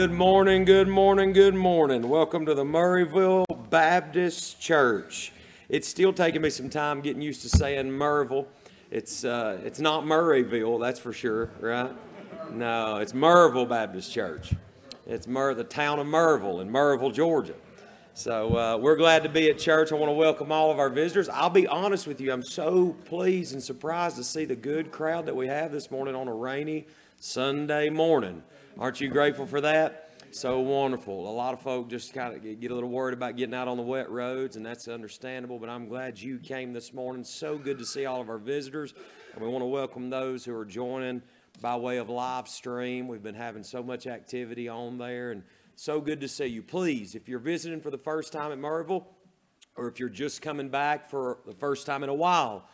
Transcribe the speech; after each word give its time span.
Good 0.00 0.12
morning, 0.12 0.64
good 0.64 0.86
morning, 0.86 1.32
good 1.32 1.56
morning. 1.56 2.08
Welcome 2.08 2.46
to 2.46 2.54
the 2.54 2.62
Murrayville 2.62 3.68
Baptist 3.68 4.60
Church. 4.60 5.32
It's 5.68 5.88
still 5.88 6.12
taking 6.12 6.40
me 6.40 6.50
some 6.50 6.70
time 6.70 7.00
getting 7.00 7.20
used 7.20 7.42
to 7.42 7.48
saying 7.48 7.86
Murrayville. 7.90 8.46
It's, 8.92 9.24
uh, 9.24 9.58
it's 9.64 9.80
not 9.80 10.04
Murrayville, 10.04 10.80
that's 10.80 11.00
for 11.00 11.12
sure, 11.12 11.50
right? 11.58 11.90
No, 12.52 12.98
it's 12.98 13.12
Murrayville 13.12 13.68
Baptist 13.68 14.12
Church. 14.12 14.54
It's 15.04 15.26
Mur- 15.26 15.54
the 15.54 15.64
town 15.64 15.98
of 15.98 16.06
Murrayville 16.06 16.62
in 16.62 16.70
Murrayville, 16.70 17.12
Georgia. 17.12 17.56
So 18.14 18.56
uh, 18.56 18.76
we're 18.76 18.94
glad 18.94 19.24
to 19.24 19.28
be 19.28 19.50
at 19.50 19.58
church. 19.58 19.90
I 19.90 19.96
want 19.96 20.10
to 20.10 20.14
welcome 20.14 20.52
all 20.52 20.70
of 20.70 20.78
our 20.78 20.90
visitors. 20.90 21.28
I'll 21.28 21.50
be 21.50 21.66
honest 21.66 22.06
with 22.06 22.20
you, 22.20 22.32
I'm 22.32 22.44
so 22.44 22.94
pleased 23.06 23.52
and 23.52 23.60
surprised 23.60 24.14
to 24.14 24.22
see 24.22 24.44
the 24.44 24.54
good 24.54 24.92
crowd 24.92 25.26
that 25.26 25.34
we 25.34 25.48
have 25.48 25.72
this 25.72 25.90
morning 25.90 26.14
on 26.14 26.28
a 26.28 26.34
rainy 26.34 26.86
Sunday 27.18 27.90
morning. 27.90 28.44
Aren't 28.80 29.00
you 29.00 29.08
grateful 29.08 29.44
for 29.44 29.60
that? 29.62 30.22
So 30.30 30.60
wonderful. 30.60 31.28
A 31.28 31.34
lot 31.34 31.52
of 31.52 31.60
folk 31.60 31.90
just 31.90 32.14
kind 32.14 32.36
of 32.36 32.60
get 32.60 32.70
a 32.70 32.74
little 32.74 32.88
worried 32.88 33.12
about 33.12 33.34
getting 33.34 33.54
out 33.54 33.66
on 33.66 33.76
the 33.76 33.82
wet 33.82 34.08
roads, 34.08 34.54
and 34.54 34.64
that's 34.64 34.86
understandable. 34.86 35.58
But 35.58 35.68
I'm 35.68 35.88
glad 35.88 36.16
you 36.16 36.38
came 36.38 36.72
this 36.72 36.94
morning. 36.94 37.24
So 37.24 37.58
good 37.58 37.80
to 37.80 37.84
see 37.84 38.06
all 38.06 38.20
of 38.20 38.28
our 38.28 38.38
visitors. 38.38 38.94
And 39.34 39.42
we 39.42 39.50
want 39.50 39.62
to 39.62 39.66
welcome 39.66 40.10
those 40.10 40.44
who 40.44 40.54
are 40.54 40.64
joining 40.64 41.22
by 41.60 41.74
way 41.74 41.96
of 41.96 42.08
live 42.08 42.46
stream. 42.46 43.08
We've 43.08 43.20
been 43.22 43.34
having 43.34 43.64
so 43.64 43.82
much 43.82 44.06
activity 44.06 44.68
on 44.68 44.96
there, 44.96 45.32
and 45.32 45.42
so 45.74 46.00
good 46.00 46.20
to 46.20 46.28
see 46.28 46.46
you. 46.46 46.62
Please, 46.62 47.16
if 47.16 47.28
you're 47.28 47.40
visiting 47.40 47.80
for 47.80 47.90
the 47.90 47.98
first 47.98 48.32
time 48.32 48.52
at 48.52 48.58
Murrayville, 48.58 49.06
or 49.74 49.88
if 49.88 49.98
you're 49.98 50.08
just 50.08 50.40
coming 50.40 50.68
back 50.68 51.10
for 51.10 51.38
the 51.46 51.54
first 51.54 51.84
time 51.84 52.04
in 52.04 52.10
a 52.10 52.14
while, 52.14 52.68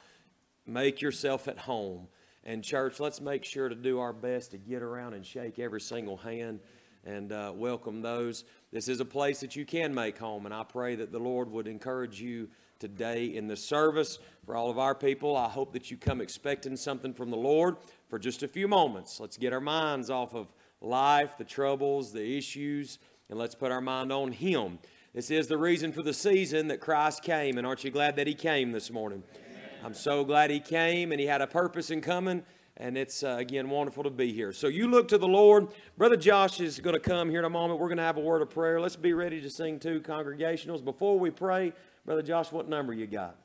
make 0.66 1.00
yourself 1.00 1.48
at 1.48 1.60
home. 1.60 2.08
And, 2.46 2.62
church, 2.62 3.00
let's 3.00 3.22
make 3.22 3.42
sure 3.42 3.70
to 3.70 3.74
do 3.74 4.00
our 4.00 4.12
best 4.12 4.50
to 4.50 4.58
get 4.58 4.82
around 4.82 5.14
and 5.14 5.24
shake 5.24 5.58
every 5.58 5.80
single 5.80 6.18
hand 6.18 6.60
and 7.06 7.32
uh, 7.32 7.52
welcome 7.54 8.02
those. 8.02 8.44
This 8.70 8.86
is 8.88 9.00
a 9.00 9.04
place 9.04 9.40
that 9.40 9.56
you 9.56 9.64
can 9.64 9.94
make 9.94 10.18
home, 10.18 10.44
and 10.44 10.54
I 10.54 10.62
pray 10.62 10.94
that 10.96 11.10
the 11.10 11.18
Lord 11.18 11.50
would 11.50 11.66
encourage 11.66 12.20
you 12.20 12.50
today 12.78 13.34
in 13.34 13.46
the 13.46 13.56
service. 13.56 14.18
For 14.44 14.56
all 14.56 14.68
of 14.68 14.78
our 14.78 14.94
people, 14.94 15.36
I 15.38 15.48
hope 15.48 15.72
that 15.72 15.90
you 15.90 15.96
come 15.96 16.20
expecting 16.20 16.76
something 16.76 17.14
from 17.14 17.30
the 17.30 17.36
Lord 17.36 17.76
for 18.08 18.18
just 18.18 18.42
a 18.42 18.48
few 18.48 18.68
moments. 18.68 19.20
Let's 19.20 19.38
get 19.38 19.54
our 19.54 19.60
minds 19.60 20.10
off 20.10 20.34
of 20.34 20.52
life, 20.82 21.38
the 21.38 21.44
troubles, 21.44 22.12
the 22.12 22.36
issues, 22.36 22.98
and 23.30 23.38
let's 23.38 23.54
put 23.54 23.72
our 23.72 23.80
mind 23.80 24.12
on 24.12 24.32
Him. 24.32 24.78
This 25.14 25.30
is 25.30 25.46
the 25.46 25.56
reason 25.56 25.92
for 25.92 26.02
the 26.02 26.12
season 26.12 26.68
that 26.68 26.80
Christ 26.80 27.22
came, 27.22 27.56
and 27.56 27.66
aren't 27.66 27.84
you 27.84 27.90
glad 27.90 28.16
that 28.16 28.26
He 28.26 28.34
came 28.34 28.70
this 28.70 28.90
morning? 28.90 29.22
I'm 29.84 29.92
so 29.92 30.24
glad 30.24 30.50
he 30.50 30.60
came 30.60 31.12
and 31.12 31.20
he 31.20 31.26
had 31.26 31.42
a 31.42 31.46
purpose 31.46 31.90
in 31.90 32.00
coming. 32.00 32.42
And 32.78 32.96
it's, 32.96 33.22
uh, 33.22 33.36
again, 33.38 33.68
wonderful 33.68 34.02
to 34.04 34.10
be 34.10 34.32
here. 34.32 34.50
So 34.50 34.66
you 34.66 34.88
look 34.88 35.08
to 35.08 35.18
the 35.18 35.28
Lord. 35.28 35.68
Brother 35.98 36.16
Josh 36.16 36.58
is 36.58 36.80
going 36.80 36.94
to 36.94 37.00
come 37.00 37.28
here 37.28 37.40
in 37.40 37.44
a 37.44 37.50
moment. 37.50 37.78
We're 37.78 37.88
going 37.88 37.98
to 37.98 38.04
have 38.04 38.16
a 38.16 38.20
word 38.20 38.40
of 38.40 38.48
prayer. 38.48 38.80
Let's 38.80 38.96
be 38.96 39.12
ready 39.12 39.42
to 39.42 39.50
sing 39.50 39.78
two 39.78 40.00
congregationals. 40.00 40.82
Before 40.82 41.18
we 41.18 41.30
pray, 41.30 41.74
Brother 42.06 42.22
Josh, 42.22 42.50
what 42.50 42.66
number 42.66 42.94
you 42.94 43.06
got? 43.06 43.36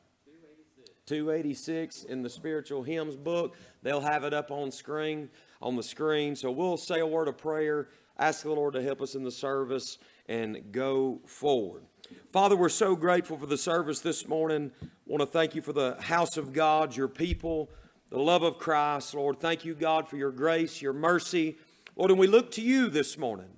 286 1.07 2.05
in 2.05 2.21
the 2.21 2.29
spiritual 2.29 2.83
hymns 2.83 3.17
book. 3.17 3.57
They'll 3.83 3.99
have 3.99 4.23
it 4.23 4.33
up 4.33 4.49
on 4.49 4.71
screen 4.71 5.29
on 5.61 5.75
the 5.75 5.83
screen. 5.83 6.37
So 6.37 6.51
we'll 6.51 6.77
say 6.77 7.01
a 7.01 7.05
word 7.05 7.27
of 7.27 7.37
prayer, 7.37 7.89
ask 8.17 8.43
the 8.43 8.53
Lord 8.53 8.75
to 8.75 8.81
help 8.81 9.01
us 9.01 9.13
in 9.13 9.23
the 9.23 9.31
service 9.31 9.97
and 10.29 10.71
go 10.71 11.19
forward. 11.25 11.83
Father, 12.29 12.55
we're 12.55 12.69
so 12.69 12.95
grateful 12.95 13.37
for 13.37 13.45
the 13.45 13.57
service 13.57 13.99
this 14.01 14.27
morning. 14.27 14.71
want 15.05 15.21
to 15.21 15.25
thank 15.25 15.55
you 15.55 15.61
for 15.61 15.73
the 15.73 15.95
house 15.99 16.37
of 16.37 16.53
God, 16.53 16.95
your 16.95 17.07
people, 17.07 17.69
the 18.09 18.19
love 18.19 18.43
of 18.43 18.57
Christ. 18.57 19.13
Lord, 19.13 19.39
thank 19.39 19.65
you, 19.65 19.73
God, 19.73 20.07
for 20.07 20.17
your 20.17 20.31
grace, 20.31 20.81
your 20.81 20.93
mercy. 20.93 21.57
Lord, 21.95 22.11
and 22.11 22.19
we 22.19 22.27
look 22.27 22.51
to 22.51 22.61
you 22.61 22.89
this 22.89 23.17
morning. 23.17 23.49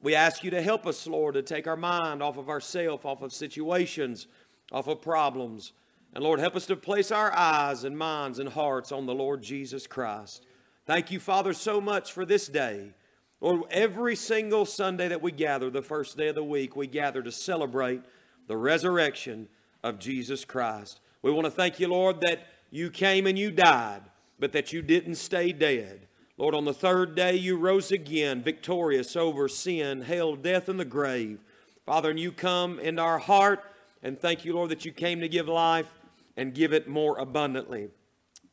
We 0.00 0.14
ask 0.14 0.42
you 0.42 0.50
to 0.50 0.62
help 0.62 0.86
us, 0.86 1.06
Lord, 1.06 1.34
to 1.34 1.42
take 1.42 1.66
our 1.66 1.76
mind 1.76 2.22
off 2.22 2.36
of 2.36 2.48
ourselves, 2.48 3.04
off 3.04 3.22
of 3.22 3.32
situations, 3.32 4.26
off 4.72 4.88
of 4.88 5.02
problems. 5.02 5.72
And 6.14 6.24
Lord, 6.24 6.40
help 6.40 6.56
us 6.56 6.66
to 6.66 6.76
place 6.76 7.10
our 7.10 7.32
eyes 7.32 7.84
and 7.84 7.96
minds 7.96 8.38
and 8.38 8.48
hearts 8.48 8.92
on 8.92 9.06
the 9.06 9.14
Lord 9.14 9.42
Jesus 9.42 9.86
Christ. 9.86 10.44
Thank 10.86 11.10
you, 11.10 11.20
Father, 11.20 11.52
so 11.52 11.80
much 11.80 12.12
for 12.12 12.24
this 12.24 12.48
day. 12.48 12.94
Lord, 13.42 13.62
every 13.72 14.14
single 14.14 14.64
Sunday 14.64 15.08
that 15.08 15.20
we 15.20 15.32
gather, 15.32 15.68
the 15.68 15.82
first 15.82 16.16
day 16.16 16.28
of 16.28 16.36
the 16.36 16.44
week, 16.44 16.76
we 16.76 16.86
gather 16.86 17.22
to 17.22 17.32
celebrate 17.32 18.00
the 18.46 18.56
resurrection 18.56 19.48
of 19.82 19.98
Jesus 19.98 20.44
Christ. 20.44 21.00
We 21.22 21.32
want 21.32 21.46
to 21.46 21.50
thank 21.50 21.80
you, 21.80 21.88
Lord, 21.88 22.20
that 22.20 22.46
you 22.70 22.88
came 22.88 23.26
and 23.26 23.36
you 23.36 23.50
died, 23.50 24.02
but 24.38 24.52
that 24.52 24.72
you 24.72 24.80
didn't 24.80 25.16
stay 25.16 25.50
dead. 25.52 26.06
Lord, 26.38 26.54
on 26.54 26.64
the 26.64 26.72
third 26.72 27.16
day 27.16 27.34
you 27.34 27.56
rose 27.56 27.90
again, 27.90 28.44
victorious 28.44 29.16
over 29.16 29.48
sin, 29.48 30.02
hell, 30.02 30.36
death, 30.36 30.68
and 30.68 30.78
the 30.78 30.84
grave. 30.84 31.40
Father, 31.84 32.10
and 32.10 32.20
you 32.20 32.30
come 32.30 32.78
into 32.78 33.02
our 33.02 33.18
heart, 33.18 33.64
and 34.04 34.20
thank 34.20 34.44
you, 34.44 34.54
Lord, 34.54 34.70
that 34.70 34.84
you 34.84 34.92
came 34.92 35.20
to 35.20 35.28
give 35.28 35.48
life 35.48 35.92
and 36.36 36.54
give 36.54 36.72
it 36.72 36.86
more 36.86 37.18
abundantly. 37.18 37.88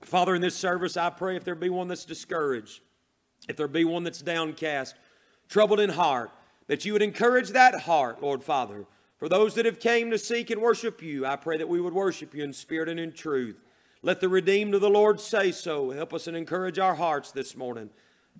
Father, 0.01 0.33
in 0.33 0.41
this 0.41 0.55
service, 0.55 0.97
I 0.97 1.11
pray 1.11 1.35
if 1.35 1.43
there 1.43 1.53
be 1.53 1.69
one 1.69 1.87
that's 1.87 2.05
discouraged, 2.05 2.81
if 3.47 3.55
there 3.55 3.67
be 3.67 3.85
one 3.85 4.03
that's 4.03 4.21
downcast, 4.21 4.95
troubled 5.47 5.79
in 5.79 5.91
heart, 5.91 6.31
that 6.67 6.85
you 6.85 6.93
would 6.93 7.01
encourage 7.01 7.49
that 7.49 7.81
heart, 7.81 8.21
Lord 8.21 8.43
Father. 8.43 8.85
For 9.17 9.27
those 9.27 9.55
that 9.55 9.65
have 9.65 9.79
came 9.79 10.11
to 10.11 10.17
seek 10.17 10.49
and 10.49 10.61
worship 10.61 11.01
you, 11.01 11.25
I 11.25 11.35
pray 11.35 11.57
that 11.57 11.67
we 11.67 11.81
would 11.81 11.93
worship 11.93 12.33
you 12.33 12.43
in 12.43 12.53
spirit 12.53 12.87
and 12.87 12.99
in 12.99 13.11
truth. 13.11 13.57
Let 14.01 14.21
the 14.21 14.29
redeemed 14.29 14.75
of 14.75 14.81
the 14.81 14.89
Lord 14.89 15.19
say 15.19 15.51
so. 15.51 15.89
Help 15.91 16.13
us 16.13 16.27
and 16.27 16.37
encourage 16.37 16.79
our 16.79 16.95
hearts 16.95 17.31
this 17.31 17.57
morning. 17.57 17.89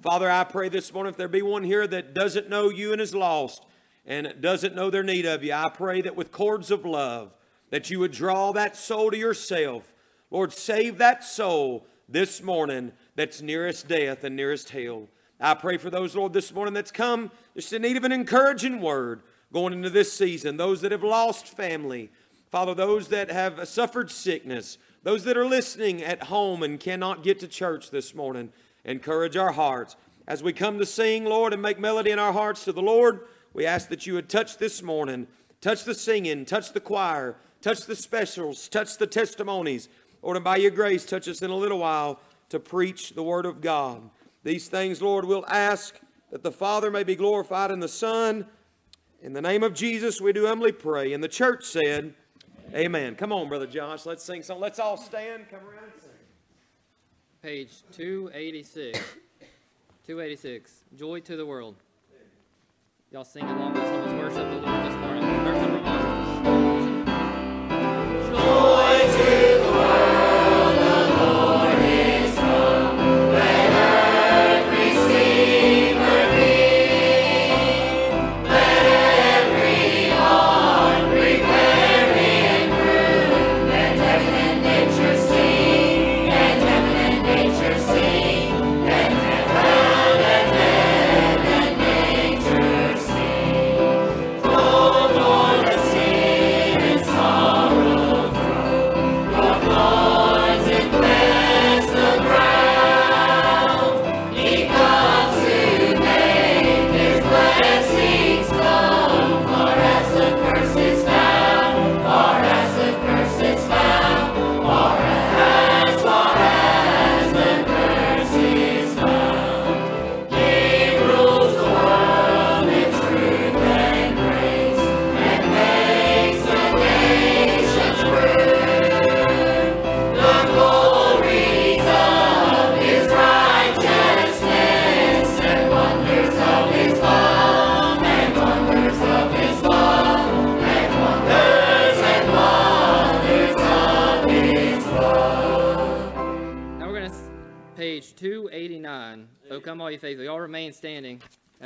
Father, 0.02 0.30
I 0.32 0.46
pray 0.46 0.70
this 0.70 0.94
morning 0.94 1.12
if 1.12 1.18
there 1.18 1.28
be 1.28 1.42
one 1.42 1.64
here 1.64 1.86
that 1.86 2.14
doesn't 2.14 2.50
know 2.50 2.70
you 2.70 2.94
and 2.94 3.02
is 3.02 3.14
lost 3.14 3.66
and 4.06 4.36
doesn't 4.40 4.74
know 4.74 4.90
their 4.90 5.04
need 5.04 5.26
of 5.26 5.44
you, 5.44 5.52
I 5.52 5.70
pray 5.70 6.02
that 6.02 6.16
with 6.16 6.32
cords 6.32 6.72
of 6.72 6.86
love, 6.86 7.34
that 7.72 7.90
you 7.90 8.00
would 8.00 8.14
draw 8.14 8.54
that 8.54 8.78
soul 8.78 9.12
to 9.12 9.18
yourself. 9.18 9.94
Lord, 10.32 10.54
save 10.54 10.98
that 11.00 11.26
soul 11.26 11.86
this 12.08 12.42
morning 12.42 12.94
that's 13.20 13.42
nearest 13.42 13.90
death 13.90 14.24
and 14.24 14.34
nearest 14.34 14.70
hell. 14.70 15.10
I 15.42 15.54
pray 15.54 15.76
for 15.76 15.90
those, 15.90 16.16
Lord, 16.16 16.32
this 16.32 16.54
morning 16.54 16.74
that's 16.74 16.90
come 16.90 17.32
just 17.54 17.74
in 17.74 17.82
need 17.82 17.98
of 17.98 18.06
an 18.06 18.14
encouraging 18.14 18.80
word 18.80 19.24
going 19.52 19.74
into 19.74 19.90
this 19.90 20.14
season. 20.14 20.56
Those 20.56 20.80
that 20.80 20.94
have 20.94 21.04
lost 21.04 21.46
family, 21.46 22.12
Father, 22.50 22.74
those 22.74 23.10
that 23.10 23.30
have 23.30 23.68
suffered 23.68 24.10
sickness, 24.10 24.78
those 25.04 25.26
that 25.26 25.36
are 25.36 25.46
listening 25.46 26.02
at 26.02 26.24
home 26.24 26.64
and 26.64 26.80
cannot 26.80 27.22
get 27.22 27.42
to 27.42 27.50
church 27.50 27.92
this 27.92 28.16
morning, 28.16 28.54
encourage 28.86 29.36
our 29.36 29.52
hearts. 29.52 29.98
As 30.26 30.42
we 30.42 30.54
come 30.54 30.80
to 30.80 30.86
sing, 30.86 31.26
Lord, 31.26 31.52
and 31.52 31.62
make 31.62 31.78
melody 31.78 32.12
in 32.12 32.20
our 32.20 32.32
hearts 32.32 32.64
to 32.64 32.72
the 32.72 32.82
Lord, 32.82 33.28
we 33.54 33.66
ask 33.66 33.90
that 33.90 34.08
you 34.08 34.14
would 34.14 34.30
touch 34.30 34.60
this 34.60 34.82
morning, 34.82 35.28
touch 35.60 35.84
the 35.84 35.94
singing, 35.94 36.46
touch 36.46 36.72
the 36.72 36.80
choir, 36.80 37.36
touch 37.62 37.82
the 37.82 37.98
specials, 37.98 38.70
touch 38.70 38.98
the 38.98 39.08
testimonies. 39.08 39.90
Lord, 40.22 40.38
and 40.38 40.44
by 40.46 40.56
your 40.56 40.72
grace, 40.72 41.06
touch 41.06 41.28
us 41.28 41.42
in 41.42 41.50
a 41.50 41.56
little 41.56 41.80
while 41.80 42.22
to 42.50 42.60
preach 42.60 43.12
the 43.12 43.24
word 43.24 43.46
of 43.46 43.62
God. 43.62 44.10
These 44.44 44.68
things, 44.68 45.02
Lord, 45.02 45.26
we'll 45.26 45.46
ask 45.48 46.00
that 46.32 46.44
the 46.44 46.52
Father 46.52 46.92
may 46.92 47.04
be 47.04 47.16
glorified 47.16 47.72
in 47.72 47.80
the 47.80 47.88
Son. 47.88 48.46
In 49.22 49.34
the 49.34 49.42
name 49.42 49.64
of 49.64 49.74
Jesus, 49.74 50.22
we 50.22 50.34
do 50.34 50.46
humbly 50.48 50.72
pray. 50.72 51.14
And 51.14 51.24
the 51.24 51.28
church 51.28 51.66
said, 51.66 52.14
Amen. 52.70 52.86
Amen. 52.86 53.16
Come 53.16 53.32
on, 53.32 53.50
Brother 53.50 53.68
Josh. 53.68 54.06
Let's 54.06 54.24
sing 54.24 54.44
some. 54.44 54.60
Let's 54.60 54.80
all 54.80 54.96
stand. 54.96 55.50
Come 55.50 55.62
around 55.62 55.92
and 55.92 56.02
sing. 56.02 56.12
Page 57.42 57.72
286. 57.94 59.00
286. 60.06 60.84
Joy 60.96 61.20
to 61.22 61.36
the 61.36 61.46
world. 61.46 61.76
Y'all 63.12 63.24
sing 63.24 63.44
along 63.44 63.74
with 63.74 63.82
us. 63.82 64.08
Let's 64.08 64.14
worship 64.14 64.50
the 64.52 64.58
Lord 64.68 64.86
this 64.86 64.96
morning. 64.96 65.24
Verse 65.44 65.62
number 65.62 65.82
one. 65.82 67.06
Joy 68.36 69.00
to 69.18 69.59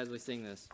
as 0.03 0.09
we 0.09 0.19
sing 0.19 0.43
this. 0.43 0.67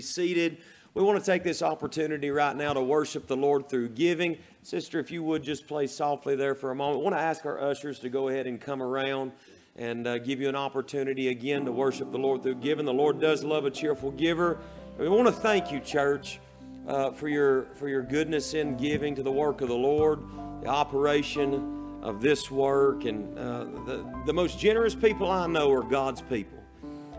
Seated. 0.00 0.58
We 0.92 1.04
want 1.04 1.20
to 1.20 1.24
take 1.24 1.44
this 1.44 1.62
opportunity 1.62 2.30
right 2.30 2.56
now 2.56 2.72
to 2.72 2.82
worship 2.82 3.28
the 3.28 3.36
Lord 3.36 3.68
through 3.68 3.90
giving. 3.90 4.38
Sister, 4.62 4.98
if 4.98 5.12
you 5.12 5.22
would 5.22 5.44
just 5.44 5.68
play 5.68 5.86
softly 5.86 6.34
there 6.34 6.56
for 6.56 6.72
a 6.72 6.74
moment. 6.74 7.00
I 7.00 7.02
want 7.04 7.14
to 7.14 7.20
ask 7.20 7.46
our 7.46 7.60
ushers 7.60 8.00
to 8.00 8.08
go 8.08 8.28
ahead 8.28 8.48
and 8.48 8.60
come 8.60 8.82
around 8.82 9.30
and 9.76 10.06
uh, 10.06 10.18
give 10.18 10.40
you 10.40 10.48
an 10.48 10.56
opportunity 10.56 11.28
again 11.28 11.64
to 11.64 11.72
worship 11.72 12.10
the 12.10 12.18
Lord 12.18 12.42
through 12.42 12.56
giving. 12.56 12.84
The 12.84 12.92
Lord 12.92 13.20
does 13.20 13.44
love 13.44 13.66
a 13.66 13.70
cheerful 13.70 14.10
giver. 14.10 14.58
We 14.98 15.08
want 15.08 15.28
to 15.28 15.32
thank 15.32 15.70
you, 15.70 15.78
church, 15.78 16.40
uh, 16.88 17.12
for 17.12 17.28
your 17.28 17.66
for 17.74 17.88
your 17.88 18.02
goodness 18.02 18.54
in 18.54 18.76
giving 18.76 19.14
to 19.14 19.22
the 19.22 19.32
work 19.32 19.60
of 19.60 19.68
the 19.68 19.76
Lord, 19.76 20.20
the 20.60 20.68
operation 20.68 22.00
of 22.02 22.20
this 22.20 22.50
work, 22.50 23.04
and 23.04 23.38
uh, 23.38 23.64
the 23.86 24.04
the 24.26 24.32
most 24.32 24.58
generous 24.58 24.96
people 24.96 25.30
I 25.30 25.46
know 25.46 25.70
are 25.72 25.84
God's 25.84 26.20
people. 26.20 26.58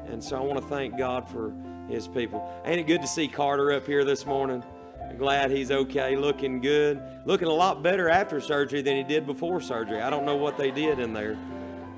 And 0.08 0.22
so 0.22 0.36
I 0.36 0.42
want 0.42 0.60
to 0.60 0.68
thank 0.68 0.98
God 0.98 1.30
for 1.30 1.54
his 1.92 2.08
people. 2.08 2.62
Ain't 2.66 2.80
it 2.80 2.88
good 2.88 3.02
to 3.02 3.08
see 3.08 3.28
Carter 3.28 3.72
up 3.74 3.86
here 3.86 4.04
this 4.04 4.26
morning? 4.26 4.64
I'm 5.08 5.18
glad 5.18 5.52
he's 5.52 5.72
okay, 5.72 6.16
looking 6.16 6.62
good, 6.62 7.02
looking 7.26 7.50
a 7.50 7.54
lot 7.54 7.84
better 7.84 8.10
after 8.10 8.40
surgery 8.40 8.82
than 8.82 8.96
he 8.96 9.04
did 9.04 9.26
before 9.26 9.60
surgery. 9.60 10.02
I 10.02 10.10
don't 10.10 10.26
know 10.26 10.38
what 10.38 10.58
they 10.58 10.72
did 10.72 11.00
in 11.00 11.14
there. 11.14 11.38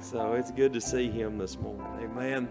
So 0.01 0.33
it's 0.33 0.51
good 0.51 0.73
to 0.73 0.81
see 0.81 1.09
him 1.09 1.37
this 1.37 1.57
morning. 1.57 2.09
Amen. 2.09 2.49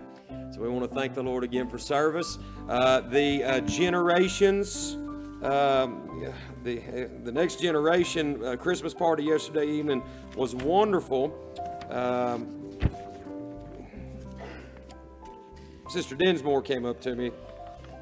So 0.53 0.61
we 0.61 0.69
want 0.69 0.89
to 0.89 0.95
thank 0.95 1.15
the 1.15 1.23
Lord 1.23 1.45
again 1.45 1.69
for 1.69 1.79
service. 1.79 2.39
Uh, 2.69 3.01
the 3.01 3.43
uh, 3.43 3.61
generations, 3.61 4.95
um, 5.43 6.33
the, 6.63 7.09
the 7.25 7.33
next 7.33 7.61
generation 7.61 8.45
uh, 8.45 8.57
Christmas 8.57 8.95
party 8.95 9.25
yesterday 9.25 9.67
evening 9.67 10.03
was 10.37 10.55
wonderful. 10.55 11.35
Um, 11.91 12.62
Sister 15.93 16.15
Dinsmore 16.15 16.63
came 16.63 16.87
up 16.87 17.03
to 17.03 17.15
me 17.15 17.31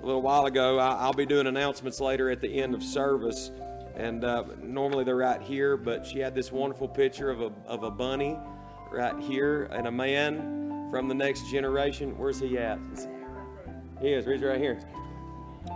a 0.00 0.06
little 0.06 0.22
while 0.22 0.46
ago. 0.46 0.78
I, 0.78 1.06
will 1.06 1.12
be 1.12 1.26
doing 1.26 1.48
announcements 1.48 1.98
later 1.98 2.30
at 2.30 2.40
the 2.40 2.62
end 2.62 2.72
of 2.72 2.84
service, 2.84 3.50
and 3.96 4.22
uh, 4.22 4.44
normally 4.62 5.02
they're 5.02 5.16
right 5.16 5.42
here, 5.42 5.76
but 5.76 6.06
she 6.06 6.20
had 6.20 6.32
this 6.32 6.52
wonderful 6.52 6.86
picture 6.86 7.30
of 7.30 7.40
a, 7.40 7.50
of 7.66 7.82
a 7.82 7.90
bunny 7.90 8.38
right 8.92 9.20
here 9.20 9.64
and 9.72 9.88
a 9.88 9.90
man 9.90 10.88
from 10.88 11.08
the 11.08 11.14
next 11.16 11.50
generation. 11.50 12.16
Where's 12.16 12.38
he 12.38 12.58
at? 12.58 12.78
He 14.00 14.12
is. 14.12 14.24
He's 14.24 14.40
right 14.40 14.60
here. 14.60 14.80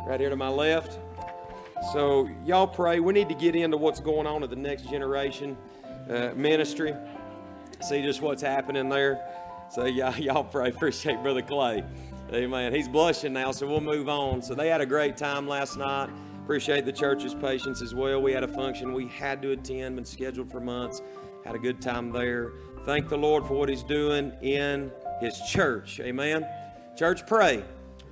Right 0.06 0.20
here 0.20 0.30
to 0.30 0.36
my 0.36 0.50
left. 0.50 1.00
So, 1.92 2.30
y'all 2.44 2.68
pray. 2.68 3.00
We 3.00 3.12
need 3.12 3.28
to 3.28 3.34
get 3.34 3.56
into 3.56 3.76
what's 3.76 3.98
going 3.98 4.28
on 4.28 4.44
at 4.44 4.50
the 4.50 4.56
next 4.56 4.88
generation 4.88 5.56
uh, 6.08 6.30
ministry, 6.36 6.94
see 7.80 8.02
just 8.02 8.22
what's 8.22 8.42
happening 8.42 8.88
there. 8.88 9.43
So 9.74 9.86
y'all, 9.86 10.16
y'all 10.18 10.44
pray. 10.44 10.68
Appreciate 10.68 11.20
Brother 11.22 11.42
Clay. 11.42 11.82
Amen. 12.32 12.72
He's 12.72 12.88
blushing 12.88 13.32
now, 13.32 13.50
so 13.50 13.66
we'll 13.66 13.80
move 13.80 14.08
on. 14.08 14.40
So 14.40 14.54
they 14.54 14.68
had 14.68 14.80
a 14.80 14.86
great 14.86 15.16
time 15.16 15.48
last 15.48 15.76
night. 15.76 16.10
Appreciate 16.44 16.84
the 16.84 16.92
church's 16.92 17.34
patience 17.34 17.82
as 17.82 17.92
well. 17.92 18.22
We 18.22 18.32
had 18.32 18.44
a 18.44 18.48
function 18.48 18.92
we 18.92 19.08
had 19.08 19.42
to 19.42 19.50
attend, 19.50 19.96
been 19.96 20.04
scheduled 20.04 20.50
for 20.50 20.60
months. 20.60 21.02
Had 21.44 21.56
a 21.56 21.58
good 21.58 21.82
time 21.82 22.12
there. 22.12 22.52
Thank 22.84 23.08
the 23.08 23.18
Lord 23.18 23.46
for 23.46 23.54
what 23.54 23.68
He's 23.68 23.82
doing 23.82 24.32
in 24.42 24.92
His 25.20 25.40
church. 25.50 25.98
Amen. 26.00 26.46
Church, 26.96 27.26
pray. 27.26 27.64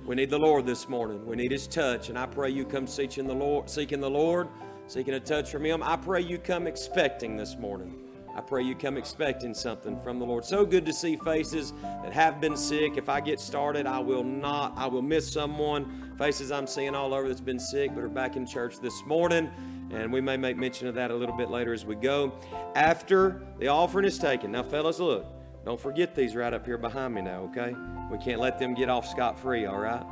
We 0.05 0.15
need 0.15 0.31
the 0.31 0.39
Lord 0.39 0.65
this 0.65 0.89
morning. 0.89 1.25
We 1.25 1.37
need 1.37 1.51
His 1.51 1.67
touch, 1.67 2.09
and 2.09 2.19
I 2.19 2.25
pray 2.25 2.49
you 2.49 2.65
come 2.65 2.87
seeking 2.87 3.25
the 3.25 3.35
Lord, 3.35 3.69
seeking 3.69 4.01
the 4.01 4.09
Lord, 4.09 4.49
seeking 4.87 5.13
a 5.13 5.19
touch 5.19 5.49
from 5.49 5.65
Him. 5.65 5.81
I 5.81 5.95
pray 5.95 6.21
you 6.21 6.39
come 6.39 6.67
expecting 6.67 7.37
this 7.37 7.57
morning. 7.57 8.03
I 8.35 8.41
pray 8.41 8.63
you 8.63 8.73
come 8.73 8.97
expecting 8.97 9.53
something 9.53 9.99
from 10.01 10.17
the 10.17 10.25
Lord. 10.25 10.43
So 10.43 10.65
good 10.65 10.85
to 10.87 10.93
see 10.93 11.17
faces 11.17 11.71
that 12.01 12.11
have 12.13 12.41
been 12.41 12.57
sick. 12.57 12.97
If 12.97 13.07
I 13.07 13.21
get 13.21 13.39
started, 13.39 13.85
I 13.85 13.99
will 13.99 14.23
not, 14.23 14.73
I 14.75 14.87
will 14.87 15.03
miss 15.03 15.31
someone. 15.31 16.15
Faces 16.17 16.51
I'm 16.51 16.65
seeing 16.65 16.95
all 16.95 17.13
over 17.13 17.27
that's 17.27 17.41
been 17.41 17.59
sick 17.59 17.91
but 17.93 18.03
are 18.03 18.09
back 18.09 18.35
in 18.35 18.47
church 18.47 18.79
this 18.79 19.05
morning. 19.05 19.51
And 19.91 20.11
we 20.11 20.19
may 20.19 20.37
make 20.37 20.57
mention 20.57 20.87
of 20.87 20.95
that 20.95 21.11
a 21.11 21.15
little 21.15 21.37
bit 21.37 21.51
later 21.51 21.73
as 21.73 21.85
we 21.85 21.95
go. 21.95 22.33
After 22.75 23.43
the 23.59 23.67
offering 23.67 24.05
is 24.05 24.17
taken, 24.17 24.51
now, 24.51 24.63
fellas, 24.63 24.99
look, 24.99 25.25
Don't 25.63 25.79
forget 25.79 26.13
these 26.13 26.35
right 26.35 26.53
up 26.53 26.65
here 26.65 26.77
behind 26.77 27.13
me 27.13 27.21
now, 27.21 27.49
okay? 27.51 27.75
We 28.11 28.17
can't 28.17 28.41
let 28.41 28.59
them 28.59 28.73
get 28.73 28.89
off 28.89 29.07
scot 29.07 29.39
free, 29.39 29.65
all 29.65 29.79
right? 29.79 30.03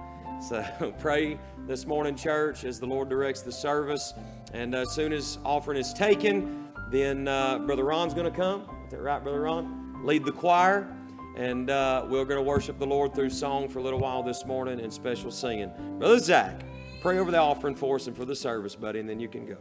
So 0.48 0.64
pray 1.00 1.40
this 1.68 1.86
morning, 1.86 2.16
church, 2.16 2.64
as 2.64 2.80
the 2.80 2.86
Lord 2.86 3.10
directs 3.10 3.42
the 3.42 3.52
service. 3.52 4.14
And 4.54 4.74
as 4.74 4.92
soon 4.92 5.12
as 5.12 5.40
offering 5.44 5.78
is 5.78 5.92
taken, 5.94 6.70
then 6.92 7.28
uh, 7.28 7.60
Brother 7.60 7.84
Ron's 7.84 8.14
going 8.14 8.32
to 8.32 8.38
come. 8.38 8.62
Is 8.86 8.92
that 8.92 9.02
right, 9.02 9.24
Brother 9.24 9.42
Ron? 9.42 10.04
Lead 10.04 10.26
the 10.26 10.32
choir. 10.32 10.96
And 11.38 11.70
uh, 11.70 12.06
we're 12.10 12.26
going 12.26 12.40
to 12.40 12.44
worship 12.44 12.78
the 12.78 12.86
Lord 12.86 13.16
through 13.16 13.30
song 13.30 13.70
for 13.70 13.80
a 13.80 13.82
little 13.82 14.00
while 14.00 14.22
this 14.22 14.46
morning 14.46 14.82
and 14.82 14.92
special 14.92 15.32
singing. 15.32 15.72
Brother 15.98 16.20
Zach, 16.20 16.62
pray 17.02 17.20
over 17.20 17.32
the 17.32 17.38
offering 17.38 17.74
for 17.74 17.96
us 17.96 18.08
and 18.08 18.16
for 18.16 18.26
the 18.26 18.36
service, 18.36 18.76
buddy, 18.76 19.00
and 19.00 19.08
then 19.08 19.20
you 19.20 19.30
can 19.30 19.46
go. 19.46 19.58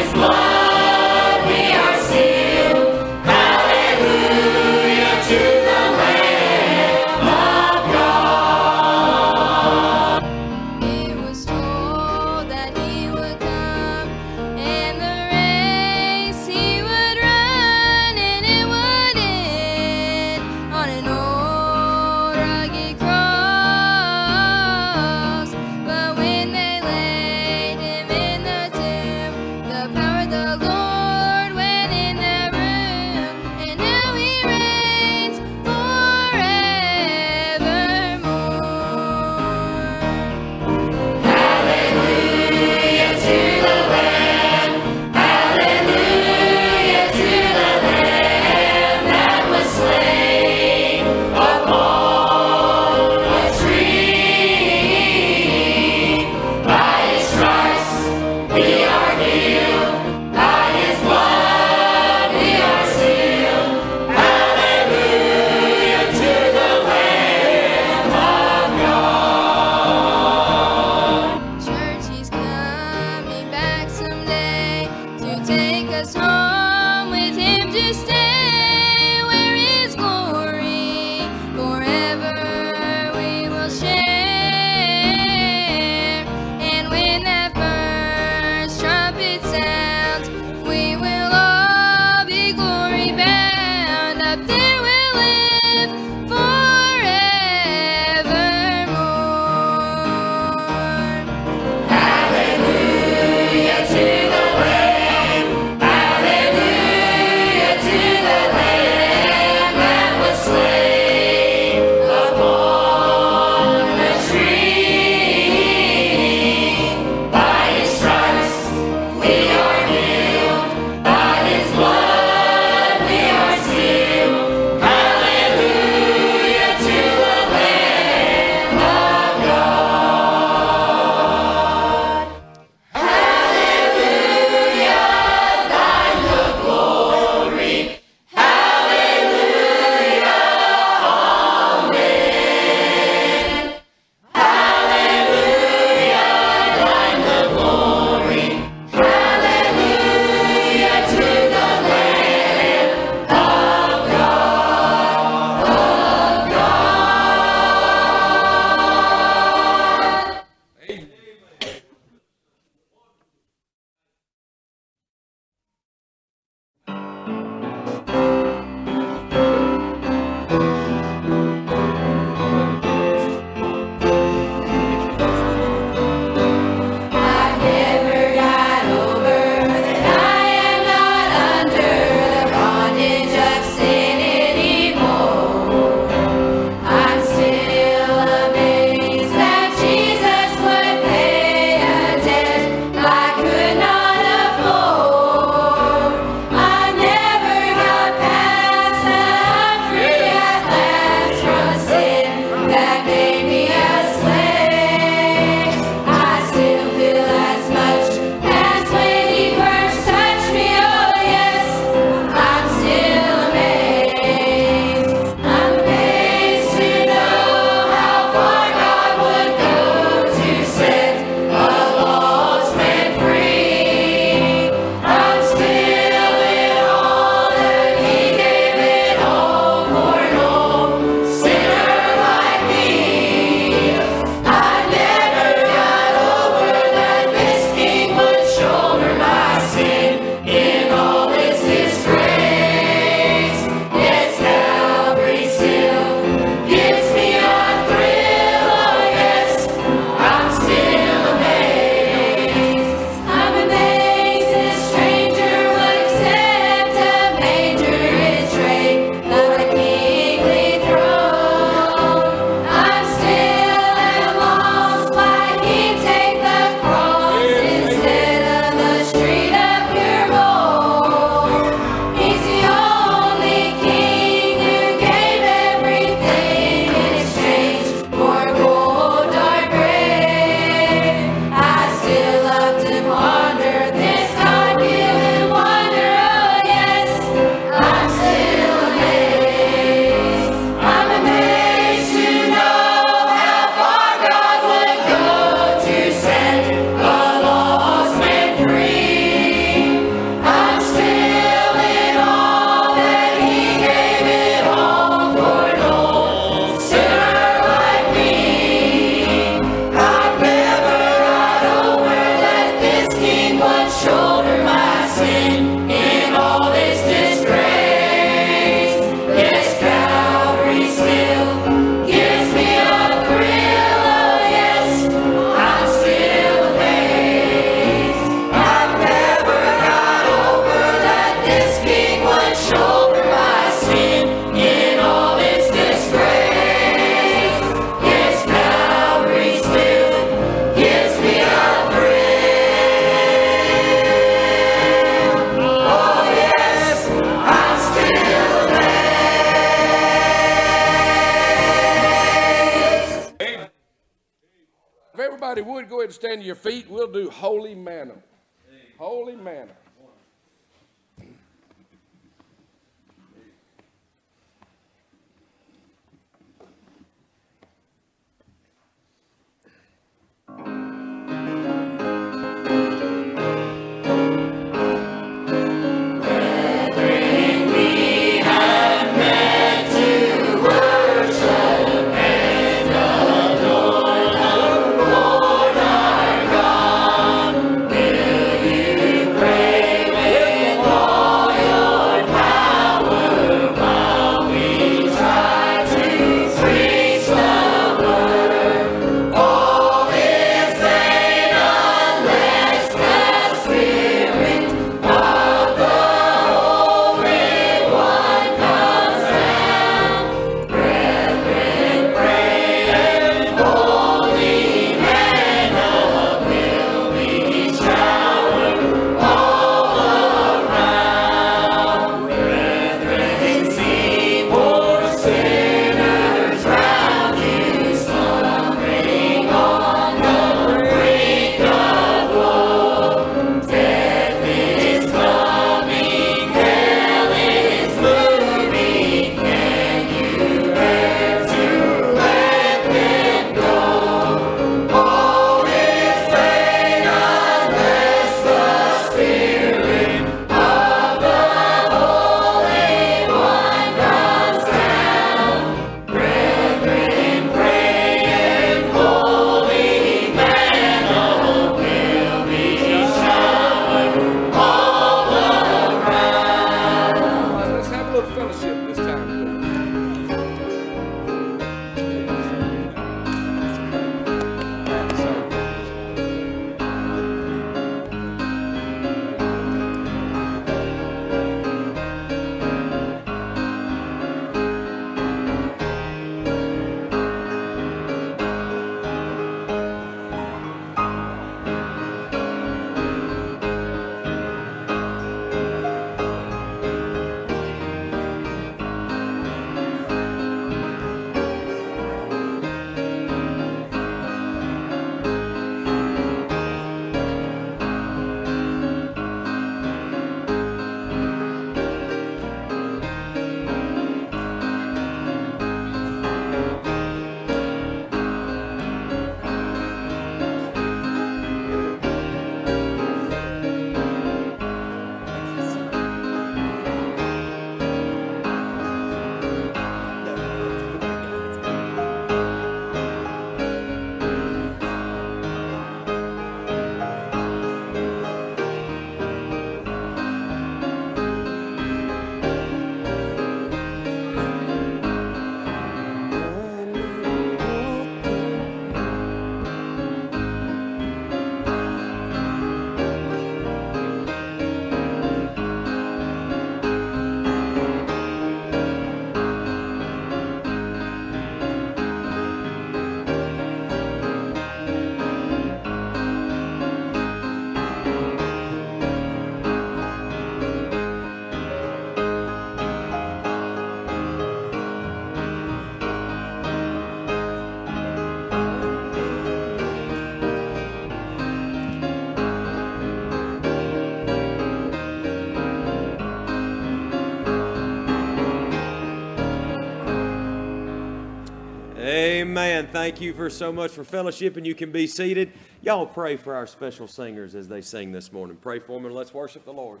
Amen. 592.82 592.92
Thank 592.92 593.20
you 593.20 593.32
for 593.32 593.48
so 593.48 593.72
much 593.72 593.92
for 593.92 594.02
fellowship, 594.02 594.56
and 594.56 594.66
you 594.66 594.74
can 594.74 594.90
be 594.90 595.06
seated. 595.06 595.52
Y'all 595.82 596.04
pray 596.04 596.34
for 596.36 596.52
our 596.56 596.66
special 596.66 597.06
singers 597.06 597.54
as 597.54 597.68
they 597.68 597.80
sing 597.80 598.10
this 598.10 598.32
morning. 598.32 598.56
Pray 598.56 598.80
for 598.80 598.94
them 598.94 599.06
and 599.06 599.14
let's 599.14 599.32
worship 599.32 599.64
the 599.64 599.72
Lord. 599.72 600.00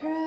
cry. 0.00 0.23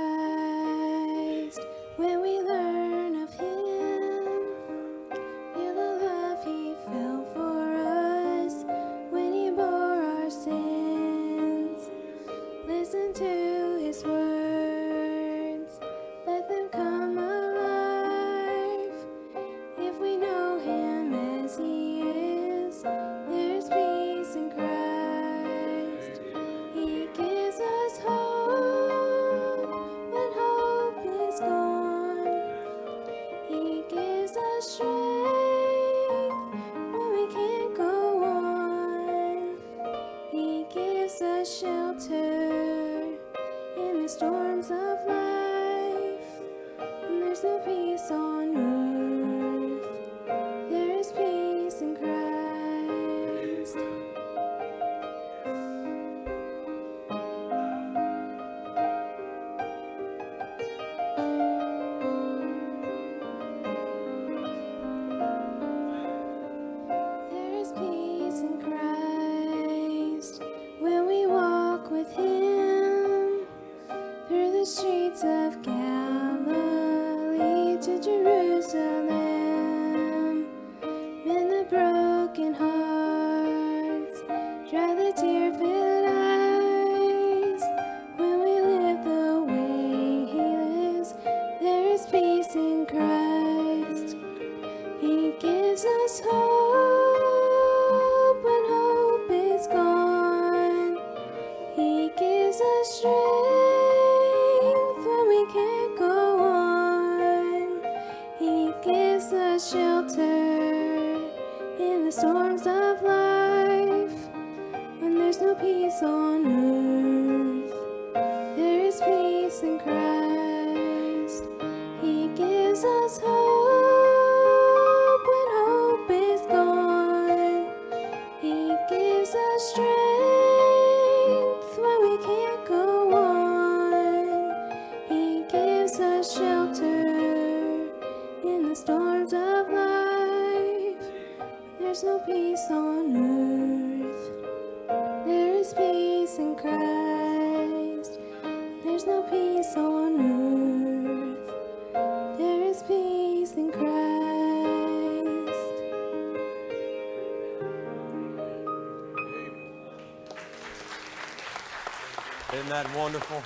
Wonderful? 162.97 163.43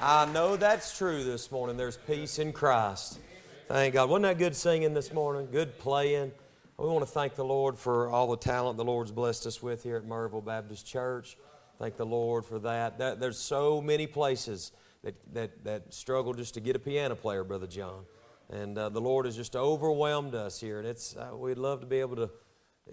I 0.00 0.24
know 0.32 0.56
that's 0.56 0.96
true 0.96 1.24
this 1.24 1.52
morning. 1.52 1.76
There's 1.76 1.98
peace 1.98 2.38
in 2.38 2.54
Christ. 2.54 3.18
Thank 3.68 3.92
God. 3.92 4.08
Wasn't 4.08 4.22
that 4.22 4.38
good 4.38 4.56
singing 4.56 4.94
this 4.94 5.12
morning? 5.12 5.48
Good 5.52 5.78
playing. 5.78 6.32
We 6.78 6.86
want 6.86 7.06
to 7.06 7.12
thank 7.12 7.34
the 7.34 7.44
Lord 7.44 7.76
for 7.76 8.08
all 8.08 8.30
the 8.30 8.38
talent 8.38 8.78
the 8.78 8.84
Lord's 8.84 9.12
blessed 9.12 9.44
us 9.44 9.62
with 9.62 9.82
here 9.82 9.96
at 9.96 10.04
Murrayville 10.04 10.46
Baptist 10.46 10.86
Church. 10.86 11.36
Thank 11.78 11.98
the 11.98 12.06
Lord 12.06 12.46
for 12.46 12.58
that. 12.60 12.96
that 12.96 13.20
there's 13.20 13.38
so 13.38 13.82
many 13.82 14.06
places 14.06 14.72
that, 15.04 15.16
that, 15.34 15.64
that 15.64 15.92
struggle 15.92 16.32
just 16.32 16.54
to 16.54 16.60
get 16.60 16.74
a 16.74 16.78
piano 16.78 17.14
player, 17.14 17.44
Brother 17.44 17.66
John. 17.66 18.04
And 18.48 18.78
uh, 18.78 18.88
the 18.88 19.02
Lord 19.02 19.26
has 19.26 19.36
just 19.36 19.54
overwhelmed 19.54 20.34
us 20.34 20.58
here. 20.58 20.78
And 20.78 20.88
it's, 20.88 21.14
uh, 21.14 21.36
we'd 21.36 21.58
love 21.58 21.80
to 21.80 21.86
be 21.86 22.00
able 22.00 22.16
to 22.16 22.30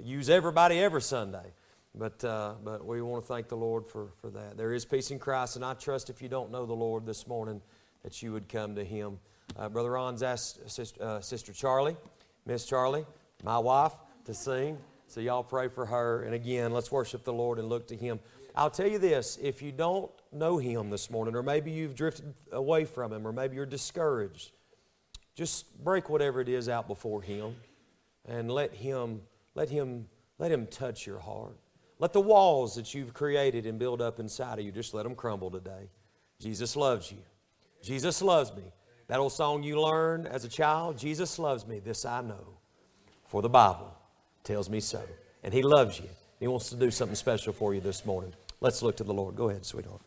use 0.04 0.30
everybody 0.30 0.78
every 0.78 1.02
Sunday. 1.02 1.54
But, 2.00 2.24
uh, 2.24 2.54
but 2.64 2.86
we 2.86 3.02
want 3.02 3.24
to 3.24 3.28
thank 3.28 3.50
the 3.50 3.58
Lord 3.58 3.86
for, 3.86 4.08
for 4.22 4.30
that. 4.30 4.56
There 4.56 4.74
is 4.74 4.86
peace 4.86 5.12
in 5.12 5.20
Christ, 5.20 5.58
and 5.58 5.66
I 5.66 5.74
trust 5.74 6.10
if 6.10 6.22
you 6.22 6.30
don't 6.30 6.50
know 6.50 6.66
the 6.66 6.74
Lord 6.74 7.06
this 7.06 7.28
morning 7.28 7.62
that 8.04 8.24
you 8.24 8.32
would 8.32 8.48
come 8.48 8.74
to 8.76 8.86
Him. 8.86 9.20
Uh, 9.58 9.68
Brother 9.68 9.92
Ron's 9.92 10.24
asked 10.24 10.70
Sister, 10.72 11.04
uh, 11.04 11.20
Sister 11.20 11.52
Charlie, 11.52 11.98
Miss 12.46 12.66
Charlie, 12.66 13.06
my 13.44 13.58
wife, 13.58 13.92
to 14.24 14.34
sing. 14.34 14.78
So 15.08 15.20
y'all 15.20 15.44
pray 15.44 15.68
for 15.68 15.86
her. 15.88 16.24
And 16.24 16.34
again, 16.34 16.72
let's 16.72 16.90
worship 16.90 17.26
the 17.26 17.34
Lord 17.34 17.60
and 17.60 17.68
look 17.68 17.88
to 17.88 17.98
Him. 17.98 18.22
I'll 18.56 18.70
tell 18.70 18.88
you 18.88 18.98
this 18.98 19.38
if 19.42 19.62
you 19.62 19.74
don't 19.74 20.10
know 20.32 20.58
Him 20.58 20.90
this 20.90 21.12
morning, 21.12 21.36
or 21.36 21.44
maybe 21.44 21.70
you've 21.70 21.96
drifted 21.96 22.34
away 22.54 22.86
from 22.86 23.12
Him, 23.12 23.28
or 23.28 23.34
maybe 23.34 23.58
you're 23.58 23.66
discouraged, 23.66 24.52
just 25.36 25.84
break 25.84 26.10
whatever 26.10 26.40
it 26.40 26.48
is 26.48 26.70
out 26.70 26.88
before 26.88 27.22
Him 27.22 27.58
and 28.26 28.50
let 28.50 28.74
Him, 28.74 29.20
let 29.54 29.70
Him, 29.70 30.08
let 30.38 30.50
Him 30.50 30.66
touch 30.66 31.06
your 31.06 31.20
heart. 31.20 31.58
Let 32.00 32.14
the 32.14 32.22
walls 32.22 32.76
that 32.76 32.94
you've 32.94 33.14
created 33.14 33.66
and 33.66 33.78
built 33.78 34.00
up 34.02 34.20
inside 34.20 34.58
of 34.58 34.66
you, 34.66 34.72
just 34.72 34.94
let 34.94 35.04
them 35.04 35.16
crumble 35.16 35.52
today. 35.52 35.90
Jesus 36.40 36.76
loves 36.76 37.12
you. 37.12 37.18
Jesus 37.84 38.22
loves 38.22 38.54
me. 38.56 38.64
That 39.08 39.20
old 39.20 39.34
song 39.34 39.64
you 39.64 39.82
learned 39.82 40.28
as 40.28 40.46
a 40.46 40.50
child, 40.50 40.98
Jesus 40.98 41.38
loves 41.40 41.68
me, 41.68 41.80
this 41.80 42.06
I 42.06 42.22
know. 42.22 42.58
For 43.26 43.42
the 43.42 43.50
Bible 43.50 43.94
tells 44.44 44.70
me 44.70 44.80
so. 44.80 45.02
And 45.44 45.54
He 45.54 45.62
loves 45.62 46.00
you. 46.00 46.10
He 46.40 46.48
wants 46.48 46.70
to 46.70 46.76
do 46.76 46.90
something 46.90 47.16
special 47.16 47.52
for 47.52 47.74
you 47.74 47.82
this 47.82 48.06
morning. 48.06 48.34
Let's 48.62 48.82
look 48.82 48.96
to 48.98 49.04
the 49.04 49.14
Lord. 49.14 49.36
Go 49.36 49.50
ahead, 49.50 49.66
sweetheart. 49.66 50.02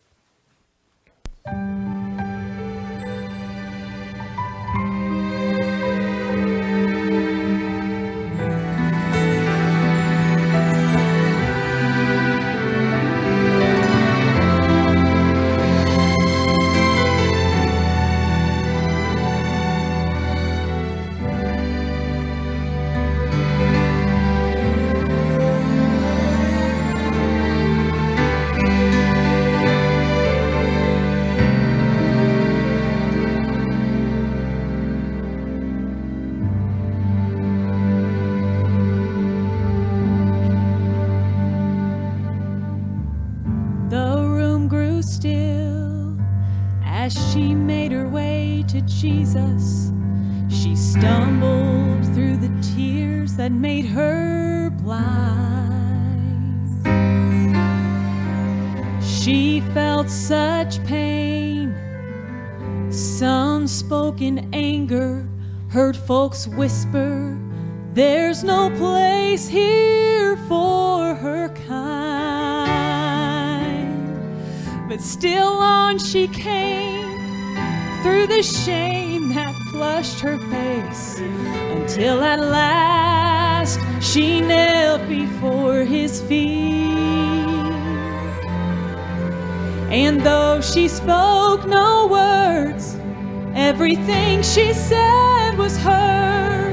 She 90.72 90.88
spoke 90.88 91.66
no 91.66 92.06
words, 92.06 92.96
everything 93.54 94.42
she 94.42 94.72
said 94.72 95.58
was 95.58 95.76
heard. 95.76 96.72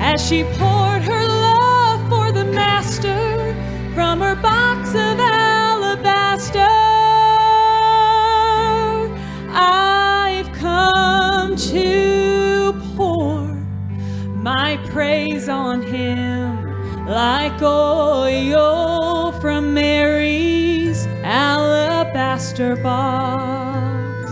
As 0.00 0.26
she 0.26 0.42
poured 0.42 1.02
her 1.02 1.24
love 1.28 2.08
for 2.08 2.32
the 2.32 2.44
Master 2.46 3.54
from 3.94 4.20
her 4.20 4.34
box 4.34 4.88
of 4.90 5.20
alabaster. 5.20 6.58
I've 9.50 10.50
come 10.54 11.54
to 11.54 12.72
pour 12.96 13.42
my 14.34 14.78
praise 14.90 15.48
on 15.48 15.82
him 15.82 17.06
like 17.06 17.62
oil 17.62 19.32
from 19.40 19.74
Mary's 19.74 20.17
box. 22.76 24.30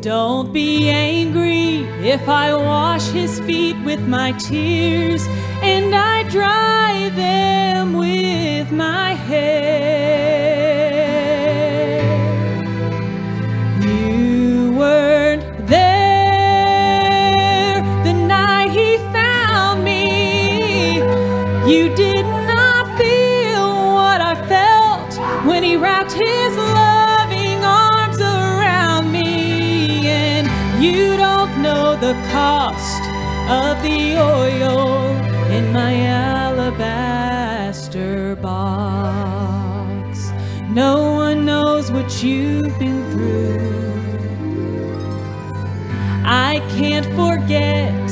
Don't 0.00 0.52
be 0.52 0.88
angry 0.88 1.84
if 2.06 2.28
I 2.28 2.54
wash 2.54 3.08
his 3.08 3.40
feet 3.40 3.76
with 3.84 4.00
my 4.06 4.32
tears 4.32 5.26
and 5.62 5.92
I 5.94 6.22
dry 6.28 7.10
them 7.16 7.94
with 7.94 8.70
my 8.70 9.14
hair. 9.14 9.99
Of 33.50 33.82
the 33.82 34.16
oil 34.16 35.10
in 35.50 35.72
my 35.72 36.06
alabaster 36.06 37.26
box. 38.36 40.30
No 40.68 41.10
one 41.14 41.44
knows 41.44 41.90
what 41.90 42.22
you've 42.22 42.78
been 42.78 43.10
through. 43.10 43.58
I 46.24 46.60
can't 46.76 47.06
forget 47.16 48.06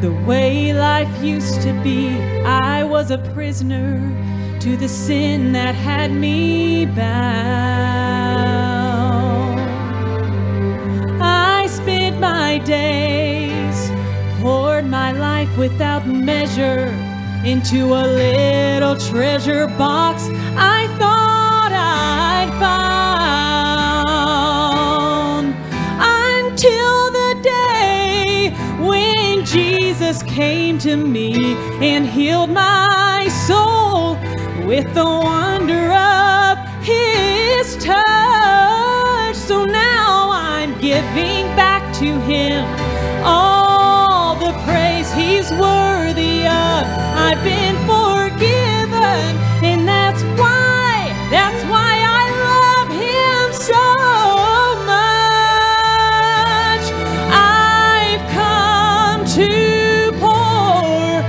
the 0.00 0.12
way 0.26 0.72
life 0.72 1.22
used 1.22 1.60
to 1.62 1.74
be. 1.82 2.16
I 2.46 2.82
was 2.82 3.10
a 3.10 3.18
prisoner 3.34 4.00
to 4.60 4.74
the 4.78 4.88
sin 4.88 5.52
that 5.52 5.74
had 5.74 6.10
me 6.12 6.86
bound. 6.86 7.04
I 11.20 11.66
spent 11.66 12.20
my 12.20 12.34
my 12.54 12.58
life 15.14 15.56
without 15.56 16.06
measure 16.06 16.88
into 17.44 17.94
a 17.94 18.04
little 18.06 18.96
treasure 18.96 19.66
box 19.66 20.28
I 20.56 20.86
thought 20.98 21.72
I'd 21.72 22.50
found 25.44 25.54
until 26.00 27.10
the 27.12 27.34
day 27.42 28.50
when 28.80 29.44
Jesus 29.44 30.22
came 30.22 30.78
to 30.78 30.96
me 30.96 31.54
and 31.80 32.06
healed 32.06 32.50
my 32.50 33.28
soul 33.46 34.16
with 34.66 34.92
the 34.94 35.04
wonder 35.04 35.92
of 35.92 36.58
his 36.82 37.76
touch. 37.84 39.36
So 39.36 39.64
now 39.64 40.30
I'm 40.32 40.72
giving 40.80 41.44
back 41.56 41.92
to 41.98 42.20
him 42.22 42.83
he's 45.44 45.52
worthy 45.60 46.46
of. 46.46 46.86
I've 47.16 47.42
been 47.44 47.76
forgiven, 47.86 49.36
and 49.62 49.86
that's 49.86 50.22
why, 50.40 51.12
that's 51.30 51.64
why 51.70 52.02
I 52.20 52.24
love 52.50 52.88
him 52.90 53.52
so 53.52 53.84
much. 54.92 56.86
I've 57.30 58.24
come 58.32 59.24
to 59.38 60.12
pour 60.18 61.22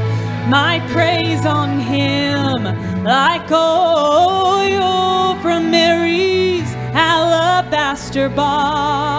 my 0.49 0.80
praise 0.91 1.45
on 1.45 1.80
him 1.80 3.03
like 3.03 3.51
oil 3.51 5.36
from 5.41 5.72
Mary's 5.72 6.74
alabaster 6.93 8.30
box. 8.30 9.14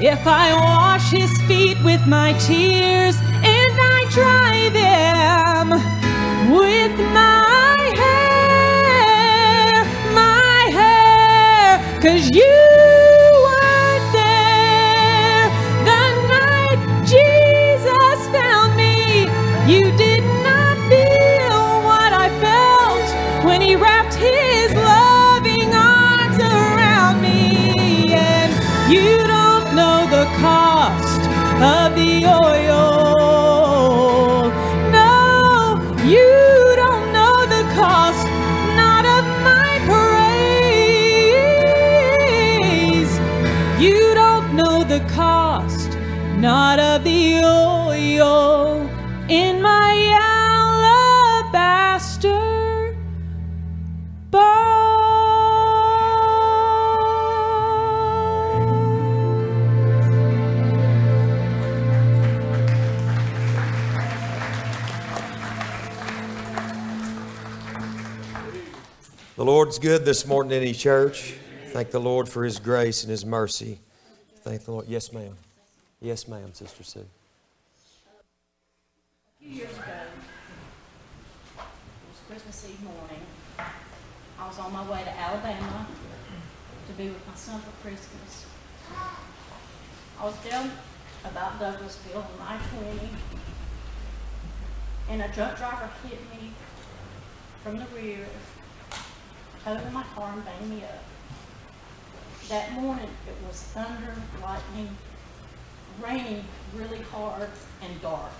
If 0.00 0.26
I 0.26 0.52
wash 0.52 1.10
his 1.10 1.30
feet 1.42 1.78
with 1.82 2.06
my 2.06 2.32
tears 2.34 3.16
and 3.16 3.72
I 3.80 4.06
dry 4.10 4.68
them 4.72 5.70
with 6.52 6.98
my 7.14 7.76
hair, 8.02 9.84
my 10.14 10.68
hair, 10.70 12.00
cause 12.00 12.30
you 12.30 12.65
Good 69.78 70.04
this 70.06 70.26
morning 70.26 70.52
in 70.62 70.66
His 70.66 70.78
church. 70.78 71.34
Thank 71.66 71.90
the 71.90 72.00
Lord 72.00 72.28
for 72.28 72.44
His 72.44 72.58
grace 72.58 73.02
and 73.02 73.10
His 73.10 73.26
mercy. 73.26 73.78
Thank 74.40 74.64
the 74.64 74.72
Lord. 74.72 74.86
Yes, 74.88 75.12
ma'am. 75.12 75.36
Yes, 76.00 76.26
ma'am, 76.26 76.54
Sister 76.54 76.82
Sue. 76.82 77.00
A 77.00 77.04
few 79.38 79.50
years 79.50 79.72
ago, 79.72 79.84
it 81.58 81.62
was 82.08 82.18
Christmas 82.26 82.66
Eve 82.68 82.82
morning. 82.82 83.20
I 83.58 84.48
was 84.48 84.58
on 84.58 84.72
my 84.72 84.90
way 84.90 85.02
to 85.04 85.10
Alabama 85.10 85.86
to 86.88 86.92
be 86.94 87.08
with 87.10 87.26
my 87.26 87.34
son 87.34 87.60
for 87.60 87.70
Christmas. 87.86 88.46
I 90.18 90.24
was 90.24 90.34
down 90.48 90.70
about 91.24 91.60
Douglasville 91.60 92.16
on 92.16 92.40
I-20, 92.40 93.08
and 95.10 95.22
a 95.22 95.28
drunk 95.28 95.58
driver 95.58 95.90
hit 96.08 96.20
me 96.30 96.52
from 97.62 97.78
the 97.78 97.86
rear, 97.94 98.26
totaled 99.66 99.92
my 99.92 100.04
car 100.14 100.32
and 100.32 100.44
banged 100.44 100.70
me 100.70 100.84
up. 100.84 101.02
That 102.48 102.72
morning, 102.74 103.08
it 103.26 103.34
was 103.44 103.60
thunder, 103.60 104.14
lightning, 104.40 104.96
raining 106.00 106.44
really 106.72 107.02
hard 107.10 107.50
and 107.82 108.00
dark. 108.00 108.30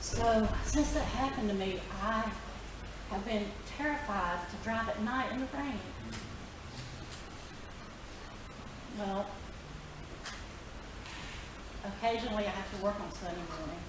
So 0.00 0.48
since 0.64 0.92
that 0.92 1.02
happened 1.02 1.48
to 1.48 1.56
me, 1.56 1.80
I 2.04 2.30
have 3.10 3.24
been 3.24 3.46
terrified 3.76 4.38
to 4.50 4.56
drive 4.62 4.88
at 4.88 5.02
night 5.02 5.32
in 5.32 5.40
the 5.40 5.48
rain. 5.58 5.80
Well, 8.96 9.26
occasionally 11.84 12.46
I 12.46 12.50
have 12.50 12.78
to 12.78 12.84
work 12.84 12.94
on 13.00 13.10
Sunday 13.10 13.42
morning. 13.58 13.82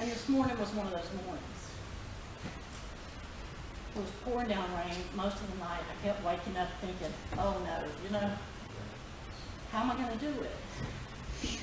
And 0.00 0.10
this 0.10 0.28
morning 0.28 0.58
was 0.58 0.68
one 0.74 0.86
of 0.86 0.92
those 0.92 1.10
mornings. 1.24 1.49
It 3.96 4.00
was 4.00 4.10
pouring 4.24 4.48
down 4.48 4.68
rain 4.76 4.96
most 5.14 5.36
of 5.36 5.50
the 5.52 5.58
night. 5.58 5.82
I 5.82 6.06
kept 6.06 6.24
waking 6.24 6.56
up 6.56 6.68
thinking, 6.80 7.12
oh 7.38 7.56
no, 7.64 7.84
you 8.04 8.10
know, 8.10 8.30
how 9.72 9.82
am 9.82 9.90
I 9.90 9.94
gonna 9.94 10.16
do 10.16 10.28
it? 10.42 11.60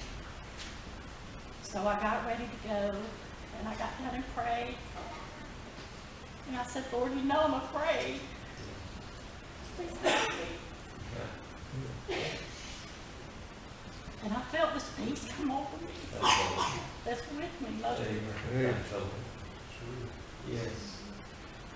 So 1.63 1.79
I 1.79 1.99
got 1.99 2.25
ready 2.25 2.43
to 2.43 2.67
go, 2.67 2.95
and 3.59 3.67
I 3.67 3.75
got 3.75 3.97
down 3.99 4.15
and 4.15 4.23
prayed. 4.35 4.75
And 6.47 6.57
I 6.57 6.63
said, 6.65 6.85
Lord, 6.93 7.13
you 7.13 7.23
know 7.23 7.39
I'm 7.39 7.53
afraid. 7.55 8.19
Please 9.75 9.97
help 10.03 10.29
me. 10.29 12.15
And 14.23 14.33
I 14.33 14.41
felt 14.51 14.73
this 14.73 14.89
peace 14.97 15.27
come 15.37 15.51
over 15.51 15.77
me. 15.77 15.93
That's 17.05 17.21
with 17.21 17.61
me 17.61 17.81
most 17.81 17.99
of 17.99 18.11
Yes. 20.51 20.96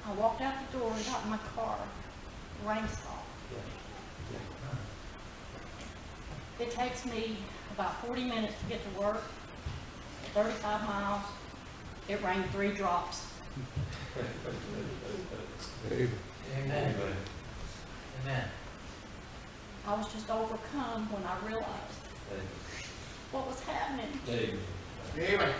I 0.07 0.13
walked 0.13 0.41
out 0.41 0.53
the 0.71 0.77
door 0.77 0.91
and 0.95 1.05
got 1.05 1.23
in 1.23 1.29
my 1.29 1.39
car. 1.55 1.77
Rain 2.65 2.87
stopped. 2.87 3.27
It 6.59 6.71
takes 6.71 7.05
me 7.05 7.37
about 7.73 8.05
40 8.05 8.23
minutes 8.25 8.53
to 8.61 8.65
get 8.69 8.79
to 8.83 8.99
work, 8.99 9.23
35 10.33 10.87
miles. 10.87 11.23
It 12.07 12.23
rained 12.23 12.45
three 12.51 12.71
drops. 12.71 13.25
Amen. 15.91 16.95
Amen. 18.23 18.43
I 19.87 19.95
was 19.95 20.11
just 20.13 20.29
overcome 20.29 21.11
when 21.11 21.23
I 21.23 21.47
realized 21.47 22.01
what 23.31 23.47
was 23.47 23.59
happening. 23.61 24.19
Amen. 25.17 25.53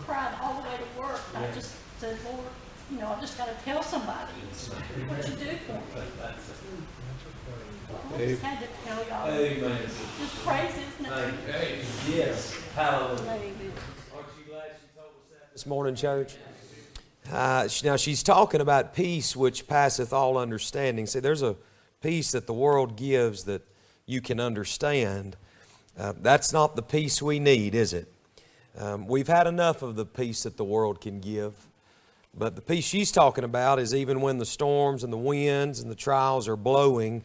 Cried 0.00 0.34
all 0.42 0.60
the 0.60 0.68
way 0.68 0.76
to 0.76 1.00
work. 1.00 1.20
I 1.34 1.50
just 1.54 1.74
said, 1.98 2.18
Lord, 2.24 2.44
you 2.90 2.98
know, 2.98 3.08
I 3.08 3.20
just 3.20 3.36
got 3.38 3.48
to 3.48 3.64
tell 3.64 3.82
somebody 3.82 4.32
what 5.08 5.28
you 5.28 5.34
do 5.34 5.56
for 5.66 5.72
me. 5.72 5.80
I 8.14 8.18
just 8.18 8.42
had 8.42 8.60
to 8.60 8.68
tell 8.84 9.06
y'all. 9.08 9.28
Amen. 9.28 9.80
Just 10.20 10.44
praise 10.44 10.72
His 10.72 11.00
name. 11.06 11.34
Yes. 12.08 12.54
Hallelujah. 12.74 13.22
Aren't 13.24 14.28
you 14.38 14.44
glad 14.50 14.72
she 14.80 14.98
told 14.98 15.08
us 15.08 15.26
that 15.32 15.52
this 15.52 15.66
morning, 15.66 15.94
church? 15.94 16.36
Uh, 17.32 17.66
sh- 17.68 17.84
now 17.84 17.96
she's 17.96 18.22
talking 18.22 18.60
about 18.60 18.94
peace 18.94 19.34
which 19.34 19.66
passeth 19.66 20.12
all 20.12 20.36
understanding. 20.36 21.06
See, 21.06 21.20
there's 21.20 21.42
a 21.42 21.56
peace 22.02 22.32
that 22.32 22.46
the 22.46 22.52
world 22.52 22.96
gives 22.96 23.44
that 23.44 23.62
you 24.06 24.20
can 24.20 24.38
understand. 24.38 25.36
Uh, 25.98 26.12
that's 26.20 26.52
not 26.52 26.76
the 26.76 26.82
peace 26.82 27.22
we 27.22 27.38
need, 27.38 27.74
is 27.74 27.92
it? 27.94 28.12
Um, 28.78 29.06
we've 29.06 29.28
had 29.28 29.46
enough 29.46 29.82
of 29.82 29.96
the 29.96 30.04
peace 30.04 30.42
that 30.42 30.56
the 30.56 30.64
world 30.64 31.00
can 31.00 31.20
give. 31.20 31.54
But 32.36 32.56
the 32.56 32.62
peace 32.62 32.84
she's 32.84 33.12
talking 33.12 33.44
about 33.44 33.78
is 33.78 33.94
even 33.94 34.20
when 34.20 34.38
the 34.38 34.46
storms 34.46 35.04
and 35.04 35.12
the 35.12 35.18
winds 35.18 35.80
and 35.80 35.90
the 35.90 35.96
trials 35.96 36.48
are 36.48 36.56
blowing, 36.56 37.24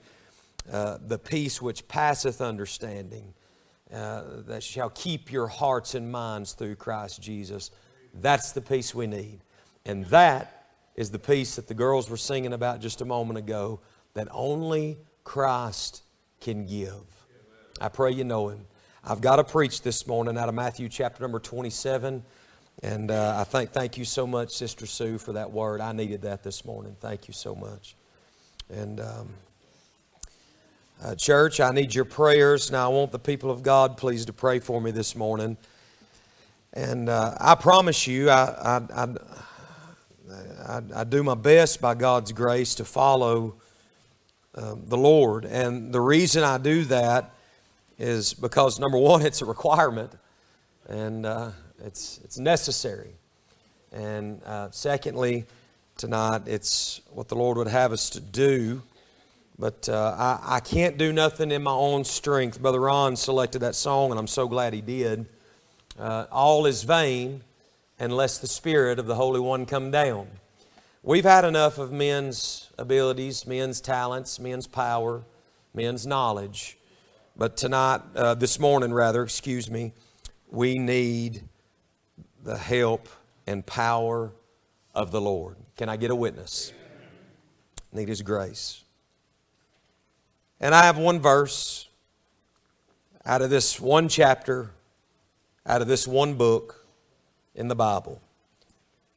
uh, 0.71 0.99
the 1.05 1.17
peace 1.17 1.61
which 1.61 1.87
passeth 1.87 2.41
understanding, 2.41 3.33
uh, 3.91 4.21
that 4.47 4.61
shall 4.61 4.91
keep 4.91 5.31
your 5.31 5.47
hearts 5.47 5.95
and 5.95 6.11
minds 6.11 6.53
through 6.53 6.75
Christ 6.75 7.21
Jesus. 7.21 7.71
That's 8.13 8.51
the 8.51 8.61
peace 8.61 8.93
we 8.93 9.07
need. 9.07 9.39
And 9.85 10.05
that 10.05 10.67
is 10.95 11.09
the 11.09 11.19
peace 11.19 11.55
that 11.55 11.67
the 11.67 11.73
girls 11.73 12.09
were 12.09 12.17
singing 12.17 12.53
about 12.53 12.81
just 12.81 13.01
a 13.01 13.05
moment 13.05 13.39
ago 13.39 13.79
that 14.13 14.27
only 14.31 14.99
Christ 15.23 16.03
can 16.39 16.67
give. 16.67 17.03
I 17.81 17.89
pray 17.89 18.11
you 18.11 18.23
know 18.23 18.49
Him. 18.49 18.65
I've 19.03 19.21
got 19.21 19.37
to 19.37 19.43
preach 19.43 19.81
this 19.81 20.05
morning 20.05 20.37
out 20.37 20.49
of 20.49 20.55
Matthew 20.55 20.89
chapter 20.89 21.23
number 21.23 21.39
27. 21.39 22.23
And 22.81 23.11
uh, 23.11 23.35
I 23.39 23.43
thank, 23.43 23.71
thank 23.71 23.97
you 23.97 24.05
so 24.05 24.25
much, 24.25 24.55
Sister 24.55 24.85
Sue, 24.85 25.17
for 25.17 25.33
that 25.33 25.51
word. 25.51 25.81
I 25.81 25.91
needed 25.91 26.21
that 26.21 26.43
this 26.43 26.63
morning. 26.63 26.95
Thank 27.01 27.27
you 27.27 27.33
so 27.33 27.53
much. 27.53 27.95
And 28.69 29.01
um, 29.01 29.29
uh, 31.03 31.15
church, 31.15 31.59
I 31.59 31.71
need 31.71 31.93
your 31.93 32.05
prayers. 32.05 32.71
Now, 32.71 32.89
I 32.89 32.93
want 32.93 33.11
the 33.11 33.19
people 33.19 33.51
of 33.51 33.63
God, 33.63 33.97
please, 33.97 34.25
to 34.25 34.33
pray 34.33 34.59
for 34.59 34.79
me 34.79 34.91
this 34.91 35.13
morning. 35.13 35.57
And 36.71 37.09
uh, 37.09 37.35
I 37.37 37.55
promise 37.55 38.07
you, 38.07 38.29
I, 38.29 38.79
I, 38.93 39.07
I, 40.65 40.81
I, 40.95 41.03
do 41.03 41.23
my 41.23 41.33
best 41.33 41.81
by 41.81 41.95
God's 41.95 42.31
grace 42.31 42.75
to 42.75 42.85
follow 42.85 43.55
um, 44.55 44.83
the 44.85 44.97
Lord. 44.97 45.43
And 45.43 45.93
the 45.93 45.99
reason 45.99 46.43
I 46.43 46.57
do 46.57 46.85
that 46.85 47.33
is 47.97 48.33
because, 48.33 48.79
number 48.79 48.97
one, 48.97 49.21
it's 49.25 49.41
a 49.41 49.45
requirement, 49.45 50.13
and 50.87 51.25
uh, 51.25 51.51
it's, 51.85 52.19
it's 52.23 52.37
necessary. 52.37 53.11
And 53.91 54.43
uh, 54.43 54.69
secondly, 54.71 55.45
tonight, 55.97 56.43
it's 56.45 57.01
what 57.11 57.27
the 57.27 57.35
Lord 57.35 57.57
would 57.57 57.67
have 57.67 57.91
us 57.91 58.09
to 58.11 58.19
do. 58.19 58.81
But 59.57 59.89
uh, 59.89 60.15
I, 60.17 60.55
I 60.55 60.59
can't 60.61 60.97
do 60.97 61.11
nothing 61.11 61.51
in 61.51 61.63
my 61.63 61.71
own 61.71 62.05
strength. 62.05 62.61
Brother 62.61 62.79
Ron 62.79 63.15
selected 63.15 63.59
that 63.59 63.75
song, 63.75 64.11
and 64.11 64.19
I'm 64.19 64.27
so 64.27 64.47
glad 64.47 64.73
he 64.73 64.81
did. 64.81 65.25
Uh, 65.99 66.25
all 66.31 66.65
is 66.65 66.83
vain 66.83 67.41
unless 67.99 68.37
the 68.37 68.47
Spirit 68.47 68.99
of 68.99 69.05
the 69.05 69.15
Holy 69.15 69.39
One 69.39 69.65
come 69.65 69.91
down. 69.91 70.27
We've 71.03 71.25
had 71.25 71.43
enough 71.43 71.77
of 71.77 71.91
men's 71.91 72.69
abilities, 72.77 73.45
men's 73.45 73.81
talents, 73.81 74.39
men's 74.39 74.67
power, 74.67 75.23
men's 75.73 76.07
knowledge. 76.07 76.77
But 77.35 77.57
tonight, 77.57 78.01
uh, 78.15 78.35
this 78.35 78.59
morning 78.59 78.93
rather, 78.93 79.23
excuse 79.23 79.69
me, 79.69 79.93
we 80.49 80.77
need 80.79 81.43
the 82.43 82.57
help 82.57 83.07
and 83.47 83.65
power 83.65 84.31
of 84.93 85.11
the 85.11 85.21
Lord. 85.21 85.55
Can 85.77 85.89
I 85.89 85.97
get 85.97 86.11
a 86.11 86.15
witness? 86.15 86.73
Need 87.91 88.09
His 88.09 88.21
grace. 88.21 88.83
And 90.59 90.75
I 90.75 90.83
have 90.83 90.97
one 90.97 91.19
verse 91.19 91.87
out 93.25 93.41
of 93.41 93.49
this 93.49 93.79
one 93.79 94.09
chapter, 94.09 94.71
out 95.65 95.81
of 95.81 95.87
this 95.87 96.07
one 96.07 96.35
book 96.35 96.85
in 97.55 97.67
the 97.67 97.75
Bible. 97.75 98.21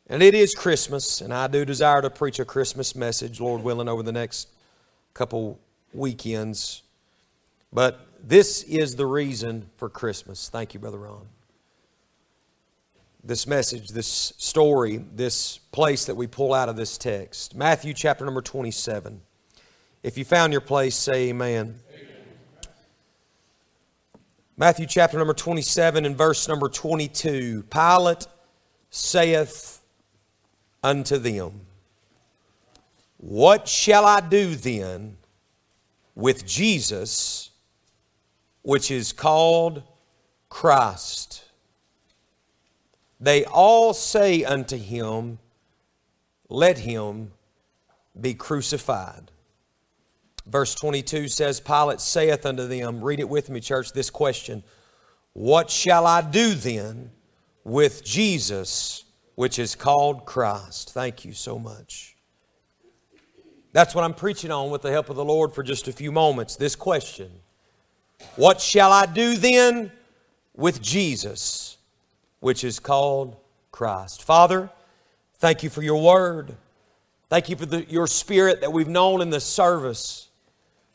And 0.07 0.23
it 0.23 0.35
is 0.35 0.55
Christmas, 0.55 1.20
and 1.20 1.33
I 1.33 1.47
do 1.47 1.64
desire 1.64 2.03
to 2.03 2.11
preach 2.11 2.39
a 2.39 2.45
Christmas 2.45 2.95
message, 2.95 3.41
Lord 3.41 3.62
willing, 3.62 3.89
over 3.89 4.03
the 4.03 4.12
next 4.12 4.49
couple 5.14 5.59
weekends. 5.95 6.83
But 7.73 8.07
this 8.23 8.62
is 8.64 8.95
the 8.97 9.07
reason 9.07 9.70
for 9.77 9.89
Christmas. 9.89 10.49
Thank 10.49 10.75
you, 10.75 10.81
Brother 10.81 10.99
Ron. 10.99 11.27
This 13.25 13.47
message, 13.47 13.91
this 13.91 14.33
story, 14.37 14.97
this 15.14 15.59
place 15.70 16.07
that 16.07 16.16
we 16.16 16.27
pull 16.27 16.53
out 16.53 16.68
of 16.68 16.75
this 16.75 16.99
text. 16.99 17.55
Matthew 17.55 17.95
chapter 17.95 18.25
number 18.25 18.43
27. 18.43 19.20
If 20.03 20.18
you 20.18 20.25
found 20.25 20.53
your 20.53 20.61
place, 20.61 20.97
say 20.97 21.29
amen. 21.29 21.77
Matthew 24.57 24.87
chapter 24.87 25.18
number 25.18 25.35
27 25.35 26.05
and 26.05 26.18
verse 26.18 26.49
number 26.49 26.68
22. 26.68 27.62
Pilate 27.70 28.27
saith 28.91 29.81
unto 30.83 31.16
them, 31.16 31.61
What 33.18 33.68
shall 33.68 34.05
I 34.05 34.20
do 34.20 34.57
then 34.57 35.16
with 36.16 36.45
Jesus, 36.45 37.51
which 38.62 38.91
is 38.91 39.12
called 39.12 39.85
Christ? 40.49 41.45
They 43.23 43.45
all 43.45 43.95
say 43.95 44.43
unto 44.43 44.77
him, 44.77 45.39
Let 46.49 46.79
him 46.79 47.31
be 48.20 48.35
crucified. 48.35 49.31
Verse 50.45 50.75
22 50.75 51.29
says, 51.29 51.61
Pilate 51.61 52.01
saith 52.01 52.45
unto 52.45 52.66
them, 52.66 53.01
read 53.01 53.20
it 53.20 53.29
with 53.29 53.49
me, 53.49 53.61
church, 53.61 53.93
this 53.93 54.11
question 54.11 54.64
What 55.35 55.70
shall 55.70 56.05
I 56.05 56.20
do 56.20 56.53
then 56.55 57.12
with 57.62 58.05
Jesus, 58.05 59.05
which 59.37 59.61
is 59.61 59.77
called 59.77 60.27
Christ? 60.27 60.93
Thank 60.93 61.25
you 61.25 61.33
so 61.33 61.61
much. 61.61 62.16
That's 63.73 63.95
what 63.95 64.03
I'm 64.03 64.14
preaching 64.14 64.51
on 64.51 64.70
with 64.70 64.83
the 64.83 64.91
help 64.91 65.11
of 65.11 65.16
the 65.16 65.25
Lord 65.25 65.55
for 65.55 65.62
just 65.62 65.87
a 65.87 65.93
few 65.93 66.11
moments. 66.11 66.57
This 66.57 66.75
question 66.75 67.31
What 68.35 68.61
shall 68.61 68.91
I 68.91 69.07
do 69.07 69.37
then 69.37 69.93
with 70.57 70.83
Jesus, 70.83 71.72
which 72.43 72.64
is 72.64 72.80
called 72.80 73.36
Christ? 73.70 74.24
Father, 74.24 74.68
thank 75.38 75.62
you 75.62 75.70
for 75.70 75.80
your 75.80 76.03
word. 76.03 76.57
Thank 77.30 77.49
you 77.49 77.55
for 77.55 77.66
the, 77.66 77.84
your 77.88 78.09
spirit 78.09 78.61
that 78.62 78.72
we've 78.72 78.88
known 78.88 79.22
in 79.22 79.30
this 79.30 79.45
service. 79.45 80.28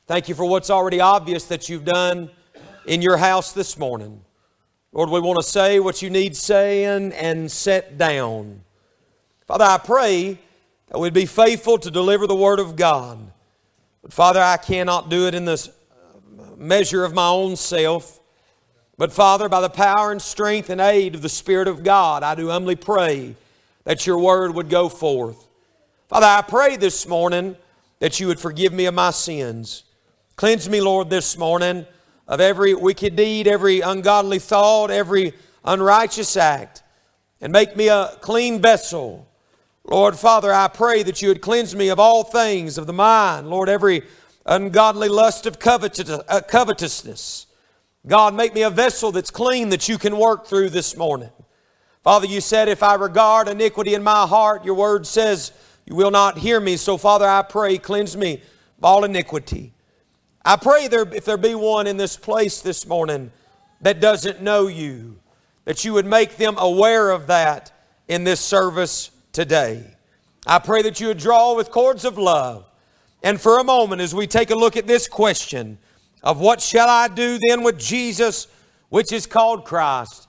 Thank 0.08 0.28
you 0.28 0.36
for 0.36 0.44
what's 0.44 0.70
already 0.70 1.00
obvious 1.00 1.46
that 1.46 1.70
you've 1.70 1.86
done 1.86 2.30
in 2.86 3.02
your 3.02 3.16
house 3.16 3.54
this 3.54 3.78
morning. 3.78 4.22
Lord, 4.92 5.10
we 5.10 5.22
want 5.22 5.40
to 5.40 5.48
say 5.48 5.80
what 5.80 6.02
you 6.02 6.10
need 6.10 6.36
saying 6.36 7.14
and 7.14 7.50
set 7.50 7.98
down. 7.98 8.62
Father, 9.48 9.64
I 9.64 9.78
pray 9.78 10.38
that 10.90 11.00
we'd 11.00 11.14
be 11.14 11.26
faithful 11.26 11.78
to 11.78 11.90
deliver 11.90 12.28
the 12.28 12.36
Word 12.36 12.60
of 12.60 12.76
God. 12.76 13.20
But 14.02 14.12
Father, 14.12 14.42
I 14.42 14.58
cannot 14.58 15.10
do 15.10 15.28
it 15.28 15.34
in 15.34 15.46
this 15.46 15.70
measure 16.58 17.06
of 17.06 17.14
my 17.14 17.30
own 17.30 17.56
self. 17.56 18.17
But 18.98 19.14
Father, 19.14 19.48
by 19.48 19.62
the 19.62 19.70
power 19.70 20.12
and 20.12 20.22
strength 20.22 20.72
and 20.72 20.82
aid 20.82 21.14
of 21.14 21.22
the 21.22 21.30
Spirit 21.30 21.68
of 21.68 21.84
God, 21.84 22.24
I 22.24 22.34
do 22.34 22.50
humbly 22.50 22.76
pray 22.76 23.36
that 23.84 24.08
your 24.08 24.18
Word 24.18 24.56
would 24.56 24.70
go 24.70 24.90
forth. 24.90 25.48
Father, 26.08 26.26
I 26.26 26.42
pray 26.42 26.78
this 26.78 27.08
morning 27.08 27.56
that 28.00 28.20
you 28.20 28.28
would 28.28 28.40
forgive 28.40 28.74
me 28.74 28.86
of 28.86 28.96
my 28.96 29.12
sins. 29.12 29.84
Cleanse 30.36 30.68
me, 30.68 30.82
Lord, 30.82 31.12
this 31.12 31.38
morning 31.38 31.86
of 32.28 32.42
every 32.42 32.74
wicked 32.74 33.16
deed, 33.16 33.48
every 33.48 33.82
ungodly 33.82 34.40
thought, 34.40 34.90
every 34.90 35.34
unrighteous 35.64 36.36
act, 36.36 36.82
and 37.40 37.54
make 37.54 37.76
me 37.76 37.90
a 37.90 38.18
clean 38.22 38.62
vessel. 38.62 39.28
Lord, 39.84 40.18
Father, 40.18 40.52
I 40.52 40.68
pray 40.70 41.04
that 41.04 41.22
you 41.22 41.28
would 41.28 41.42
cleanse 41.42 41.76
me 41.76 41.90
of 41.90 42.00
all 42.00 42.24
things 42.24 42.78
of 42.78 42.88
the 42.88 42.94
mind. 42.94 43.50
Lord, 43.50 43.70
every 43.70 44.02
ungodly 44.46 45.08
lust 45.08 45.46
of 45.46 45.56
uh, 45.64 46.42
covetousness. 46.48 47.46
God, 48.08 48.34
make 48.34 48.54
me 48.56 48.62
a 48.62 48.70
vessel 48.70 49.12
that's 49.12 49.32
clean 49.32 49.70
that 49.70 49.90
you 49.90 49.98
can 49.98 50.18
work 50.18 50.48
through 50.48 50.70
this 50.70 50.96
morning. 50.96 51.30
Father, 52.04 52.26
you 52.26 52.40
said, 52.40 52.70
if 52.70 52.82
I 52.82 52.96
regard 52.96 53.50
iniquity 53.50 53.94
in 53.94 54.02
my 54.02 54.26
heart, 54.26 54.64
your 54.64 54.76
word 54.76 55.06
says, 55.06 55.52
you 55.86 55.94
will 55.94 56.12
not 56.12 56.38
hear 56.38 56.62
me. 56.62 56.78
So, 56.78 56.98
Father, 56.98 57.28
I 57.28 57.42
pray, 57.42 57.78
cleanse 57.78 58.16
me 58.16 58.36
of 58.78 58.84
all 58.84 59.04
iniquity. 59.04 59.74
I 60.46 60.56
pray 60.56 60.88
there, 60.88 61.06
if 61.14 61.26
there 61.26 61.36
be 61.36 61.54
one 61.54 61.86
in 61.86 61.98
this 61.98 62.16
place 62.16 62.62
this 62.62 62.88
morning 62.88 63.32
that 63.82 64.00
doesn't 64.00 64.42
know 64.42 64.68
you, 64.68 65.20
that 65.66 65.84
you 65.84 65.92
would 65.92 66.06
make 66.06 66.38
them 66.38 66.56
aware 66.58 67.10
of 67.10 67.28
that 67.28 67.74
in 68.08 68.24
this 68.24 68.40
service 68.40 69.12
today. 69.34 69.96
I 70.46 70.60
pray 70.60 70.82
that 70.84 71.02
you 71.02 71.08
would 71.08 71.18
draw 71.18 71.58
with 71.58 71.72
cords 71.72 72.06
of 72.06 72.18
love. 72.18 72.70
And 73.22 73.42
for 73.42 73.60
a 73.60 73.66
moment, 73.66 74.00
as 74.00 74.16
we 74.16 74.28
take 74.28 74.50
a 74.50 74.56
look 74.56 74.78
at 74.78 74.88
this 74.88 75.10
question 75.10 75.78
of 76.24 76.40
what 76.40 76.62
shall 76.62 76.90
I 76.90 77.08
do 77.08 77.40
then 77.48 77.64
with 77.64 77.80
Jesus, 77.80 78.48
which 78.90 79.12
is 79.12 79.26
called 79.26 79.66
Christ, 79.66 80.28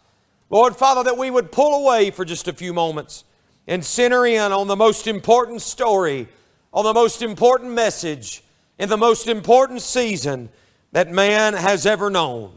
Lord 0.51 0.77
Father, 0.77 1.05
that 1.05 1.19
we 1.19 1.31
would 1.31 1.53
pull 1.53 1.85
away 1.85 2.11
for 2.11 2.25
just 2.25 2.49
a 2.49 2.53
few 2.53 2.73
moments 2.73 3.25
and 3.67 3.85
center 3.85 4.25
in 4.27 4.53
on 4.53 4.67
the 4.67 4.77
most 4.77 5.07
important 5.07 5.61
story, 5.61 6.27
on 6.73 6.85
the 6.85 6.95
most 6.95 7.23
important 7.23 7.73
message 7.73 8.43
in 8.79 8.89
the 8.89 8.97
most 8.97 9.27
important 9.27 9.83
season 9.83 10.49
that 10.93 11.11
man 11.11 11.55
has 11.55 11.85
ever 11.85 12.09
known. 12.09 12.53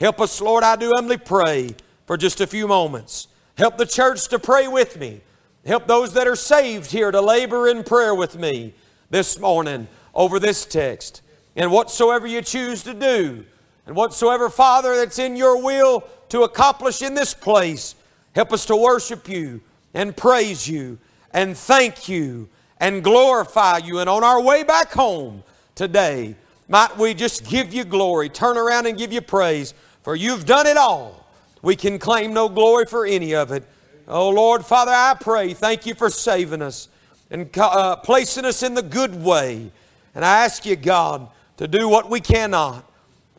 Help 0.00 0.20
us, 0.20 0.40
Lord, 0.40 0.64
I 0.64 0.76
do 0.76 0.92
humbly 0.94 1.18
pray 1.18 1.74
for 2.06 2.16
just 2.16 2.40
a 2.40 2.46
few 2.46 2.68
moments. 2.68 3.28
Help 3.58 3.76
the 3.76 3.86
church 3.86 4.28
to 4.28 4.38
pray 4.38 4.68
with 4.68 4.98
me. 4.98 5.20
Help 5.64 5.86
those 5.86 6.12
that 6.12 6.28
are 6.28 6.36
saved 6.36 6.92
here 6.92 7.10
to 7.10 7.20
labor 7.20 7.68
in 7.68 7.82
prayer 7.82 8.14
with 8.14 8.38
me 8.38 8.74
this 9.10 9.38
morning 9.38 9.88
over 10.14 10.38
this 10.38 10.64
text. 10.64 11.22
And 11.56 11.72
whatsoever 11.72 12.26
you 12.26 12.42
choose 12.42 12.82
to 12.84 12.94
do, 12.94 13.44
and 13.86 13.96
whatsoever, 13.96 14.48
Father, 14.48 14.94
that's 14.96 15.18
in 15.18 15.34
your 15.36 15.62
will 15.62 16.04
to 16.28 16.42
accomplish 16.42 17.02
in 17.02 17.14
this 17.14 17.34
place, 17.34 17.94
help 18.34 18.52
us 18.52 18.66
to 18.66 18.76
worship 18.76 19.28
you 19.28 19.62
and 19.94 20.16
praise 20.16 20.68
you 20.68 20.98
and 21.32 21.56
thank 21.56 22.08
you 22.08 22.48
and 22.78 23.02
glorify 23.02 23.78
you. 23.78 23.98
And 23.98 24.08
on 24.08 24.22
our 24.22 24.40
way 24.40 24.62
back 24.62 24.92
home, 24.92 25.42
today. 25.76 26.34
Might 26.68 26.96
we 26.98 27.14
just 27.14 27.48
give 27.48 27.72
you 27.72 27.84
glory, 27.84 28.28
turn 28.28 28.58
around 28.58 28.86
and 28.86 28.98
give 28.98 29.12
you 29.12 29.20
praise, 29.20 29.72
for 30.02 30.16
you've 30.16 30.44
done 30.44 30.66
it 30.66 30.76
all. 30.76 31.28
We 31.62 31.76
can 31.76 32.00
claim 32.00 32.34
no 32.34 32.48
glory 32.48 32.86
for 32.86 33.06
any 33.06 33.36
of 33.36 33.52
it. 33.52 33.62
Oh 34.08 34.30
Lord, 34.30 34.66
Father, 34.66 34.90
I 34.90 35.14
pray, 35.20 35.54
thank 35.54 35.86
you 35.86 35.94
for 35.94 36.10
saving 36.10 36.62
us 36.62 36.88
and 37.30 37.48
uh, 37.56 37.96
placing 37.96 38.44
us 38.44 38.64
in 38.64 38.74
the 38.74 38.82
good 38.82 39.22
way. 39.22 39.70
And 40.14 40.24
I 40.24 40.44
ask 40.44 40.66
you, 40.66 40.74
God, 40.74 41.28
to 41.56 41.68
do 41.68 41.88
what 41.88 42.10
we 42.10 42.20
cannot. 42.20 42.84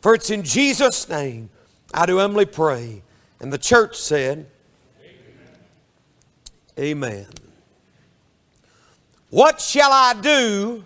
For 0.00 0.14
it's 0.14 0.30
in 0.30 0.42
Jesus' 0.42 1.08
name 1.08 1.50
I 1.92 2.06
do 2.06 2.18
humbly 2.18 2.46
pray. 2.46 3.02
And 3.40 3.52
the 3.52 3.58
church 3.58 3.96
said, 3.96 4.46
Amen. 6.78 7.24
Amen. 7.24 7.26
What 9.30 9.60
shall 9.60 9.92
I 9.92 10.14
do 10.20 10.84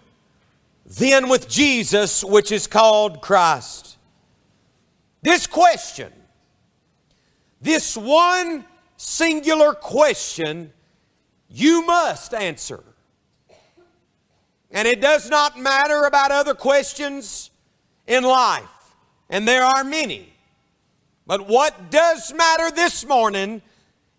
then 0.98 1.28
with 1.28 1.48
Jesus, 1.48 2.22
which 2.22 2.52
is 2.52 2.66
called 2.66 3.22
Christ. 3.22 3.96
This 5.22 5.46
question, 5.46 6.12
this 7.60 7.96
one 7.96 8.64
singular 8.96 9.72
question, 9.72 10.72
you 11.48 11.86
must 11.86 12.34
answer. 12.34 12.82
And 14.72 14.88
it 14.88 15.00
does 15.00 15.28
not 15.28 15.58
matter 15.58 16.04
about 16.04 16.30
other 16.30 16.54
questions 16.54 17.50
in 18.06 18.24
life, 18.24 18.96
and 19.28 19.46
there 19.46 19.64
are 19.64 19.84
many. 19.84 20.32
But 21.26 21.46
what 21.46 21.90
does 21.90 22.32
matter 22.34 22.70
this 22.70 23.06
morning 23.06 23.62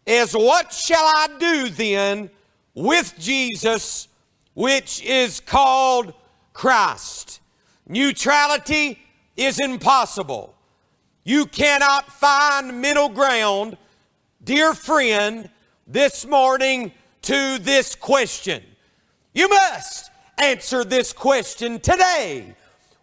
is 0.05 0.33
what 0.33 0.71
shall 0.71 1.03
I 1.03 1.27
do 1.39 1.69
then 1.69 2.29
with 2.75 3.13
Jesus, 3.19 4.07
which 4.53 5.03
is 5.03 5.39
called 5.39 6.13
Christ. 6.53 7.41
Neutrality 7.87 8.99
is 9.35 9.59
impossible. 9.59 10.55
You 11.23 11.45
cannot 11.45 12.11
find 12.11 12.81
middle 12.81 13.09
ground, 13.09 13.77
dear 14.43 14.73
friend, 14.73 15.49
this 15.87 16.25
morning 16.25 16.91
to 17.23 17.57
this 17.59 17.95
question. 17.95 18.63
You 19.33 19.49
must 19.49 20.11
answer 20.37 20.83
this 20.83 21.13
question 21.13 21.79
today. 21.79 22.55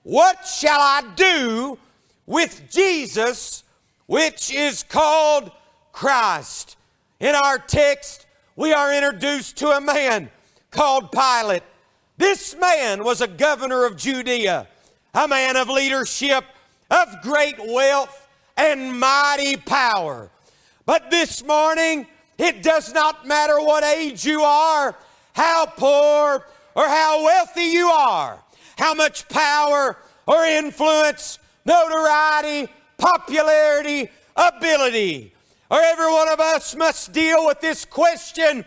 What 0.03 0.47
shall 0.47 0.81
I 0.81 1.03
do 1.15 1.79
with 2.27 2.63
Jesus, 2.71 3.65
which 4.07 4.53
is 4.53 4.83
called 4.83 5.51
Christ? 5.93 6.77
In 7.19 7.35
our 7.35 7.59
text, 7.59 8.27
we 8.57 8.73
are 8.73 8.93
introduced 8.93 9.57
to 9.59 9.71
a 9.71 9.81
man 9.81 10.31
called 10.71 11.13
Pilate. 11.13 11.63
This 12.17 12.57
man 12.59 13.05
was 13.05 13.21
a 13.21 13.29
governor 13.29 13.85
of 13.85 13.97
Judea, 13.97 14.67
a 15.15 15.29
man 15.29 15.57
of 15.57 15.69
leadership, 15.69 16.45
of 16.91 17.09
great 17.23 17.57
wealth 17.59 18.29
and 18.57 18.99
mighty 18.99 19.57
power. 19.57 20.31
But 20.87 21.11
this 21.11 21.45
morning, 21.45 22.07
it 22.39 22.63
does 22.63 22.93
not 22.93 23.27
matter 23.27 23.61
what 23.61 23.85
age 23.85 24.25
you 24.25 24.43
are, 24.43 24.97
how 25.35 25.67
poor 25.67 26.45
or 26.75 26.87
how 26.87 27.25
wealthy 27.25 27.65
you 27.65 27.89
are, 27.89 28.39
how 28.79 28.95
much 28.95 29.29
power 29.29 29.97
or 30.27 30.45
influence, 30.45 31.39
notoriety, 31.65 32.71
popularity, 32.99 34.09
ability, 34.37 35.33
or 35.71 35.81
every 35.81 36.11
one 36.11 36.29
of 36.29 36.41
us 36.41 36.75
must 36.75 37.13
deal 37.13 37.47
with 37.47 37.61
this 37.61 37.85
question 37.85 38.65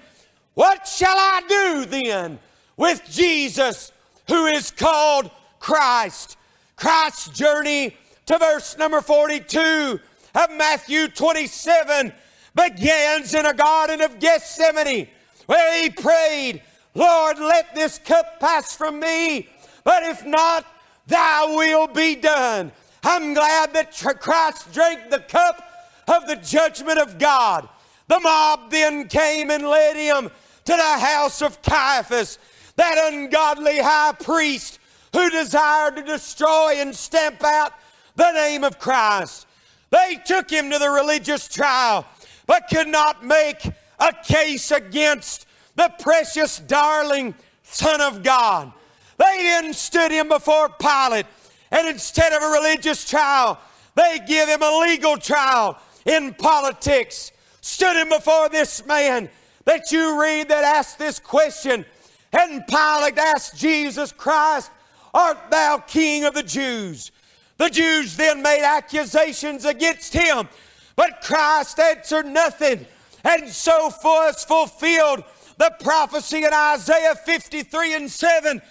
what 0.54 0.88
shall 0.88 1.16
I 1.18 1.42
do 1.48 1.86
then 1.86 2.40
with 2.78 3.02
Jesus, 3.10 3.92
who 4.28 4.46
is 4.46 4.72
called 4.72 5.32
Christ. 5.60 6.38
Christ's 6.76 7.30
journey 7.30 7.98
to 8.28 8.38
verse 8.38 8.78
number 8.78 9.02
42 9.02 10.00
of 10.36 10.52
Matthew 10.52 11.08
27 11.08 12.14
begins 12.56 13.34
in 13.34 13.46
a 13.46 13.54
garden 13.54 14.02
of 14.02 14.20
Gethsemane 14.20 15.08
where 15.46 15.84
he 15.84 15.90
prayed, 15.90 16.62
Lord, 16.96 17.40
let 17.40 17.74
this 17.74 17.98
cup 17.98 18.40
pass 18.40 18.76
from 18.76 19.00
me, 19.00 19.50
but 19.84 20.04
if 20.04 20.26
not, 20.26 20.66
thy 21.08 21.46
will 21.46 21.88
be 21.88 22.16
done. 22.16 22.72
I'm 23.04 23.34
glad 23.34 23.74
that 23.74 23.98
Christ 24.20 24.72
drank 24.72 25.10
the 25.10 25.20
cup 25.20 25.62
of 26.08 26.28
the 26.28 26.36
judgment 26.38 27.00
of 27.00 27.18
God. 27.18 27.68
The 28.08 28.20
mob 28.20 28.70
then 28.70 29.08
came 29.08 29.50
and 29.50 29.68
led 29.68 29.96
him 29.96 30.30
to 30.66 30.72
the 30.72 31.00
house 31.00 31.42
of 31.42 31.62
Caiaphas 31.62 32.38
that 32.76 33.12
ungodly 33.12 33.80
high 33.80 34.14
priest 34.14 34.80
who 35.14 35.30
desired 35.30 35.96
to 35.96 36.04
destroy 36.04 36.76
and 36.78 36.96
stamp 36.96 37.44
out 37.44 37.74
the 38.16 38.32
name 38.32 38.64
of 38.64 38.80
Christ. 38.80 39.48
They 39.90 40.20
took 40.26 40.50
him 40.50 40.72
to 40.72 40.80
the 40.80 40.90
religious 40.90 41.48
trial, 41.48 42.06
but 42.48 42.68
could 42.68 42.88
not 42.88 43.24
make 43.24 43.64
a 44.00 44.14
case 44.24 44.72
against 44.72 45.46
the 45.76 45.92
precious, 46.00 46.60
darling 46.60 47.36
Son 47.64 48.02
of 48.02 48.24
God. 48.24 48.72
They 49.18 49.38
then 49.44 49.74
stood 49.74 50.12
him 50.12 50.28
before 50.30 50.70
Pilate, 50.70 51.26
and 51.72 51.88
instead 51.88 52.34
of 52.34 52.44
a 52.44 52.48
religious 52.48 53.08
trial, 53.08 53.60
they 53.96 54.20
give 54.28 54.50
him 54.50 54.62
a 54.62 54.80
legal 54.80 55.18
trial 55.18 55.78
in 56.06 56.34
politics. 56.34 57.32
Stood 57.62 57.96
him 57.96 58.10
before 58.10 58.50
this 58.50 58.86
man 58.86 59.30
that 59.66 59.92
you 59.92 60.20
read 60.20 60.50
that 60.50 60.64
asked 60.64 61.00
this 61.00 61.20
question 61.20 61.86
and 62.34 62.66
Pilate 62.68 63.18
asked 63.18 63.58
Jesus 63.58 64.12
Christ, 64.12 64.72
Art 65.14 65.38
thou 65.52 65.78
king 65.78 66.26
of 66.26 66.34
the 66.34 66.44
Jews? 66.44 67.12
The 67.58 67.70
Jews 67.70 68.18
then 68.18 68.42
made 68.42 68.64
accusations 68.64 69.64
against 69.64 70.12
him 70.12 70.50
But 70.96 71.22
Christ 71.22 71.80
answered 71.80 72.26
nothing. 72.26 72.86
And 73.24 73.48
so 73.48 73.92
was 74.04 74.44
fulfilled 74.44 75.24
the 75.64 75.72
prophecy 75.82 76.44
in 76.44 76.54
Isaiah 76.54 77.16
53 77.16 77.96
and 77.96 78.12
7. 78.12 78.62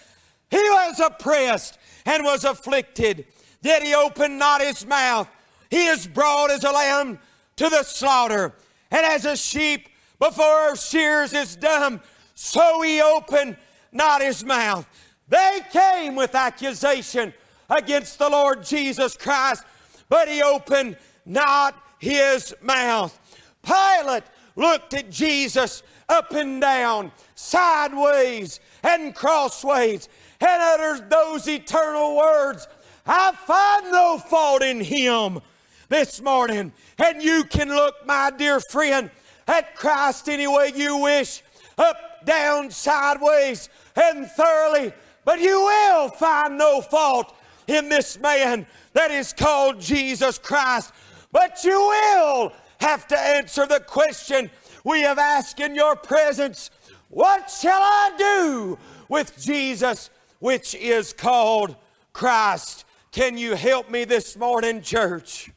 He 0.50 0.56
was 0.58 1.00
oppressed 1.00 1.78
and 2.04 2.22
was 2.22 2.44
afflicted, 2.44 3.24
yet 3.62 3.82
he 3.82 3.94
opened 3.94 4.38
not 4.38 4.60
his 4.60 4.86
mouth. 4.86 5.26
He 5.70 5.86
is 5.86 6.06
brought 6.06 6.50
as 6.50 6.64
a 6.64 6.70
lamb 6.70 7.18
to 7.56 7.70
the 7.70 7.82
slaughter, 7.82 8.52
and 8.90 9.06
as 9.06 9.24
a 9.24 9.36
sheep 9.36 9.88
before 10.18 10.68
her 10.68 10.76
shears 10.76 11.32
is 11.32 11.56
dumb, 11.56 12.02
so 12.34 12.82
he 12.82 13.00
opened 13.00 13.56
not 13.90 14.20
his 14.20 14.44
mouth. 14.44 14.86
They 15.28 15.60
came 15.72 16.14
with 16.14 16.34
accusation 16.34 17.32
against 17.70 18.18
the 18.18 18.28
Lord 18.28 18.64
Jesus 18.64 19.16
Christ, 19.16 19.64
but 20.10 20.28
he 20.28 20.42
opened 20.42 20.98
not 21.24 21.74
his 21.98 22.54
mouth. 22.60 23.18
Pilate 23.62 24.24
looked 24.56 24.92
at 24.92 25.10
Jesus 25.10 25.82
up 26.08 26.32
and 26.32 26.60
down, 26.60 27.12
sideways 27.34 28.60
and 28.82 29.14
crossways, 29.14 30.08
and 30.40 30.62
utters 30.62 31.02
those 31.08 31.48
eternal 31.48 32.16
words 32.16 32.66
I 33.06 33.32
find 33.32 33.90
no 33.90 34.18
fault 34.18 34.62
in 34.62 34.80
him 34.80 35.40
this 35.88 36.22
morning. 36.22 36.72
And 36.98 37.22
you 37.22 37.44
can 37.44 37.68
look, 37.68 38.06
my 38.06 38.30
dear 38.30 38.60
friend, 38.60 39.10
at 39.48 39.74
Christ 39.74 40.28
any 40.28 40.46
way 40.46 40.72
you 40.74 40.98
wish 40.98 41.42
up, 41.78 42.24
down, 42.24 42.70
sideways, 42.70 43.68
and 43.96 44.26
thoroughly, 44.26 44.92
but 45.24 45.40
you 45.40 45.58
will 45.60 46.08
find 46.10 46.56
no 46.56 46.80
fault 46.80 47.34
in 47.66 47.88
this 47.88 48.18
man 48.18 48.66
that 48.92 49.10
is 49.10 49.32
called 49.32 49.80
Jesus 49.80 50.38
Christ. 50.38 50.92
But 51.32 51.64
you 51.64 51.78
will 51.78 52.52
have 52.80 53.06
to 53.08 53.18
answer 53.18 53.66
the 53.66 53.80
question 53.80 54.50
we 54.84 55.02
have 55.02 55.18
asked 55.18 55.60
in 55.60 55.74
your 55.74 55.96
presence 55.96 56.70
What 57.08 57.50
shall 57.50 57.80
I 57.80 58.12
do 58.16 58.78
with 59.08 59.40
Jesus, 59.40 60.10
which 60.38 60.74
is 60.74 61.12
called 61.12 61.76
Christ? 62.12 62.84
Can 63.10 63.36
you 63.36 63.54
help 63.54 63.90
me 63.90 64.04
this 64.04 64.36
morning, 64.36 64.80
church? 64.80 65.50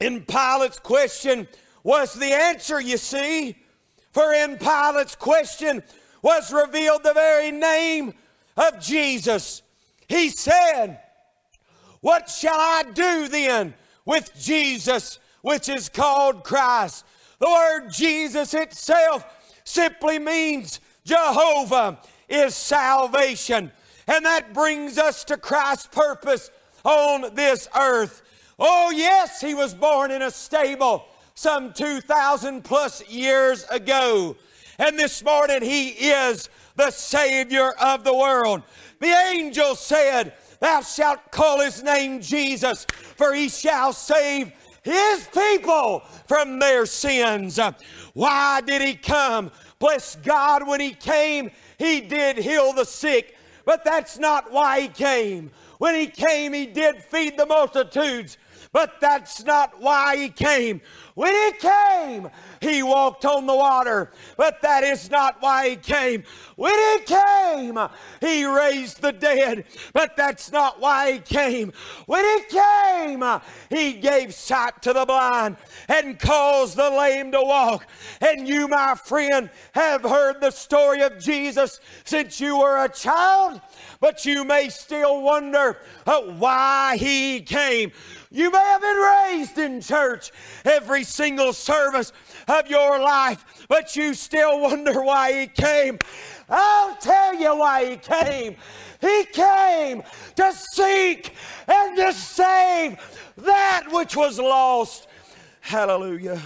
In 0.00 0.22
Pilate's 0.24 0.78
question 0.78 1.48
was 1.82 2.14
the 2.14 2.32
answer, 2.32 2.80
you 2.80 2.96
see. 2.96 3.56
For 4.12 4.32
in 4.32 4.58
Pilate's 4.58 5.14
question 5.14 5.82
was 6.22 6.52
revealed 6.52 7.02
the 7.02 7.14
very 7.14 7.50
name 7.50 8.14
of 8.56 8.80
Jesus. 8.80 9.62
He 10.08 10.28
said, 10.30 11.00
What 12.00 12.28
shall 12.28 12.58
I 12.58 12.84
do 12.94 13.28
then 13.28 13.74
with 14.04 14.32
Jesus, 14.38 15.18
which 15.42 15.68
is 15.68 15.88
called 15.88 16.44
Christ? 16.44 17.04
The 17.38 17.48
word 17.48 17.90
Jesus 17.90 18.54
itself 18.54 19.24
simply 19.64 20.18
means 20.18 20.80
Jehovah 21.04 21.98
is 22.28 22.54
salvation. 22.54 23.70
And 24.06 24.24
that 24.24 24.54
brings 24.54 24.98
us 24.98 25.24
to 25.24 25.36
Christ's 25.36 25.86
purpose 25.88 26.50
on 26.84 27.34
this 27.34 27.68
earth. 27.76 28.22
Oh, 28.58 28.90
yes, 28.90 29.40
he 29.40 29.54
was 29.54 29.74
born 29.74 30.10
in 30.10 30.22
a 30.22 30.30
stable 30.30 31.06
some 31.34 31.72
2,000 31.72 32.64
plus 32.64 33.08
years 33.08 33.64
ago. 33.70 34.36
And 34.78 34.98
this 34.98 35.22
morning, 35.22 35.62
he 35.62 35.90
is 35.90 36.48
the 36.74 36.90
Savior 36.90 37.70
of 37.80 38.02
the 38.02 38.14
world. 38.14 38.62
The 39.00 39.14
angel 39.30 39.74
said, 39.74 40.32
Thou 40.60 40.80
shalt 40.80 41.30
call 41.30 41.60
his 41.60 41.82
name 41.82 42.20
Jesus, 42.20 42.84
for 43.16 43.34
he 43.34 43.48
shall 43.48 43.92
save 43.92 44.52
his 44.88 45.28
people 45.28 46.00
from 46.26 46.58
their 46.58 46.86
sins. 46.86 47.60
Why 48.14 48.60
did 48.62 48.82
he 48.82 48.94
come? 48.94 49.50
Bless 49.78 50.16
God, 50.16 50.66
when 50.66 50.80
he 50.80 50.92
came, 50.92 51.50
he 51.78 52.00
did 52.00 52.38
heal 52.38 52.72
the 52.72 52.84
sick, 52.84 53.36
but 53.64 53.84
that's 53.84 54.18
not 54.18 54.50
why 54.50 54.80
he 54.80 54.88
came. 54.88 55.50
When 55.78 55.94
he 55.94 56.06
came, 56.06 56.52
he 56.52 56.66
did 56.66 57.02
feed 57.02 57.36
the 57.36 57.46
multitudes, 57.46 58.38
but 58.72 59.00
that's 59.00 59.44
not 59.44 59.80
why 59.80 60.16
he 60.16 60.28
came. 60.28 60.80
When 61.14 61.34
he 61.34 61.58
came, 61.58 62.30
he 62.60 62.82
walked 62.82 63.24
on 63.24 63.46
the 63.46 63.54
water, 63.56 64.12
but 64.36 64.62
that 64.62 64.84
is 64.84 65.10
not 65.10 65.36
why 65.40 65.70
he 65.70 65.76
came. 65.76 66.22
When 66.54 66.74
he 66.74 67.04
came, 67.04 67.78
he 68.20 68.44
raised 68.44 69.02
the 69.02 69.12
dead, 69.12 69.64
but 69.92 70.16
that's 70.16 70.52
not 70.52 70.80
why 70.80 71.12
he 71.12 71.18
came. 71.18 71.72
When 72.06 72.24
he 72.24 72.44
came, 72.44 73.24
he 73.68 73.94
gave 73.94 74.32
sight 74.32 74.80
to 74.82 74.92
the 74.92 75.04
blind 75.04 75.56
and 75.88 76.18
caused 76.18 76.76
the 76.76 76.88
lame 76.88 77.32
to 77.32 77.42
walk. 77.42 77.86
And 78.20 78.46
you, 78.46 78.68
my 78.68 78.94
friend, 78.94 79.50
have 79.72 80.02
heard 80.02 80.40
the 80.40 80.52
story 80.52 81.02
of 81.02 81.18
Jesus 81.18 81.80
since 82.04 82.40
you 82.40 82.58
were 82.58 82.84
a 82.84 82.88
child, 82.88 83.60
but 84.00 84.24
you 84.24 84.44
may 84.44 84.68
still 84.68 85.22
wonder 85.22 85.78
why 86.04 86.96
he 86.96 87.40
came. 87.40 87.90
You 88.30 88.50
may 88.50 88.58
have 88.58 88.82
been 88.82 88.96
raised 88.96 89.58
in 89.58 89.80
church 89.80 90.32
every 90.64 91.04
single 91.04 91.52
service 91.52 92.12
of 92.46 92.68
your 92.68 92.98
life, 92.98 93.66
but 93.68 93.96
you 93.96 94.12
still 94.14 94.60
wonder 94.60 95.02
why 95.02 95.40
He 95.40 95.46
came. 95.46 95.98
I'll 96.48 96.96
tell 96.96 97.34
you 97.34 97.56
why 97.56 97.90
He 97.90 97.96
came. 97.96 98.56
He 99.00 99.24
came 99.32 100.02
to 100.36 100.52
seek 100.52 101.34
and 101.66 101.96
to 101.96 102.12
save 102.12 102.98
that 103.38 103.84
which 103.90 104.16
was 104.16 104.38
lost. 104.38 105.08
Hallelujah. 105.60 106.40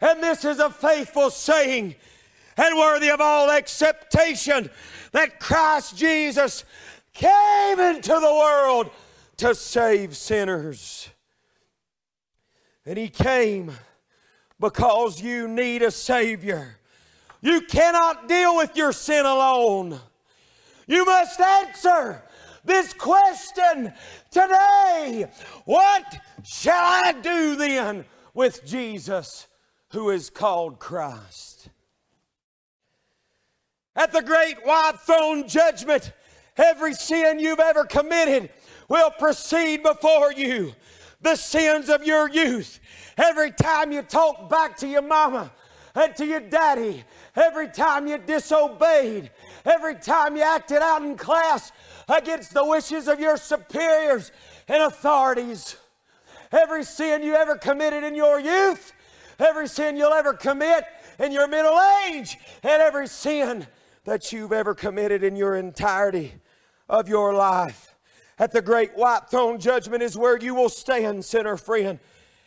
And 0.00 0.22
this 0.22 0.44
is 0.44 0.58
a 0.58 0.70
faithful 0.70 1.30
saying 1.30 1.96
and 2.56 2.78
worthy 2.78 3.10
of 3.10 3.20
all 3.20 3.50
acceptation 3.50 4.70
that 5.16 5.40
Christ 5.40 5.96
Jesus 5.96 6.62
came 7.14 7.80
into 7.80 8.12
the 8.12 8.20
world 8.20 8.90
to 9.38 9.54
save 9.54 10.14
sinners. 10.14 11.08
And 12.84 12.98
He 12.98 13.08
came 13.08 13.72
because 14.60 15.22
you 15.22 15.48
need 15.48 15.80
a 15.80 15.90
Savior. 15.90 16.76
You 17.40 17.62
cannot 17.62 18.28
deal 18.28 18.56
with 18.56 18.76
your 18.76 18.92
sin 18.92 19.24
alone. 19.24 19.98
You 20.86 21.06
must 21.06 21.40
answer 21.40 22.22
this 22.62 22.92
question 22.92 23.94
today 24.30 25.30
What 25.64 26.18
shall 26.44 26.74
I 27.06 27.12
do 27.22 27.56
then 27.56 28.04
with 28.34 28.66
Jesus 28.66 29.46
who 29.92 30.10
is 30.10 30.28
called 30.28 30.78
Christ? 30.78 31.70
At 33.96 34.12
the 34.12 34.20
great 34.20 34.64
white 34.64 35.00
throne 35.00 35.48
judgment, 35.48 36.12
every 36.56 36.92
sin 36.92 37.38
you've 37.38 37.60
ever 37.60 37.84
committed 37.84 38.50
will 38.88 39.10
proceed 39.10 39.82
before 39.82 40.32
you. 40.32 40.74
The 41.22 41.34
sins 41.34 41.88
of 41.88 42.04
your 42.04 42.28
youth. 42.28 42.78
Every 43.16 43.50
time 43.50 43.90
you 43.90 44.02
talk 44.02 44.50
back 44.50 44.76
to 44.78 44.86
your 44.86 45.02
mama 45.02 45.50
and 45.94 46.14
to 46.16 46.26
your 46.26 46.40
daddy, 46.40 47.04
every 47.34 47.68
time 47.68 48.06
you 48.06 48.18
disobeyed, 48.18 49.30
every 49.64 49.94
time 49.94 50.36
you 50.36 50.42
acted 50.42 50.82
out 50.82 51.02
in 51.02 51.16
class 51.16 51.72
against 52.06 52.52
the 52.52 52.64
wishes 52.64 53.08
of 53.08 53.18
your 53.18 53.38
superiors 53.38 54.30
and 54.68 54.82
authorities, 54.82 55.76
every 56.52 56.84
sin 56.84 57.22
you 57.22 57.34
ever 57.34 57.56
committed 57.56 58.04
in 58.04 58.14
your 58.14 58.38
youth, 58.38 58.92
every 59.38 59.66
sin 59.66 59.96
you'll 59.96 60.12
ever 60.12 60.34
commit 60.34 60.84
in 61.18 61.32
your 61.32 61.48
middle 61.48 61.80
age, 62.06 62.36
and 62.62 62.82
every 62.82 63.08
sin 63.08 63.66
that 64.06 64.32
you've 64.32 64.52
ever 64.52 64.72
committed 64.72 65.22
in 65.24 65.36
your 65.36 65.56
entirety 65.56 66.32
of 66.88 67.08
your 67.08 67.34
life. 67.34 67.94
At 68.38 68.52
the 68.52 68.62
great 68.62 68.96
white 68.96 69.28
throne 69.28 69.58
judgment 69.58 70.02
is 70.02 70.16
where 70.16 70.38
you 70.38 70.54
will 70.54 70.68
stand, 70.68 71.24
sinner 71.24 71.56
friend. 71.56 71.98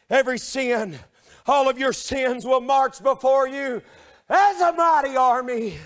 Every 0.09 0.39
sin, 0.39 0.97
all 1.45 1.69
of 1.69 1.77
your 1.77 1.93
sins 1.93 2.45
will 2.45 2.61
march 2.61 3.03
before 3.03 3.47
you 3.47 3.81
as 4.29 4.61
a 4.61 4.71
mighty 4.73 5.17
army, 5.17 5.77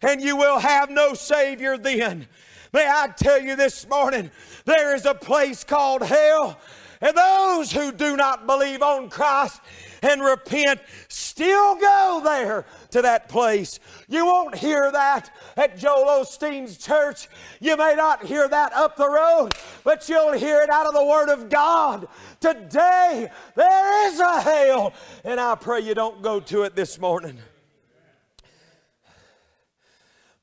and 0.00 0.22
you 0.22 0.36
will 0.36 0.60
have 0.60 0.90
no 0.90 1.14
Savior 1.14 1.76
then. 1.76 2.28
May 2.72 2.86
I 2.88 3.08
tell 3.16 3.40
you 3.40 3.56
this 3.56 3.88
morning, 3.88 4.30
there 4.64 4.94
is 4.94 5.06
a 5.06 5.14
place 5.14 5.64
called 5.64 6.02
hell, 6.02 6.58
and 7.00 7.16
those 7.16 7.72
who 7.72 7.90
do 7.90 8.16
not 8.16 8.46
believe 8.46 8.82
on 8.82 9.08
Christ 9.08 9.60
and 10.02 10.22
repent 10.22 10.80
still 11.08 11.76
go 11.76 12.20
there 12.22 12.64
to 12.94 13.02
that 13.02 13.28
place. 13.28 13.80
You 14.08 14.24
won't 14.24 14.54
hear 14.54 14.90
that 14.92 15.34
at 15.56 15.76
Joel 15.76 16.22
Osteen's 16.22 16.78
church. 16.78 17.28
You 17.60 17.76
may 17.76 17.96
not 17.96 18.24
hear 18.24 18.46
that 18.46 18.72
up 18.72 18.96
the 18.96 19.10
road, 19.10 19.52
but 19.82 20.08
you'll 20.08 20.34
hear 20.34 20.60
it 20.62 20.70
out 20.70 20.86
of 20.86 20.94
the 20.94 21.04
Word 21.04 21.28
of 21.28 21.48
God. 21.48 22.06
Today, 22.38 23.28
there 23.56 24.06
is 24.06 24.20
a 24.20 24.40
hell, 24.40 24.92
and 25.24 25.40
I 25.40 25.56
pray 25.56 25.80
you 25.80 25.94
don't 25.94 26.22
go 26.22 26.38
to 26.38 26.62
it 26.62 26.76
this 26.76 27.00
morning. 27.00 27.36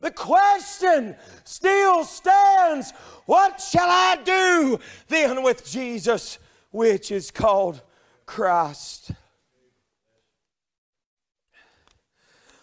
The 0.01 0.11
question 0.11 1.15
still 1.45 2.03
stands 2.03 2.91
what 3.27 3.61
shall 3.61 3.87
I 3.89 4.17
do 4.25 4.77
then 5.07 5.41
with 5.41 5.65
Jesus, 5.65 6.37
which 6.71 7.11
is 7.11 7.31
called 7.31 7.81
Christ? 8.25 9.11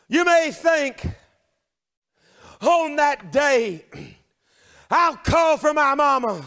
You 0.08 0.24
may 0.24 0.50
think 0.52 1.06
on 2.62 2.96
that 2.96 3.30
day, 3.30 3.84
I'll 4.90 5.16
call 5.16 5.58
for 5.58 5.74
my 5.74 5.94
mama 5.94 6.44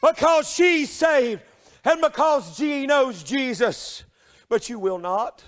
because 0.00 0.48
she's 0.48 0.90
saved 0.90 1.42
and 1.84 2.00
because 2.00 2.56
she 2.56 2.86
knows 2.86 3.22
Jesus, 3.22 4.04
but 4.48 4.70
you 4.70 4.78
will 4.78 4.98
not. 4.98 5.44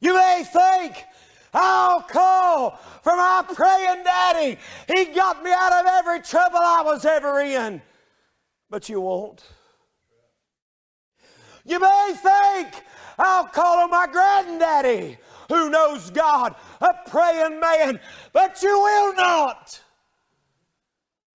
You 0.00 0.14
may 0.14 0.44
think, 0.50 1.04
I'll 1.52 2.02
call 2.02 2.78
for 3.02 3.16
my 3.16 3.44
praying 3.54 4.04
daddy. 4.04 4.58
He 4.94 5.06
got 5.06 5.42
me 5.42 5.50
out 5.52 5.72
of 5.72 5.86
every 5.86 6.20
trouble 6.20 6.58
I 6.58 6.82
was 6.82 7.04
ever 7.04 7.40
in. 7.40 7.82
But 8.68 8.88
you 8.88 9.00
won't. 9.00 9.42
You 11.64 11.80
may 11.80 12.14
think, 12.14 12.82
I'll 13.18 13.46
call 13.46 13.84
on 13.84 13.90
my 13.90 14.06
granddaddy 14.06 15.18
who 15.48 15.70
knows 15.70 16.10
God, 16.10 16.54
a 16.80 16.94
praying 17.08 17.60
man, 17.60 18.00
but 18.32 18.62
you 18.62 18.78
will 18.78 19.14
not. 19.14 19.80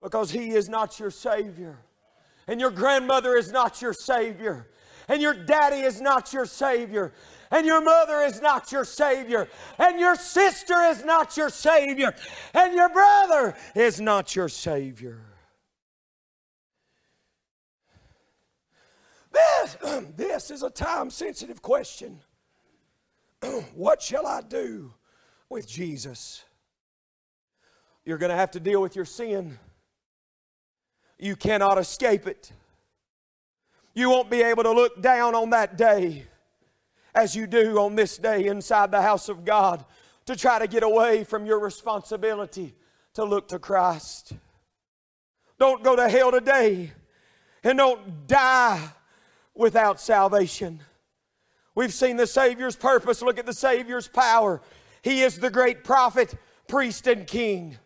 Because 0.02 0.30
he 0.30 0.50
is 0.50 0.68
not 0.68 0.98
your 0.98 1.10
Savior. 1.10 1.78
And 2.46 2.60
your 2.60 2.70
grandmother 2.70 3.36
is 3.36 3.52
not 3.52 3.80
your 3.80 3.92
Savior. 3.92 4.68
And 5.08 5.22
your 5.22 5.34
daddy 5.34 5.80
is 5.80 6.00
not 6.00 6.32
your 6.32 6.46
Savior 6.46 7.12
and 7.52 7.66
your 7.66 7.82
mother 7.82 8.22
is 8.22 8.40
not 8.40 8.72
your 8.72 8.84
Savior, 8.84 9.46
and 9.78 10.00
your 10.00 10.16
sister 10.16 10.74
is 10.84 11.04
not 11.04 11.36
your 11.36 11.50
Savior, 11.50 12.14
and 12.54 12.74
your 12.74 12.88
brother 12.88 13.54
is 13.76 14.00
not 14.00 14.34
your 14.34 14.48
Savior. 14.48 15.20
This, 19.30 19.76
this 20.16 20.50
is 20.50 20.62
a 20.62 20.70
time 20.70 21.10
sensitive 21.10 21.62
question. 21.62 22.20
what 23.74 24.00
shall 24.00 24.26
I 24.26 24.40
do 24.40 24.92
with 25.48 25.68
Jesus? 25.68 26.44
You're 28.04 28.18
going 28.18 28.30
to 28.30 28.36
have 28.36 28.50
to 28.52 28.60
deal 28.60 28.82
with 28.82 28.96
your 28.96 29.04
sin. 29.04 29.58
You 31.18 31.36
cannot 31.36 31.78
escape 31.78 32.26
it. 32.26 32.52
You 33.94 34.10
won't 34.10 34.30
be 34.30 34.42
able 34.42 34.62
to 34.64 34.72
look 34.72 35.00
down 35.02 35.34
on 35.34 35.50
that 35.50 35.76
day 35.76 36.24
as 37.14 37.36
you 37.36 37.46
do 37.46 37.78
on 37.78 37.94
this 37.94 38.16
day 38.16 38.46
inside 38.46 38.90
the 38.90 39.02
house 39.02 39.28
of 39.28 39.44
God 39.44 39.84
to 40.26 40.34
try 40.34 40.58
to 40.58 40.66
get 40.66 40.82
away 40.82 41.24
from 41.24 41.46
your 41.46 41.58
responsibility 41.58 42.74
to 43.14 43.24
look 43.24 43.48
to 43.48 43.58
Christ. 43.58 44.32
Don't 45.58 45.84
go 45.84 45.94
to 45.94 46.08
hell 46.08 46.32
today 46.32 46.92
and 47.62 47.78
don't 47.78 48.26
die 48.26 48.80
without 49.54 50.00
salvation. 50.00 50.80
We've 51.74 51.92
seen 51.92 52.16
the 52.16 52.26
Savior's 52.26 52.76
purpose. 52.76 53.22
Look 53.22 53.38
at 53.38 53.46
the 53.46 53.52
Savior's 53.52 54.08
power. 54.08 54.60
He 55.02 55.22
is 55.22 55.38
the 55.38 55.50
great 55.50 55.84
prophet, 55.84 56.34
priest, 56.68 57.06
and 57.06 57.26
king. 57.26 57.78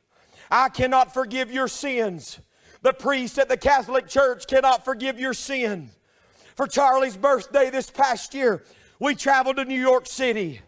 I 0.51 0.69
cannot 0.69 1.15
forgive 1.15 1.51
your 1.51 1.69
sins. 1.69 2.41
The 2.83 2.93
priest 2.93 3.39
at 3.39 3.49
the 3.49 3.57
Catholic 3.57 4.07
Church 4.09 4.47
cannot 4.47 4.85
forgive 4.85 5.19
your 5.19 5.35
sin. 5.35 5.91
For 6.55 6.67
Charlie's 6.67 7.17
birthday 7.17 7.71
this 7.71 7.91
past 7.91 8.35
year, 8.35 8.65
we 8.99 9.15
traveled 9.15 9.57
to 9.57 9.65
New 9.65 9.81
York 9.81 10.07
City, 10.07 10.61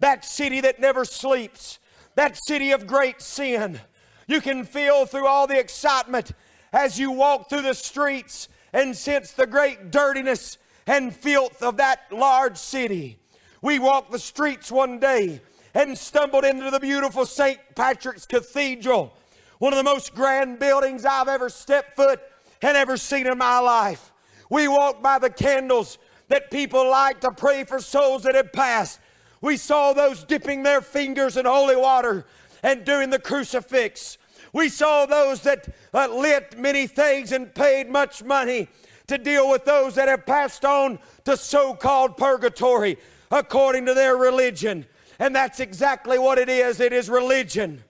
that 0.00 0.24
city 0.24 0.60
that 0.60 0.80
never 0.80 1.04
sleeps, 1.04 1.78
that 2.14 2.36
city 2.36 2.72
of 2.72 2.86
great 2.86 3.20
sin. 3.20 3.80
You 4.26 4.40
can 4.40 4.64
feel 4.64 5.06
through 5.06 5.26
all 5.26 5.46
the 5.46 5.58
excitement 5.58 6.32
as 6.72 6.98
you 6.98 7.10
walk 7.10 7.48
through 7.48 7.62
the 7.62 7.74
streets 7.74 8.48
and 8.72 8.96
sense 8.96 9.32
the 9.32 9.46
great 9.46 9.90
dirtiness 9.90 10.58
and 10.86 11.14
filth 11.14 11.62
of 11.62 11.76
that 11.78 12.00
large 12.10 12.56
city. 12.56 13.18
We 13.60 13.78
walked 13.78 14.10
the 14.10 14.18
streets 14.18 14.70
one 14.72 14.98
day 14.98 15.40
and 15.74 15.96
stumbled 15.96 16.44
into 16.44 16.70
the 16.70 16.80
beautiful 16.80 17.24
St. 17.24 17.58
Patrick's 17.74 18.26
Cathedral, 18.26 19.14
one 19.58 19.72
of 19.72 19.76
the 19.76 19.84
most 19.84 20.14
grand 20.14 20.58
buildings 20.58 21.04
I've 21.04 21.28
ever 21.28 21.48
stepped 21.48 21.96
foot 21.96 22.20
and 22.60 22.76
ever 22.76 22.96
seen 22.96 23.26
in 23.26 23.38
my 23.38 23.58
life. 23.58 24.12
We 24.50 24.68
walked 24.68 25.02
by 25.02 25.18
the 25.18 25.30
candles 25.30 25.98
that 26.28 26.50
people 26.50 26.88
like 26.88 27.20
to 27.20 27.30
pray 27.30 27.64
for 27.64 27.80
souls 27.80 28.24
that 28.24 28.34
have 28.34 28.52
passed. 28.52 29.00
We 29.40 29.56
saw 29.56 29.92
those 29.92 30.24
dipping 30.24 30.62
their 30.62 30.80
fingers 30.80 31.36
in 31.36 31.46
holy 31.46 31.76
water 31.76 32.26
and 32.62 32.84
doing 32.84 33.10
the 33.10 33.18
crucifix. 33.18 34.18
We 34.52 34.68
saw 34.68 35.06
those 35.06 35.40
that 35.42 35.68
uh, 35.94 36.08
lit 36.08 36.58
many 36.58 36.86
things 36.86 37.32
and 37.32 37.54
paid 37.54 37.88
much 37.88 38.22
money 38.22 38.68
to 39.12 39.18
deal 39.18 39.50
with 39.50 39.66
those 39.66 39.94
that 39.94 40.08
have 40.08 40.24
passed 40.24 40.64
on 40.64 40.98
to 41.24 41.36
so 41.36 41.74
called 41.74 42.16
purgatory 42.16 42.96
according 43.30 43.84
to 43.84 43.92
their 43.92 44.16
religion. 44.16 44.86
And 45.18 45.36
that's 45.36 45.60
exactly 45.60 46.18
what 46.18 46.38
it 46.38 46.48
is 46.48 46.80
it 46.80 46.94
is 46.94 47.10
religion. 47.10 47.84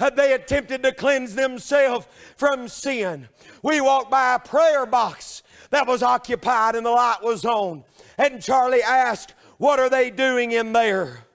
Uh, 0.00 0.08
they 0.08 0.32
attempted 0.32 0.82
to 0.82 0.92
cleanse 0.92 1.34
themselves 1.34 2.06
from 2.36 2.68
sin. 2.68 3.28
We 3.62 3.82
walked 3.82 4.10
by 4.10 4.34
a 4.34 4.38
prayer 4.38 4.86
box 4.86 5.42
that 5.70 5.86
was 5.86 6.02
occupied 6.02 6.74
and 6.74 6.86
the 6.86 6.90
light 6.90 7.22
was 7.22 7.44
on. 7.44 7.84
And 8.16 8.42
Charlie 8.42 8.82
asked, 8.82 9.34
What 9.58 9.78
are 9.78 9.90
they 9.90 10.10
doing 10.10 10.52
in 10.52 10.72
there? 10.72 11.26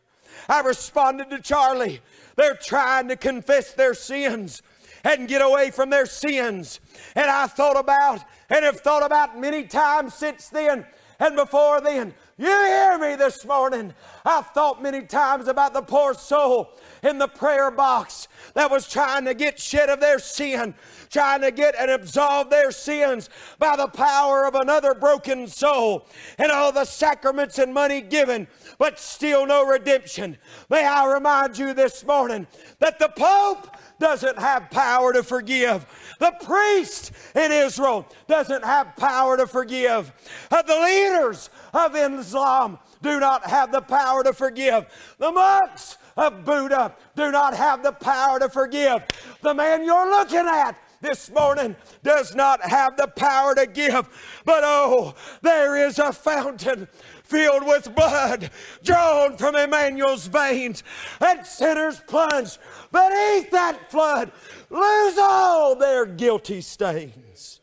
I 0.49 0.61
responded 0.61 1.29
to 1.29 1.39
Charlie, 1.39 2.01
They're 2.35 2.55
trying 2.55 3.07
to 3.09 3.15
confess 3.15 3.71
their 3.73 3.93
sins 3.93 4.63
and 5.03 5.27
get 5.27 5.41
away 5.41 5.69
from 5.69 5.91
their 5.91 6.07
sins. 6.07 6.79
And 7.15 7.29
I 7.29 7.47
thought 7.47 7.79
about 7.79 8.23
and 8.49 8.65
have 8.65 8.79
thought 8.79 9.05
about 9.05 9.39
many 9.39 9.63
times 9.63 10.13
since 10.13 10.49
then 10.49 10.85
and 11.19 11.35
before 11.35 11.81
then. 11.81 12.13
You 12.37 12.47
hear 12.47 12.97
me 12.99 13.15
this 13.15 13.45
morning. 13.45 13.93
I've 14.25 14.47
thought 14.47 14.81
many 14.81 15.01
times 15.01 15.47
about 15.47 15.73
the 15.73 15.81
poor 15.81 16.13
soul 16.13 16.77
in 17.07 17.17
the 17.17 17.27
prayer 17.27 17.71
box 17.71 18.27
that 18.53 18.69
was 18.69 18.87
trying 18.87 19.25
to 19.25 19.33
get 19.33 19.59
shed 19.59 19.89
of 19.89 19.99
their 19.99 20.19
sin, 20.19 20.75
trying 21.09 21.41
to 21.41 21.51
get 21.51 21.75
and 21.77 21.89
absolve 21.89 22.49
their 22.49 22.71
sins 22.71 23.29
by 23.57 23.75
the 23.75 23.87
power 23.87 24.45
of 24.45 24.55
another 24.55 24.93
broken 24.93 25.47
soul 25.47 26.07
and 26.37 26.51
all 26.51 26.71
the 26.71 26.85
sacraments 26.85 27.57
and 27.57 27.73
money 27.73 28.01
given, 28.01 28.47
but 28.77 28.99
still 28.99 29.45
no 29.45 29.65
redemption. 29.65 30.37
May 30.69 30.85
I 30.85 31.11
remind 31.11 31.57
you 31.57 31.73
this 31.73 32.05
morning 32.05 32.45
that 32.79 32.99
the 32.99 33.09
Pope 33.09 33.75
doesn't 33.99 34.37
have 34.37 34.69
power 34.69 35.13
to 35.13 35.23
forgive. 35.23 35.85
The 36.19 36.33
priest 36.43 37.11
in 37.35 37.51
Israel 37.51 38.07
doesn't 38.27 38.63
have 38.63 38.95
power 38.95 39.37
to 39.37 39.47
forgive. 39.47 40.11
Uh, 40.51 40.61
the 40.61 40.79
leaders 40.79 41.49
of 41.73 41.95
Islam 41.95 42.79
do 43.01 43.19
not 43.19 43.45
have 43.45 43.71
the 43.71 43.81
power 43.81 44.23
to 44.23 44.33
forgive. 44.33 44.85
The 45.17 45.31
monks 45.31 45.97
of 46.17 46.43
Buddha 46.43 46.95
do 47.15 47.31
not 47.31 47.53
have 47.55 47.83
the 47.83 47.91
power 47.91 48.39
to 48.39 48.49
forgive. 48.49 49.03
The 49.41 49.53
man 49.53 49.83
you're 49.83 50.09
looking 50.09 50.47
at 50.47 50.75
this 50.99 51.29
morning 51.29 51.75
does 52.03 52.35
not 52.35 52.61
have 52.61 52.97
the 52.97 53.07
power 53.07 53.53
to 53.55 53.67
give. 53.67 54.09
But 54.43 54.63
oh, 54.63 55.13
there 55.41 55.87
is 55.87 55.99
a 55.99 56.11
fountain 56.11 56.87
filled 57.23 57.65
with 57.65 57.93
blood 57.93 58.49
drawn 58.83 59.37
from 59.37 59.55
Emmanuel's 59.55 60.27
veins, 60.27 60.83
and 61.19 61.45
sinners 61.45 62.01
plunge 62.07 62.57
beneath 62.91 63.51
that 63.51 63.91
flood 63.91 64.31
lose 64.69 65.17
all 65.19 65.75
their 65.75 66.05
guilty 66.05 66.61
stains. 66.61 67.59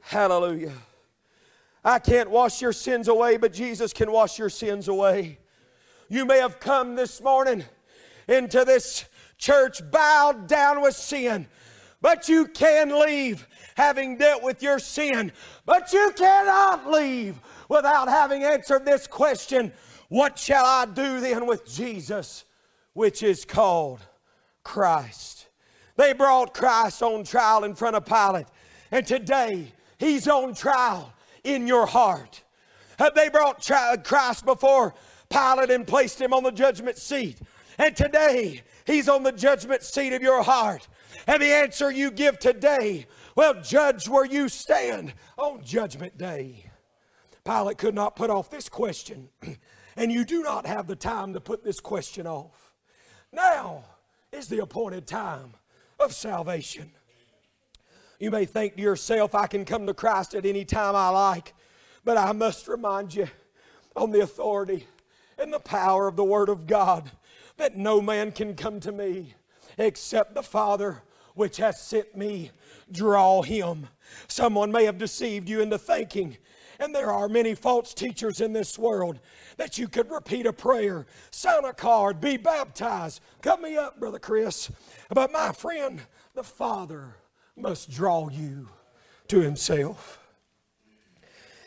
Hallelujah. 0.00 0.72
I 1.84 1.98
can't 1.98 2.30
wash 2.30 2.60
your 2.60 2.72
sins 2.72 3.08
away, 3.08 3.36
but 3.36 3.52
Jesus 3.52 3.92
can 3.92 4.10
wash 4.12 4.38
your 4.38 4.50
sins 4.50 4.86
away. 4.88 5.39
You 6.12 6.26
may 6.26 6.38
have 6.38 6.58
come 6.58 6.96
this 6.96 7.22
morning 7.22 7.64
into 8.26 8.64
this 8.64 9.04
church 9.38 9.80
bowed 9.92 10.48
down 10.48 10.82
with 10.82 10.96
sin, 10.96 11.46
but 12.02 12.28
you 12.28 12.48
can 12.48 12.98
leave 12.98 13.46
having 13.76 14.18
dealt 14.18 14.42
with 14.42 14.60
your 14.60 14.80
sin. 14.80 15.30
But 15.64 15.92
you 15.92 16.12
cannot 16.16 16.90
leave 16.90 17.40
without 17.68 18.08
having 18.08 18.42
answered 18.42 18.84
this 18.84 19.06
question 19.06 19.72
What 20.08 20.36
shall 20.36 20.64
I 20.64 20.86
do 20.86 21.20
then 21.20 21.46
with 21.46 21.64
Jesus, 21.64 22.44
which 22.92 23.22
is 23.22 23.44
called 23.44 24.00
Christ? 24.64 25.46
They 25.94 26.12
brought 26.12 26.54
Christ 26.54 27.04
on 27.04 27.22
trial 27.22 27.62
in 27.62 27.76
front 27.76 27.94
of 27.94 28.04
Pilate, 28.04 28.46
and 28.90 29.06
today 29.06 29.72
he's 29.96 30.26
on 30.26 30.54
trial 30.54 31.12
in 31.44 31.68
your 31.68 31.86
heart. 31.86 32.42
Have 32.98 33.14
they 33.14 33.28
brought 33.28 33.64
Christ 34.02 34.44
before 34.44 34.92
Pilate 35.30 35.70
and 35.70 35.86
placed 35.86 36.20
him 36.20 36.34
on 36.34 36.42
the 36.42 36.50
judgment 36.50 36.98
seat. 36.98 37.40
And 37.78 37.96
today, 37.96 38.62
he's 38.86 39.08
on 39.08 39.22
the 39.22 39.32
judgment 39.32 39.82
seat 39.82 40.12
of 40.12 40.22
your 40.22 40.42
heart. 40.42 40.88
And 41.26 41.40
the 41.40 41.54
answer 41.54 41.90
you 41.90 42.10
give 42.10 42.38
today 42.38 43.06
will 43.36 43.62
judge 43.62 44.08
where 44.08 44.24
you 44.24 44.48
stand 44.48 45.14
on 45.38 45.62
judgment 45.64 46.18
day. 46.18 46.70
Pilate 47.44 47.78
could 47.78 47.94
not 47.94 48.16
put 48.16 48.28
off 48.28 48.50
this 48.50 48.68
question, 48.68 49.28
and 49.96 50.12
you 50.12 50.24
do 50.24 50.42
not 50.42 50.66
have 50.66 50.86
the 50.86 50.96
time 50.96 51.32
to 51.32 51.40
put 51.40 51.64
this 51.64 51.80
question 51.80 52.26
off. 52.26 52.74
Now 53.32 53.84
is 54.32 54.48
the 54.48 54.58
appointed 54.58 55.06
time 55.06 55.54
of 55.98 56.12
salvation. 56.12 56.90
You 58.18 58.30
may 58.30 58.44
think 58.44 58.76
to 58.76 58.82
yourself, 58.82 59.34
I 59.34 59.46
can 59.46 59.64
come 59.64 59.86
to 59.86 59.94
Christ 59.94 60.34
at 60.34 60.44
any 60.44 60.64
time 60.64 60.94
I 60.94 61.08
like, 61.08 61.54
but 62.04 62.18
I 62.18 62.32
must 62.32 62.68
remind 62.68 63.14
you 63.14 63.28
on 63.96 64.10
the 64.10 64.20
authority 64.20 64.86
and 65.40 65.52
the 65.52 65.58
power 65.60 66.06
of 66.06 66.16
the 66.16 66.24
Word 66.24 66.48
of 66.48 66.66
God 66.66 67.10
that 67.56 67.76
no 67.76 68.00
man 68.00 68.32
can 68.32 68.54
come 68.54 68.80
to 68.80 68.92
me 68.92 69.34
except 69.78 70.34
the 70.34 70.42
Father 70.42 71.02
which 71.34 71.58
has 71.58 71.80
sent 71.80 72.16
me 72.16 72.50
draw 72.90 73.42
him. 73.42 73.88
Someone 74.28 74.72
may 74.72 74.84
have 74.84 74.98
deceived 74.98 75.48
you 75.48 75.60
into 75.60 75.78
thinking, 75.78 76.36
and 76.78 76.94
there 76.94 77.10
are 77.10 77.28
many 77.28 77.54
false 77.54 77.94
teachers 77.94 78.40
in 78.40 78.52
this 78.52 78.78
world, 78.78 79.20
that 79.56 79.78
you 79.78 79.88
could 79.88 80.10
repeat 80.10 80.46
a 80.46 80.52
prayer, 80.52 81.06
sign 81.30 81.64
a 81.64 81.72
card, 81.72 82.20
be 82.20 82.36
baptized. 82.36 83.20
Cut 83.42 83.60
me 83.60 83.76
up, 83.76 84.00
Brother 84.00 84.18
Chris. 84.18 84.70
But 85.10 85.32
my 85.32 85.52
friend, 85.52 86.00
the 86.34 86.42
Father 86.42 87.16
must 87.56 87.90
draw 87.90 88.28
you 88.28 88.68
to 89.28 89.40
Himself. 89.40 90.18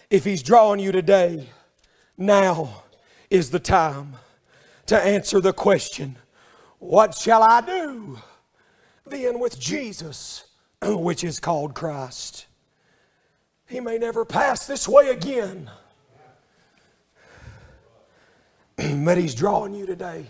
If 0.09 0.25
He's 0.25 0.43
drawing 0.43 0.79
you 0.79 0.91
today, 0.91 1.49
now 2.17 2.83
is 3.33 3.49
the 3.49 3.59
time 3.59 4.13
to 4.85 4.95
answer 4.95 5.41
the 5.41 5.51
question 5.51 6.17
What 6.77 7.15
shall 7.15 7.41
I 7.41 7.61
do 7.61 8.19
then 9.07 9.39
with 9.39 9.59
Jesus, 9.59 10.45
which 10.83 11.23
is 11.23 11.39
called 11.39 11.73
Christ? 11.73 12.45
He 13.67 13.79
may 13.79 13.97
never 13.97 14.23
pass 14.23 14.67
this 14.67 14.87
way 14.87 15.09
again, 15.09 15.71
but 18.77 19.17
He's 19.17 19.33
drawing 19.33 19.73
you 19.73 19.87
today. 19.87 20.27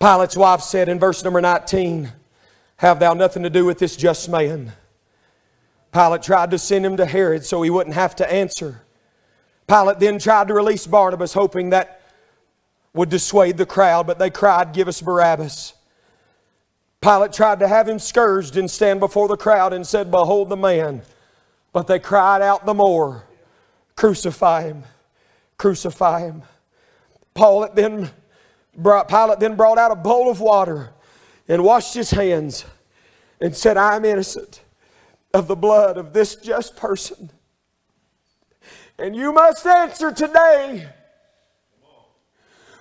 Pilate's 0.00 0.36
wife 0.36 0.62
said 0.62 0.88
in 0.88 0.98
verse 0.98 1.22
number 1.22 1.42
19, 1.42 2.10
Have 2.76 2.98
thou 2.98 3.12
nothing 3.12 3.42
to 3.42 3.50
do 3.50 3.66
with 3.66 3.78
this 3.78 3.94
just 3.94 4.28
man? 4.30 4.72
Pilate 5.92 6.22
tried 6.22 6.50
to 6.50 6.58
send 6.58 6.84
him 6.84 6.96
to 6.96 7.04
Herod 7.04 7.44
so 7.44 7.60
he 7.62 7.70
wouldn't 7.70 7.94
have 7.94 8.16
to 8.16 8.32
answer. 8.32 8.83
Pilate 9.66 9.98
then 9.98 10.18
tried 10.18 10.48
to 10.48 10.54
release 10.54 10.86
Barnabas, 10.86 11.32
hoping 11.32 11.70
that 11.70 12.00
would 12.92 13.08
dissuade 13.08 13.56
the 13.56 13.66
crowd, 13.66 14.06
but 14.06 14.18
they 14.18 14.30
cried, 14.30 14.72
Give 14.72 14.88
us 14.88 15.00
Barabbas. 15.00 15.74
Pilate 17.00 17.32
tried 17.32 17.60
to 17.60 17.68
have 17.68 17.88
him 17.88 17.98
scourged 17.98 18.56
and 18.56 18.70
stand 18.70 19.00
before 19.00 19.28
the 19.28 19.36
crowd 19.36 19.72
and 19.72 19.86
said, 19.86 20.10
Behold 20.10 20.48
the 20.48 20.56
man. 20.56 21.02
But 21.72 21.86
they 21.86 21.98
cried 21.98 22.40
out 22.40 22.64
the 22.66 22.74
more, 22.74 23.24
Crucify 23.96 24.62
him, 24.62 24.84
crucify 25.56 26.20
him. 26.20 26.42
Paul 27.34 27.68
then 27.74 28.10
brought, 28.76 29.08
Pilate 29.08 29.40
then 29.40 29.56
brought 29.56 29.78
out 29.78 29.90
a 29.90 29.96
bowl 29.96 30.30
of 30.30 30.40
water 30.40 30.90
and 31.48 31.64
washed 31.64 31.94
his 31.94 32.10
hands 32.10 32.64
and 33.40 33.54
said, 33.54 33.76
I 33.76 33.96
am 33.96 34.04
innocent 34.04 34.62
of 35.32 35.48
the 35.48 35.56
blood 35.56 35.96
of 35.96 36.12
this 36.12 36.36
just 36.36 36.76
person. 36.76 37.30
And 38.98 39.16
you 39.16 39.32
must 39.32 39.66
answer 39.66 40.12
today. 40.12 40.88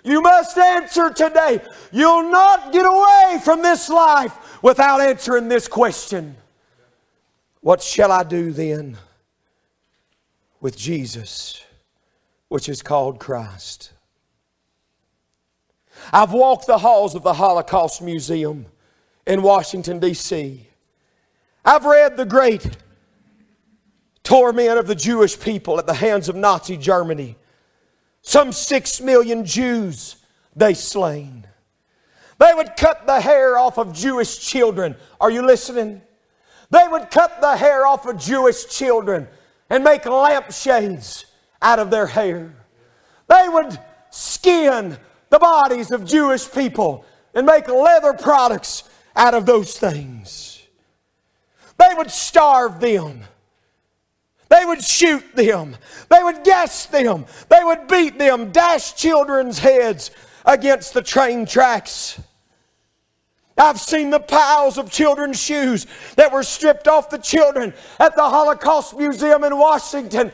You 0.03 0.21
must 0.21 0.57
answer 0.57 1.09
today. 1.09 1.61
You'll 1.91 2.29
not 2.29 2.73
get 2.73 2.85
away 2.85 3.39
from 3.43 3.61
this 3.61 3.89
life 3.89 4.61
without 4.61 5.01
answering 5.01 5.47
this 5.47 5.67
question 5.67 6.35
What 7.61 7.81
shall 7.81 8.11
I 8.11 8.23
do 8.23 8.51
then 8.51 8.97
with 10.59 10.77
Jesus, 10.77 11.63
which 12.49 12.67
is 12.67 12.81
called 12.81 13.19
Christ? 13.19 13.93
I've 16.11 16.33
walked 16.33 16.67
the 16.67 16.79
halls 16.79 17.15
of 17.15 17.23
the 17.23 17.35
Holocaust 17.35 18.01
Museum 18.01 18.65
in 19.25 19.41
Washington, 19.41 19.99
D.C. 19.99 20.67
I've 21.63 21.85
read 21.85 22.17
the 22.17 22.25
great 22.25 22.77
torment 24.23 24.79
of 24.79 24.87
the 24.87 24.95
Jewish 24.95 25.39
people 25.39 25.77
at 25.79 25.85
the 25.85 25.93
hands 25.93 26.29
of 26.29 26.35
Nazi 26.35 26.77
Germany. 26.77 27.35
Some 28.21 28.51
six 28.51 29.01
million 29.01 29.45
Jews 29.45 30.15
they 30.55 30.73
slain. 30.73 31.47
They 32.39 32.53
would 32.53 32.75
cut 32.75 33.05
the 33.05 33.21
hair 33.21 33.57
off 33.57 33.77
of 33.77 33.93
Jewish 33.93 34.39
children. 34.39 34.95
Are 35.19 35.31
you 35.31 35.45
listening? 35.45 36.01
They 36.69 36.87
would 36.89 37.11
cut 37.11 37.41
the 37.41 37.55
hair 37.55 37.85
off 37.85 38.05
of 38.07 38.17
Jewish 38.17 38.65
children 38.65 39.27
and 39.69 39.83
make 39.83 40.05
lampshades 40.05 41.25
out 41.61 41.79
of 41.79 41.89
their 41.89 42.07
hair. 42.07 42.55
They 43.27 43.47
would 43.47 43.79
skin 44.09 44.97
the 45.29 45.39
bodies 45.39 45.91
of 45.91 46.05
Jewish 46.05 46.51
people 46.51 47.05
and 47.33 47.45
make 47.45 47.67
leather 47.67 48.13
products 48.13 48.83
out 49.15 49.33
of 49.33 49.45
those 49.45 49.77
things. 49.77 50.61
They 51.77 51.93
would 51.95 52.11
starve 52.11 52.79
them. 52.79 53.21
They 54.53 54.65
would 54.65 54.83
shoot 54.83 55.35
them. 55.35 55.75
They 56.09 56.21
would 56.21 56.43
gas 56.43 56.85
them. 56.85 57.25
They 57.49 57.63
would 57.63 57.87
beat 57.87 58.19
them, 58.19 58.51
dash 58.51 58.93
children's 58.93 59.57
heads 59.57 60.11
against 60.45 60.93
the 60.93 61.01
train 61.01 61.47
tracks. 61.47 62.21
I've 63.57 63.79
seen 63.79 64.11
the 64.11 64.19
piles 64.19 64.77
of 64.77 64.91
children's 64.91 65.41
shoes 65.41 65.87
that 66.17 66.31
were 66.31 66.43
stripped 66.43 66.87
off 66.87 67.09
the 67.09 67.17
children 67.17 67.73
at 67.99 68.15
the 68.15 68.21
Holocaust 68.21 68.95
Museum 68.95 69.43
in 69.43 69.57
Washington, 69.57 70.31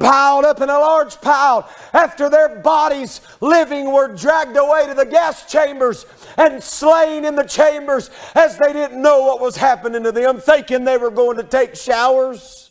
piled 0.00 0.46
up 0.46 0.60
in 0.60 0.68
a 0.68 0.78
large 0.78 1.20
pile 1.20 1.70
after 1.92 2.28
their 2.28 2.60
bodies, 2.60 3.20
living, 3.40 3.92
were 3.92 4.08
dragged 4.08 4.56
away 4.56 4.88
to 4.88 4.94
the 4.94 5.06
gas 5.06 5.48
chambers 5.48 6.06
and 6.36 6.60
slain 6.60 7.24
in 7.24 7.36
the 7.36 7.44
chambers 7.44 8.10
as 8.34 8.58
they 8.58 8.72
didn't 8.72 9.00
know 9.00 9.20
what 9.20 9.40
was 9.40 9.56
happening 9.56 10.02
to 10.02 10.10
them, 10.10 10.40
thinking 10.40 10.82
they 10.82 10.98
were 10.98 11.12
going 11.12 11.36
to 11.36 11.44
take 11.44 11.76
showers. 11.76 12.69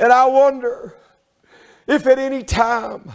And 0.00 0.12
I 0.14 0.24
wonder 0.24 0.96
if 1.86 2.06
at 2.06 2.18
any 2.18 2.42
time, 2.42 3.12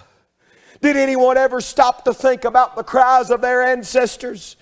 did 0.82 0.96
anyone 0.96 1.36
ever 1.36 1.60
stop 1.60 2.06
to 2.06 2.14
think 2.14 2.46
about 2.46 2.76
the 2.76 2.84
cries 2.84 3.32
of 3.32 3.42
their 3.42 3.64
ancestors? 3.64 4.56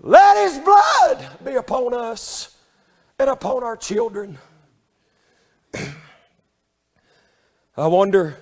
Let 0.00 0.44
his 0.44 0.58
blood 0.58 1.28
be 1.44 1.56
upon 1.56 1.92
us 1.92 2.56
and 3.18 3.28
upon 3.28 3.64
our 3.64 3.76
children. 3.76 4.38
I 7.76 7.86
wonder, 7.88 8.36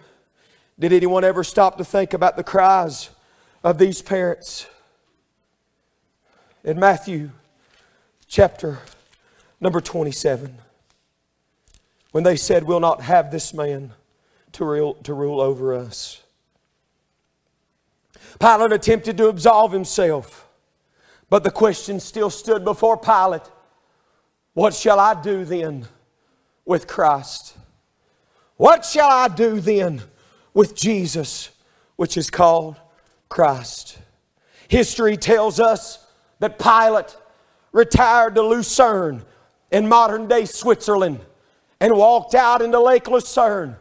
did 0.79 0.93
anyone 0.93 1.25
ever 1.25 1.43
stop 1.43 1.79
to 1.79 1.85
think 1.85 2.13
about 2.13 2.37
the 2.37 2.45
cries 2.45 3.09
of 3.65 3.79
these 3.79 4.03
parents? 4.03 4.67
In 6.63 6.79
Matthew 6.79 7.31
chapter 8.27 8.81
number 9.61 9.81
27, 9.81 10.59
when 12.19 12.25
they 12.25 12.35
said, 12.35 12.65
We'll 12.65 12.81
not 12.81 13.03
have 13.03 13.31
this 13.31 13.55
man 13.55 13.93
to 14.51 14.65
rule, 14.65 14.95
to 15.05 15.15
rule 15.15 15.41
over 15.41 15.73
us. 15.73 16.21
Pilate 18.41 18.73
attempted 18.73 19.17
to 19.19 19.29
absolve 19.29 19.71
himself, 19.71 20.49
but 21.31 21.45
the 21.45 21.53
question 21.53 22.01
still 22.01 22.29
stood 22.29 22.65
before 22.65 22.97
Pilate 22.97 23.49
What 24.55 24.75
shall 24.75 24.99
I 24.99 25.23
do 25.23 25.45
then 25.45 25.87
with 26.65 26.89
Christ? 26.89 27.57
What 28.57 28.85
shall 28.85 29.09
I 29.09 29.29
do 29.29 29.61
then 29.61 30.03
with 30.55 30.75
Jesus, 30.75 31.51
which 31.95 32.17
is 32.17 32.31
called 32.31 32.75
Christ? 33.29 33.97
History 34.67 35.17
tells 35.17 35.61
us 35.61 36.05
that 36.41 36.59
Pilate 36.59 37.17
retired 37.71 38.35
to 38.35 38.43
Lucerne 38.43 39.23
in 39.71 39.87
modern 39.87 40.27
day 40.27 40.47
Switzerland 40.47 41.21
and 41.81 41.97
walked 41.97 42.35
out 42.35 42.63
into 42.63 42.81
Lake 42.81 43.09
Lucerne 43.09 43.77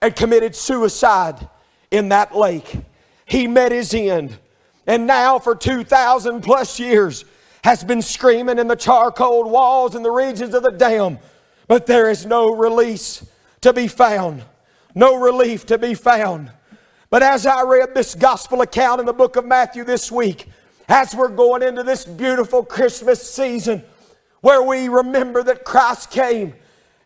and 0.00 0.14
committed 0.14 0.54
suicide 0.54 1.48
in 1.90 2.10
that 2.10 2.36
lake. 2.36 2.76
He 3.24 3.46
met 3.46 3.72
his 3.72 3.92
end. 3.94 4.38
And 4.86 5.06
now, 5.06 5.38
for 5.38 5.54
2,000 5.54 6.40
plus 6.40 6.78
years, 6.80 7.24
has 7.64 7.84
been 7.84 8.00
screaming 8.00 8.58
in 8.58 8.68
the 8.68 8.76
charcoal 8.76 9.50
walls 9.50 9.94
in 9.94 10.02
the 10.02 10.10
regions 10.10 10.54
of 10.54 10.62
the 10.62 10.70
dam. 10.70 11.18
But 11.66 11.86
there 11.86 12.08
is 12.08 12.24
no 12.24 12.54
release 12.54 13.26
to 13.60 13.72
be 13.72 13.88
found, 13.88 14.42
no 14.94 15.16
relief 15.16 15.66
to 15.66 15.78
be 15.78 15.94
found. 15.94 16.50
But 17.10 17.22
as 17.22 17.46
I 17.46 17.62
read 17.62 17.94
this 17.94 18.14
gospel 18.14 18.62
account 18.62 19.00
in 19.00 19.06
the 19.06 19.12
book 19.12 19.36
of 19.36 19.44
Matthew 19.44 19.84
this 19.84 20.12
week, 20.12 20.48
as 20.88 21.14
we're 21.14 21.28
going 21.28 21.62
into 21.62 21.82
this 21.82 22.04
beautiful 22.04 22.64
Christmas 22.64 23.30
season, 23.30 23.82
where 24.40 24.62
we 24.62 24.88
remember 24.88 25.42
that 25.42 25.64
Christ 25.64 26.10
came 26.10 26.54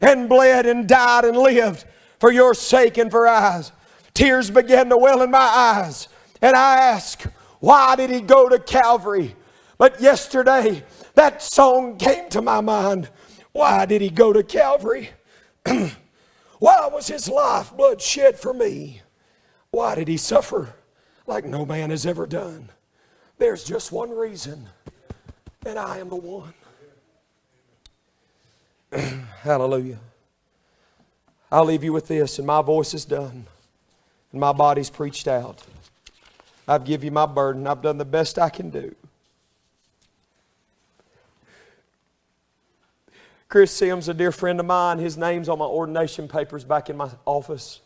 and 0.03 0.28
bled 0.28 0.66
and 0.66 0.86
died 0.86 1.24
and 1.24 1.36
lived 1.36 1.84
for 2.18 2.30
your 2.30 2.53
sake 2.55 2.98
and 2.98 3.11
for 3.11 3.26
ours. 3.26 3.72
Tears 4.12 4.50
began 4.50 4.90
to 4.90 4.98
well 4.98 5.22
in 5.22 5.30
my 5.30 5.38
eyes. 5.38 6.09
And 6.42 6.55
I 6.55 6.76
ask, 6.76 7.22
why 7.61 7.96
did 7.96 8.11
he 8.11 8.20
go 8.20 8.48
to 8.48 8.59
Calvary? 8.59 9.34
But 9.78 10.00
yesterday, 10.00 10.84
that 11.14 11.42
song 11.42 11.96
came 11.96 12.28
to 12.30 12.42
my 12.42 12.61
mind. 12.61 13.09
Why 13.53 13.86
did 13.86 14.03
he 14.03 14.11
go 14.11 14.32
to 14.32 14.42
Calvary? 14.42 15.11
why 16.59 16.88
was 16.92 17.07
his 17.07 17.28
life 17.28 17.74
blood 17.74 18.03
shed 18.03 18.38
for 18.38 18.53
me? 18.53 19.00
Why 19.70 19.94
did 19.94 20.09
he 20.09 20.18
suffer 20.18 20.74
like 21.26 21.44
no 21.44 21.64
man 21.64 21.90
has 21.90 22.07
ever 22.07 22.26
done. 22.26 22.70
There's 23.38 23.64
just 23.64 23.92
one 23.92 24.11
reason, 24.11 24.68
and 25.66 25.78
I 25.78 25.98
am 25.98 26.09
the 26.09 26.16
one. 26.16 26.55
Hallelujah. 29.43 29.99
I'll 31.51 31.64
leave 31.64 31.84
you 31.84 31.93
with 31.93 32.09
this, 32.09 32.38
and 32.38 32.47
my 32.47 32.62
voice 32.62 32.95
is 32.95 33.05
done, 33.05 33.47
and 34.32 34.40
my 34.40 34.53
body's 34.53 34.90
preached 34.90 35.26
out. 35.26 35.62
I've 36.68 36.84
give 36.84 37.03
you 37.03 37.11
my 37.11 37.26
burden. 37.26 37.66
I've 37.66 37.82
done 37.82 37.99
the 37.99 38.05
best 38.05 38.38
I 38.38 38.49
can 38.49 38.70
do. 38.70 38.95
Chris 43.49 43.70
Sims, 43.70 44.09
a 44.09 44.14
dear 44.14 44.32
friend 44.32 44.61
of 44.61 44.66
mine, 44.66 44.99
his 44.99 45.18
name's 45.18 45.49
on 45.49 45.59
my 45.59 45.66
ordination 45.66 46.28
papers 46.28 46.64
back 46.64 46.88
in 46.88 46.97
my 46.97 47.11
office. 47.26 47.80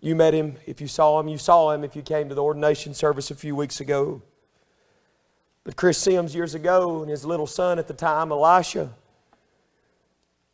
You 0.00 0.14
met 0.14 0.34
him 0.34 0.56
if 0.66 0.80
you 0.80 0.86
saw 0.86 1.18
him. 1.18 1.28
You 1.28 1.38
saw 1.38 1.72
him 1.72 1.82
if 1.82 1.96
you 1.96 2.02
came 2.02 2.28
to 2.28 2.34
the 2.34 2.42
ordination 2.42 2.94
service 2.94 3.30
a 3.30 3.34
few 3.34 3.56
weeks 3.56 3.80
ago. 3.80 4.22
But 5.64 5.76
Chris 5.76 5.98
Sims, 5.98 6.34
years 6.34 6.54
ago, 6.54 7.02
and 7.02 7.10
his 7.10 7.24
little 7.24 7.46
son 7.46 7.78
at 7.78 7.88
the 7.88 7.94
time, 7.94 8.30
Elisha, 8.30 8.90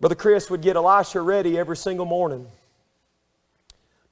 Brother 0.00 0.14
Chris 0.14 0.48
would 0.50 0.62
get 0.62 0.76
Elisha 0.76 1.20
ready 1.20 1.58
every 1.58 1.76
single 1.76 2.06
morning 2.06 2.46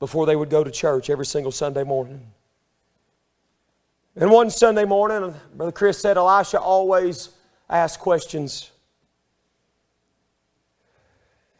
before 0.00 0.26
they 0.26 0.36
would 0.36 0.50
go 0.50 0.64
to 0.64 0.70
church 0.70 1.10
every 1.10 1.26
single 1.26 1.52
Sunday 1.52 1.84
morning. 1.84 2.20
And 4.16 4.30
one 4.30 4.50
Sunday 4.50 4.84
morning, 4.84 5.34
Brother 5.54 5.72
Chris 5.72 5.98
said 5.98 6.16
Elisha 6.16 6.58
always 6.58 7.30
asked 7.68 8.00
questions. 8.00 8.70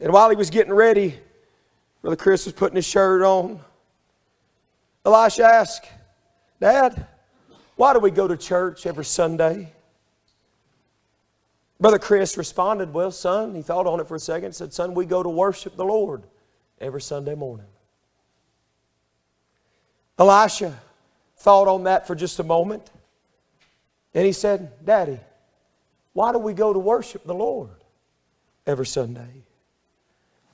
And 0.01 0.13
while 0.13 0.29
he 0.29 0.37
was 0.37 0.51
getting 0.51 0.73
ready, 0.73 1.19
Brother 2.03 2.17
Chris 2.17 2.47
was 2.47 2.53
putting 2.53 2.77
his 2.77 2.87
shirt 2.87 3.23
on. 3.23 3.61
Elisha 5.05 5.45
asked, 5.45 5.87
Dad, 6.61 7.07
why 7.77 7.93
do 7.93 8.01
we 8.01 8.11
go 8.11 8.27
to 8.27 8.37
church 8.37 8.87
every 8.87 9.05
Sunday? 9.05 9.73
Brother 11.79 11.99
Chris 11.99 12.39
responded, 12.39 12.93
Well, 12.93 13.11
son, 13.11 13.55
he 13.55 13.63
thought 13.63 13.87
on 13.87 14.01
it 14.01 14.09
for 14.09 14.15
a 14.15 14.21
second, 14.21 14.55
said, 14.55 14.73
Son, 14.73 14.95
we 14.95 15.05
go 15.05 15.23
to 15.23 15.29
worship 15.29 15.77
the 15.77 15.85
Lord 15.85 16.23
every 16.81 17.03
Sunday 17.03 17.35
morning. 17.35 17.67
Elisha 20.19 20.79
thought 21.37 21.69
on 21.69 21.85
that 21.85 22.07
for 22.07 22.15
just 22.15 22.39
a 22.39 22.45
moment. 22.45 22.91
And 24.15 24.25
he 24.25 24.33
said, 24.33 24.73
Daddy, 24.85 25.21
why 26.15 26.33
do 26.33 26.39
we 26.39 26.55
go 26.55 26.73
to 26.73 26.79
worship 26.79 27.25
the 27.25 27.35
Lord 27.35 27.69
every 28.67 28.87
Sunday? 28.87 29.45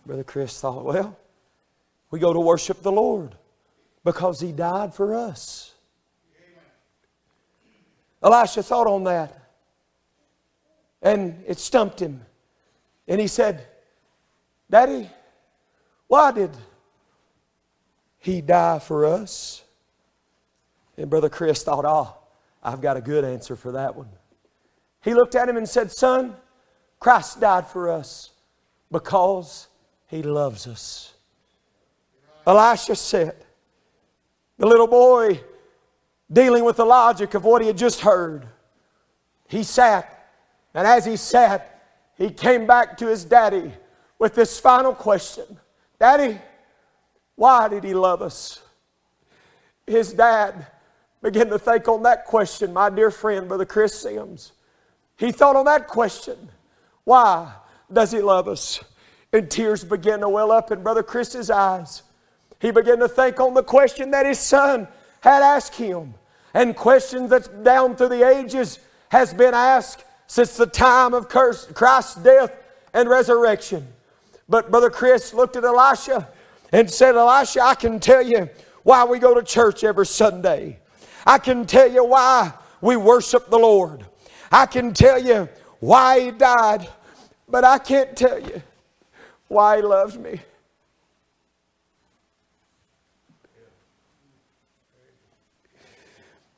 Brother 0.04 0.24
Chris 0.24 0.60
thought, 0.60 0.84
Well, 0.84 1.16
we 2.10 2.18
go 2.18 2.32
to 2.32 2.40
worship 2.40 2.82
the 2.82 2.90
Lord 2.90 3.36
because 4.04 4.40
he 4.40 4.50
died 4.50 4.92
for 4.92 5.14
us. 5.14 5.72
Elisha 8.22 8.62
thought 8.62 8.86
on 8.86 9.04
that. 9.04 9.41
And 11.02 11.42
it 11.46 11.58
stumped 11.58 12.00
him. 12.00 12.24
And 13.08 13.20
he 13.20 13.26
said, 13.26 13.66
Daddy, 14.70 15.10
why 16.06 16.30
did 16.32 16.50
he 18.18 18.40
die 18.40 18.78
for 18.78 19.04
us? 19.04 19.64
And 20.96 21.10
Brother 21.10 21.28
Chris 21.28 21.64
thought, 21.64 21.84
oh, 21.84 22.16
I've 22.62 22.80
got 22.80 22.96
a 22.96 23.00
good 23.00 23.24
answer 23.24 23.56
for 23.56 23.72
that 23.72 23.96
one. 23.96 24.08
He 25.02 25.14
looked 25.14 25.34
at 25.34 25.48
him 25.48 25.56
and 25.56 25.68
said, 25.68 25.90
Son, 25.90 26.36
Christ 27.00 27.40
died 27.40 27.66
for 27.66 27.90
us 27.90 28.30
because 28.90 29.66
he 30.06 30.22
loves 30.22 30.68
us. 30.68 31.14
Elisha 32.46 32.94
said, 32.94 33.34
the 34.58 34.66
little 34.66 34.86
boy 34.86 35.40
dealing 36.32 36.64
with 36.64 36.76
the 36.76 36.84
logic 36.84 37.34
of 37.34 37.44
what 37.44 37.62
he 37.62 37.66
had 37.66 37.76
just 37.76 38.00
heard, 38.00 38.46
he 39.48 39.64
sat 39.64 40.11
and 40.74 40.86
as 40.86 41.04
he 41.04 41.16
sat, 41.16 41.68
he 42.16 42.30
came 42.30 42.66
back 42.66 42.96
to 42.98 43.08
his 43.08 43.24
daddy 43.24 43.72
with 44.18 44.34
this 44.34 44.58
final 44.60 44.94
question 44.94 45.58
Daddy, 45.98 46.38
why 47.36 47.68
did 47.68 47.84
he 47.84 47.94
love 47.94 48.22
us? 48.22 48.62
His 49.86 50.12
dad 50.12 50.66
began 51.22 51.48
to 51.48 51.58
think 51.58 51.86
on 51.88 52.02
that 52.02 52.24
question, 52.24 52.72
my 52.72 52.90
dear 52.90 53.10
friend, 53.10 53.48
Brother 53.48 53.64
Chris 53.64 54.00
Sims. 54.00 54.52
He 55.16 55.30
thought 55.30 55.56
on 55.56 55.64
that 55.66 55.88
question 55.88 56.50
why 57.04 57.52
does 57.92 58.12
he 58.12 58.20
love 58.20 58.48
us? 58.48 58.82
And 59.32 59.50
tears 59.50 59.84
began 59.84 60.20
to 60.20 60.28
well 60.28 60.52
up 60.52 60.70
in 60.70 60.82
Brother 60.82 61.02
Chris's 61.02 61.50
eyes. 61.50 62.02
He 62.60 62.70
began 62.70 62.98
to 62.98 63.08
think 63.08 63.40
on 63.40 63.54
the 63.54 63.62
question 63.62 64.10
that 64.12 64.26
his 64.26 64.38
son 64.38 64.86
had 65.20 65.42
asked 65.42 65.74
him, 65.74 66.14
and 66.54 66.76
questions 66.76 67.30
that's 67.30 67.48
down 67.48 67.96
through 67.96 68.10
the 68.10 68.28
ages 68.28 68.78
has 69.08 69.32
been 69.34 69.54
asked 69.54 70.04
since 70.32 70.56
the 70.56 70.64
time 70.64 71.12
of 71.12 71.28
Christ's 71.28 72.14
death 72.14 72.56
and 72.94 73.06
resurrection. 73.06 73.86
But 74.48 74.70
Brother 74.70 74.88
Chris 74.88 75.34
looked 75.34 75.56
at 75.56 75.64
Elisha 75.64 76.26
and 76.72 76.90
said, 76.90 77.16
Elisha, 77.16 77.60
I 77.60 77.74
can 77.74 78.00
tell 78.00 78.22
you 78.22 78.48
why 78.82 79.04
we 79.04 79.18
go 79.18 79.34
to 79.34 79.42
church 79.42 79.84
every 79.84 80.06
Sunday. 80.06 80.78
I 81.26 81.36
can 81.36 81.66
tell 81.66 81.92
you 81.92 82.06
why 82.06 82.50
we 82.80 82.96
worship 82.96 83.50
the 83.50 83.58
Lord. 83.58 84.06
I 84.50 84.64
can 84.64 84.94
tell 84.94 85.22
you 85.22 85.50
why 85.80 86.20
He 86.20 86.30
died, 86.30 86.88
but 87.46 87.62
I 87.62 87.76
can't 87.76 88.16
tell 88.16 88.40
you 88.40 88.62
why 89.48 89.76
He 89.76 89.82
loves 89.82 90.16
me. 90.16 90.40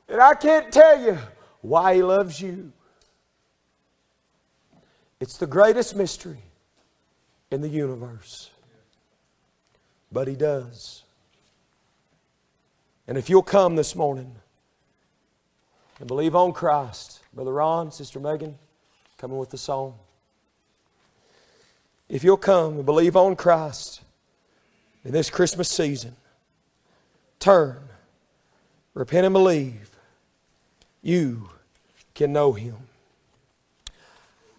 And 0.09 0.21
I 0.21 0.35
can't 0.35 0.73
tell 0.73 1.05
you 1.05 1.19
why 1.61 1.97
He 1.97 2.05
loves 2.05 2.41
you. 2.41 2.71
It's 5.21 5.37
the 5.37 5.47
greatest 5.47 5.97
mystery 5.97 6.43
in 7.51 7.61
the 7.61 7.69
universe. 7.69 8.51
But 10.11 10.29
He 10.29 10.35
does. 10.35 11.03
And 13.07 13.19
if 13.19 13.29
you'll 13.29 13.43
come 13.43 13.77
this 13.77 13.95
morning 13.95 14.35
and 15.99 16.09
believe 16.09 16.35
on 16.35 16.53
Christ, 16.53 17.21
Brother 17.35 17.53
Ron, 17.53 17.93
Sister 17.93 18.19
Megan, 18.19 18.59
coming 19.19 19.39
with 19.39 19.51
the 19.51 19.59
song. 19.59 19.95
If 22.09 22.25
you'll 22.25 22.37
come 22.37 22.77
and 22.77 22.87
believe 22.87 23.17
on 23.17 23.37
Christ 23.37 24.03
in 25.05 25.13
this 25.13 25.31
Christmas 25.31 25.69
season, 25.69 26.17
turn, 27.39 27.79
repent, 28.95 29.27
and 29.27 29.33
believe, 29.33 29.91
you 31.03 31.51
can 32.15 32.33
know 32.33 32.53
Him. 32.53 32.77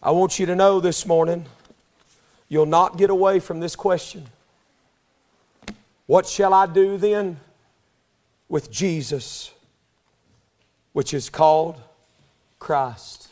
I 0.06 0.12
want 0.12 0.38
you 0.38 0.46
to 0.46 0.56
know 0.56 0.80
this 0.80 1.08
morning, 1.08 1.48
you'll 2.48 2.68
not 2.68 2.96
get 2.96 3.10
away 3.10 3.40
from 3.40 3.60
this 3.60 3.76
question. 3.76 4.28
What 6.06 6.28
shall 6.28 6.54
I 6.54 6.68
do 6.68 6.98
then 6.98 7.40
with 8.48 8.70
Jesus, 8.70 9.52
which 10.94 11.12
is 11.12 11.32
called 11.32 11.82
Christ? 12.60 13.30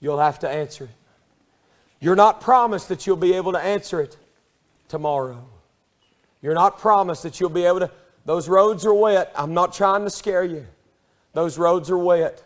You'll 0.00 0.20
have 0.20 0.38
to 0.38 0.48
answer 0.48 0.84
it. 0.84 0.90
You're 2.00 2.16
not 2.16 2.40
promised 2.40 2.88
that 2.88 3.06
you'll 3.06 3.16
be 3.16 3.34
able 3.34 3.52
to 3.52 3.60
answer 3.60 4.00
it 4.00 4.16
tomorrow. 4.88 5.44
You're 6.40 6.54
not 6.54 6.78
promised 6.78 7.24
that 7.24 7.40
you'll 7.40 7.50
be 7.50 7.64
able 7.66 7.80
to. 7.80 7.90
Those 8.24 8.48
roads 8.48 8.86
are 8.86 8.94
wet. 8.94 9.30
I'm 9.36 9.52
not 9.52 9.74
trying 9.74 10.04
to 10.04 10.10
scare 10.10 10.44
you. 10.44 10.64
Those 11.34 11.58
roads 11.58 11.90
are 11.90 11.98
wet. 11.98 12.42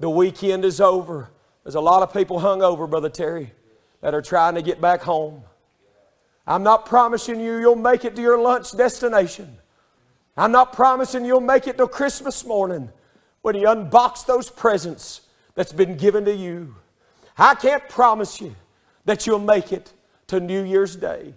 The 0.00 0.10
weekend 0.10 0.66
is 0.66 0.82
over. 0.82 1.30
There's 1.68 1.74
a 1.74 1.80
lot 1.82 2.02
of 2.02 2.14
people 2.14 2.38
hung 2.38 2.62
over, 2.62 2.86
Brother 2.86 3.10
Terry, 3.10 3.52
that 4.00 4.14
are 4.14 4.22
trying 4.22 4.54
to 4.54 4.62
get 4.62 4.80
back 4.80 5.02
home. 5.02 5.42
I'm 6.46 6.62
not 6.62 6.86
promising 6.86 7.40
you 7.40 7.58
you'll 7.58 7.76
make 7.76 8.06
it 8.06 8.16
to 8.16 8.22
your 8.22 8.40
lunch 8.40 8.74
destination. 8.74 9.54
I'm 10.34 10.50
not 10.50 10.72
promising 10.72 11.26
you'll 11.26 11.42
make 11.42 11.66
it 11.66 11.76
till 11.76 11.86
Christmas 11.86 12.42
morning 12.46 12.88
when 13.42 13.54
you 13.54 13.66
unbox 13.66 14.24
those 14.24 14.48
presents 14.48 15.20
that's 15.56 15.74
been 15.74 15.98
given 15.98 16.24
to 16.24 16.34
you. 16.34 16.74
I 17.36 17.54
can't 17.54 17.86
promise 17.86 18.40
you 18.40 18.56
that 19.04 19.26
you'll 19.26 19.38
make 19.38 19.70
it 19.70 19.92
to 20.28 20.40
New 20.40 20.64
Year's 20.64 20.96
Day. 20.96 21.34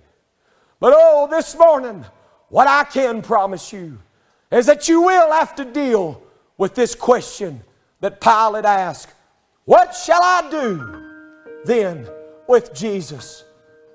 But 0.80 0.94
oh, 0.96 1.28
this 1.30 1.58
morning, 1.58 2.06
what 2.48 2.70
I 2.70 2.86
can 2.86 3.22
promise 3.22 3.74
you 3.74 4.00
is 4.50 4.66
that 4.68 4.88
you 4.88 5.02
will 5.02 5.34
have 5.34 5.56
to 5.56 5.66
deal 5.66 6.24
with 6.58 6.74
this 6.74 6.96
question 6.96 7.66
that 8.00 8.22
Pilate 8.22 8.64
asked 8.64 9.14
what 9.66 9.96
shall 9.96 10.22
I 10.22 10.50
do 10.50 11.64
then 11.66 12.08
with 12.48 12.74
Jesus, 12.74 13.44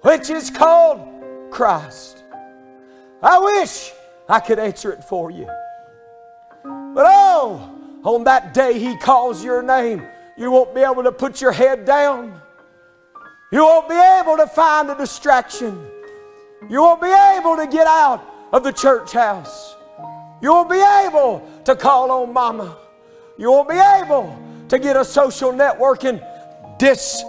which 0.03 0.31
is 0.31 0.51
called 0.51 1.07
Christ? 1.51 2.23
I 3.23 3.39
wish 3.39 3.93
I 4.29 4.41
could 4.41 4.59
answer 4.59 4.93
it 4.93 5.03
for 5.05 5.31
you. 5.31 5.47
But 6.65 7.05
oh, 7.07 8.01
on 8.05 8.25
that 8.25 8.55
day 8.55 8.79
He 8.79 8.97
calls 8.99 9.45
your 9.45 9.63
name, 9.63 10.07
you 10.37 10.51
won't 10.51 10.75
be 10.75 10.83
able 10.83 11.03
to 11.03 11.13
put 11.13 11.41
your 11.41 11.53
head 11.53 11.85
down. 11.85 12.41
You 13.53 13.61
won't 13.65 13.89
be 13.89 13.95
able 13.95 14.37
to 14.37 14.47
find 14.47 14.91
a 14.91 14.97
distraction. 14.97 15.87
You 16.69 16.81
won't 16.81 17.01
be 17.01 17.09
able 17.09 17.57
to 17.57 17.67
get 17.67 17.87
out 17.87 18.25
of 18.53 18.65
the 18.65 18.73
church 18.73 19.13
house. 19.13 19.77
You 20.43 20.51
won't 20.51 20.71
be 20.71 20.81
able 21.07 21.49
to 21.65 21.75
call 21.77 22.11
on 22.11 22.33
mama. 22.33 22.77
You 23.39 23.51
won't 23.51 23.69
be 23.69 23.77
able 23.77 24.46
to 24.69 24.79
get 24.79 24.97
a 24.97 25.05
social 25.05 25.53
networking 25.53 26.21
dis, 26.79 27.23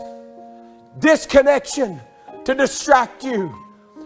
disconnection 0.99 1.99
to 2.45 2.55
distract 2.55 3.23
you. 3.23 3.53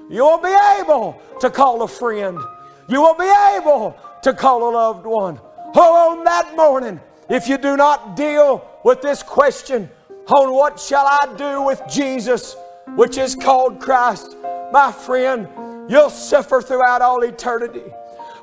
You 0.09 0.23
will 0.23 0.41
be 0.41 0.55
able 0.79 1.21
to 1.39 1.49
call 1.49 1.83
a 1.83 1.87
friend. 1.87 2.37
You 2.89 3.01
will 3.01 3.15
be 3.15 3.31
able 3.55 3.97
to 4.23 4.33
call 4.33 4.69
a 4.69 4.71
loved 4.71 5.05
one. 5.05 5.39
Oh, 5.73 6.11
on 6.11 6.23
that 6.25 6.55
morning, 6.55 6.99
if 7.29 7.47
you 7.47 7.57
do 7.57 7.77
not 7.77 8.15
deal 8.17 8.67
with 8.83 9.01
this 9.01 9.23
question 9.23 9.89
on 10.27 10.53
what 10.53 10.79
shall 10.79 11.05
I 11.05 11.33
do 11.37 11.63
with 11.63 11.81
Jesus, 11.89 12.55
which 12.95 13.17
is 13.17 13.35
called 13.35 13.79
Christ, 13.79 14.35
my 14.73 14.91
friend, 14.91 15.47
you'll 15.89 16.09
suffer 16.09 16.61
throughout 16.61 17.01
all 17.01 17.23
eternity. 17.23 17.83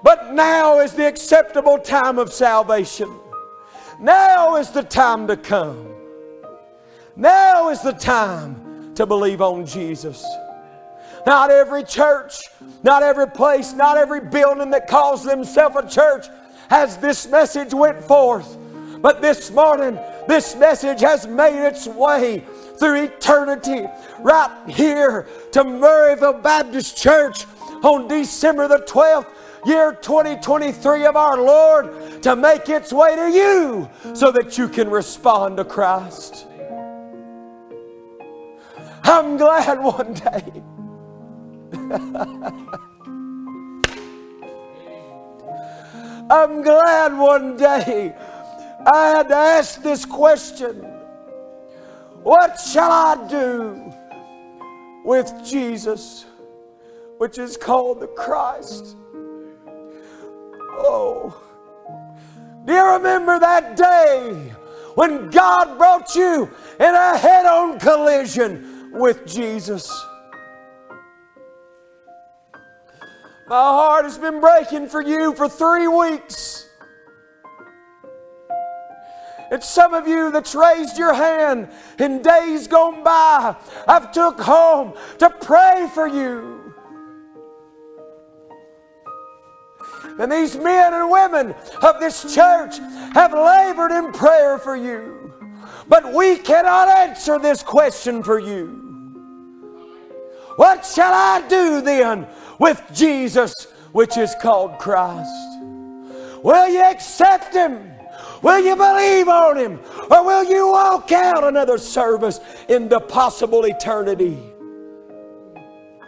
But 0.03 0.33
now 0.33 0.81
is 0.81 0.93
the 0.93 1.07
acceptable 1.07 1.79
time 1.79 2.19
of 2.19 2.33
salvation. 2.33 3.11
Now 4.01 4.57
is 4.57 4.71
the 4.71 4.83
time 4.83 5.27
to 5.27 5.37
come. 5.37 5.95
Now 7.17 7.71
is 7.71 7.83
the 7.83 7.93
time 7.93 8.95
to 8.95 9.07
believe 9.07 9.43
on 9.43 9.67
Jesus. 9.67 10.25
Not 11.27 11.51
every 11.51 11.83
church, 11.83 12.41
not 12.83 13.03
every 13.03 13.29
place, 13.29 13.73
not 13.73 13.97
every 13.97 14.21
building 14.21 14.71
that 14.71 14.87
calls 14.87 15.25
themselves 15.25 15.77
a 15.77 15.89
church 15.89 16.27
has 16.69 16.97
this 16.99 17.27
message 17.29 17.75
went 17.75 18.03
forth. 18.05 18.57
But 19.01 19.21
this 19.21 19.51
morning, 19.51 19.99
this 20.29 20.55
message 20.55 21.01
has 21.01 21.27
made 21.27 21.67
its 21.67 21.87
way 21.87 22.45
through 22.79 23.05
eternity 23.05 23.85
right 24.21 24.65
here 24.69 25.27
to 25.53 25.65
Murrayville 25.65 26.43
Baptist 26.43 26.97
Church 26.97 27.47
on 27.83 28.09
December 28.09 28.69
the 28.69 28.79
12th, 28.79 29.27
year 29.67 29.93
2023 29.93 31.07
of 31.07 31.17
our 31.17 31.37
Lord, 31.37 32.23
to 32.23 32.37
make 32.37 32.69
its 32.69 32.93
way 32.93 33.17
to 33.17 33.31
you 33.31 33.89
so 34.15 34.31
that 34.33 34.59
you 34.59 34.69
can 34.69 34.91
respond 34.91 35.57
to 35.57 35.65
Christ. 35.65 36.47
I'm 39.05 39.37
glad 39.37 39.83
one 39.83 40.15
day. 40.15 40.63
I'm 46.31 46.61
glad 46.63 47.17
one 47.17 47.57
day 47.57 48.15
I 48.87 49.09
had 49.09 49.29
to 49.29 49.35
ask 49.35 49.83
this 49.83 50.05
question 50.05 50.81
What 52.23 52.61
shall 52.61 52.91
I 52.91 53.29
do 53.29 53.93
with 55.05 55.33
Jesus, 55.45 56.27
which 57.17 57.39
is 57.39 57.57
called 57.57 58.01
the 58.01 58.09
Christ? 58.09 58.97
Oh, 60.81 61.35
do 62.65 62.73
you 62.73 62.93
remember 62.95 63.39
that 63.39 63.77
day 63.77 64.53
when 64.95 65.31
God 65.31 65.77
brought 65.77 66.15
you 66.15 66.51
in 66.79 66.95
a 66.95 67.19
head 67.19 67.47
on 67.47 67.79
collision 67.79 68.93
with 68.93 69.27
Jesus? 69.27 69.91
My 73.49 73.57
heart 73.57 74.05
has 74.05 74.19
been 74.19 74.41
breaking 74.41 74.89
for 74.89 75.03
you 75.03 75.35
for 75.35 75.49
three 75.49 75.89
weeks. 75.89 76.69
It's 79.51 79.69
some 79.69 79.95
of 79.95 80.07
you 80.07 80.31
that's 80.31 80.55
raised 80.55 80.99
your 80.99 81.15
hand 81.15 81.69
in 81.99 82.21
days 82.21 82.69
gone 82.69 83.03
by. 83.03 83.57
I've 83.87 84.13
took 84.13 84.39
home 84.39 84.93
to 85.19 85.31
pray 85.31 85.89
for 85.95 86.07
you. 86.07 86.58
And 90.19 90.33
these 90.33 90.57
men 90.57 90.95
and 90.95 91.11
women 91.11 91.55
of 91.83 92.01
this 92.01 92.35
church 92.35 92.79
have 93.15 93.33
labored 93.33 93.93
in 93.93 94.13
prayer 94.13 94.59
for 94.59 94.77
you. 94.77 95.33
But 95.89 96.13
we 96.13 96.37
cannot 96.37 96.89
answer 96.89 97.39
this 97.39 97.63
question 97.63 98.23
for 98.23 98.39
you. 98.39 98.85
What 100.57 100.85
shall 100.85 101.13
I 101.15 101.47
do 101.49 101.81
then 101.81 102.27
with 102.59 102.83
Jesus, 102.93 103.55
which 103.93 104.17
is 104.17 104.35
called 104.43 104.79
Christ? 104.79 105.31
Will 106.43 106.69
you 106.69 106.83
accept 106.83 107.55
Him? 107.55 107.93
Will 108.43 108.59
you 108.59 108.75
believe 108.75 109.29
on 109.29 109.57
Him? 109.57 109.81
Or 110.11 110.25
will 110.25 110.45
you 110.45 110.69
walk 110.69 111.13
out 111.13 111.45
another 111.45 111.79
service 111.79 112.41
into 112.69 112.99
possible 112.99 113.65
eternity 113.67 114.37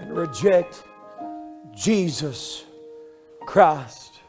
and 0.01 0.17
reject 0.17 0.83
Jesus 1.75 2.65
Christ? 3.51 4.21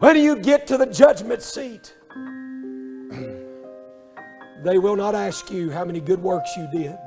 When 0.00 0.18
you 0.18 0.36
get 0.36 0.66
to 0.66 0.76
the 0.76 0.84
judgment 0.84 1.40
seat, 1.40 1.94
they 4.62 4.76
will 4.76 4.94
not 4.94 5.14
ask 5.14 5.50
you 5.50 5.70
how 5.70 5.86
many 5.86 6.00
good 6.00 6.22
works 6.22 6.54
you 6.54 6.68
did. 6.70 6.98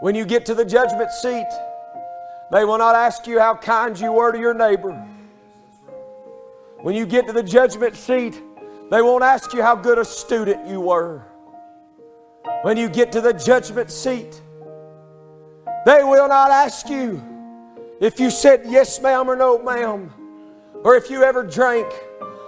When 0.00 0.14
you 0.14 0.24
get 0.24 0.46
to 0.46 0.54
the 0.54 0.64
judgment 0.64 1.10
seat, 1.10 1.46
they 2.50 2.64
will 2.64 2.78
not 2.78 2.94
ask 2.94 3.26
you 3.26 3.38
how 3.38 3.54
kind 3.54 4.00
you 4.00 4.12
were 4.12 4.32
to 4.32 4.38
your 4.38 4.54
neighbor. 4.54 4.94
When 6.80 6.94
you 6.94 7.04
get 7.04 7.26
to 7.26 7.34
the 7.34 7.42
judgment 7.42 7.96
seat, 7.96 8.40
they 8.90 9.02
won't 9.02 9.24
ask 9.24 9.52
you 9.52 9.60
how 9.60 9.74
good 9.74 9.98
a 9.98 10.06
student 10.06 10.66
you 10.66 10.80
were. 10.80 11.22
When 12.62 12.78
you 12.78 12.88
get 12.88 13.12
to 13.12 13.20
the 13.20 13.34
judgment 13.34 13.90
seat, 13.90 14.40
they 15.84 16.02
will 16.02 16.28
not 16.28 16.50
ask 16.50 16.88
you 16.88 17.22
if 18.00 18.20
you 18.20 18.30
said 18.30 18.62
yes, 18.66 19.00
ma'am, 19.00 19.28
or 19.28 19.36
no, 19.36 19.58
ma'am, 19.58 20.12
or 20.84 20.96
if 20.96 21.10
you 21.10 21.22
ever 21.22 21.42
drank, 21.42 21.92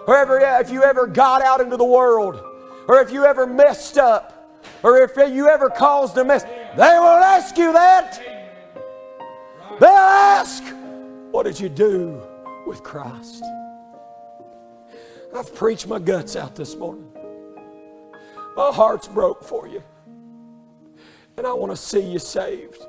or 0.07 0.17
ever, 0.17 0.39
if 0.61 0.71
you 0.71 0.83
ever 0.83 1.07
got 1.07 1.43
out 1.43 1.61
into 1.61 1.77
the 1.77 1.85
world, 1.85 2.43
or 2.89 3.01
if 3.01 3.11
you 3.11 3.25
ever 3.25 3.47
messed 3.47 3.99
up, 3.99 4.41
or 4.83 4.99
if 4.99 5.17
you 5.17 5.49
ever 5.49 5.69
caused 5.69 6.17
a 6.19 6.25
mess. 6.25 6.43
They 6.43 6.79
won't 6.79 7.25
ask 7.25 7.57
you 7.57 7.73
that. 7.73 8.21
They'll 9.79 9.89
ask, 9.89 10.63
What 11.31 11.45
did 11.45 11.59
you 11.59 11.69
do 11.69 12.21
with 12.67 12.83
Christ? 12.83 13.43
I've 15.35 15.55
preached 15.55 15.87
my 15.87 15.99
guts 15.99 16.35
out 16.37 16.57
this 16.57 16.75
morning. 16.77 17.07
My 18.57 18.71
heart's 18.73 19.07
broke 19.07 19.45
for 19.45 19.69
you. 19.69 19.83
And 21.37 21.47
I 21.47 21.53
want 21.53 21.73
to 21.73 21.77
see 21.77 22.01
you 22.01 22.19
saved. 22.19 22.83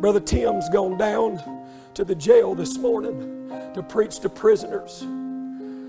Brother 0.00 0.20
Tim's 0.20 0.68
gone 0.68 0.96
down 0.96 1.42
to 1.94 2.04
the 2.04 2.14
jail 2.14 2.54
this 2.54 2.78
morning 2.78 3.50
to 3.74 3.82
preach 3.82 4.20
to 4.20 4.28
prisoners. 4.28 5.04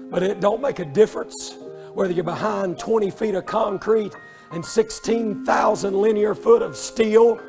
But 0.10 0.24
it 0.24 0.40
don't 0.40 0.62
make 0.62 0.80
a 0.80 0.86
difference 0.86 1.56
whether 1.94 2.12
you're 2.12 2.24
behind 2.24 2.80
20 2.80 3.12
feet 3.12 3.36
of 3.36 3.46
concrete 3.46 4.12
and 4.52 4.66
16,000 4.66 5.94
linear 5.94 6.34
foot 6.34 6.64
of 6.64 6.76
steel. 6.76 7.40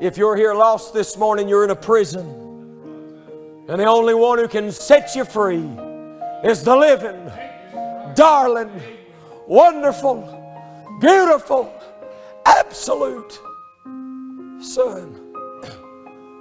If 0.00 0.16
you're 0.16 0.36
here 0.36 0.54
lost 0.54 0.94
this 0.94 1.16
morning, 1.16 1.48
you're 1.48 1.64
in 1.64 1.70
a 1.70 1.76
prison. 1.76 2.24
And 3.68 3.80
the 3.80 3.86
only 3.86 4.14
one 4.14 4.38
who 4.38 4.46
can 4.46 4.70
set 4.70 5.16
you 5.16 5.24
free 5.24 5.68
is 6.44 6.62
the 6.62 6.76
living, 6.76 7.28
darling, 8.14 8.70
wonderful, 9.48 10.38
beautiful, 11.00 11.72
absolute 12.72 13.38
Son 14.58 15.34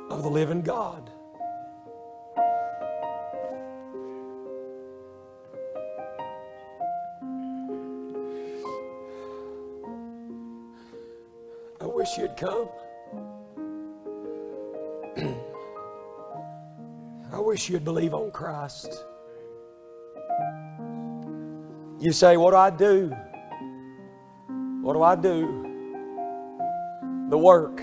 of 0.09 0.23
the 0.23 0.29
living 0.29 0.61
God. 0.61 1.09
I 11.81 11.85
wish 11.85 12.17
you'd 12.17 12.37
come. 12.37 12.69
I 17.33 17.39
wish 17.39 17.69
you'd 17.69 17.83
believe 17.83 18.13
on 18.13 18.31
Christ. 18.31 19.03
You 21.99 22.13
say, 22.13 22.37
What 22.37 22.51
do 22.51 22.55
I 22.55 22.69
do? 22.69 23.13
What 24.81 24.93
do 24.93 25.03
I 25.03 25.17
do? 25.17 25.70
The 27.31 27.37
work 27.37 27.81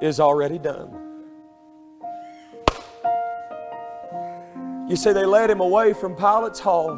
is 0.00 0.20
already 0.20 0.58
done. 0.58 0.88
You 4.88 4.94
see, 4.94 5.12
they 5.12 5.26
led 5.26 5.50
him 5.50 5.58
away 5.58 5.92
from 5.92 6.14
Pilate's 6.14 6.60
Hall 6.60 6.96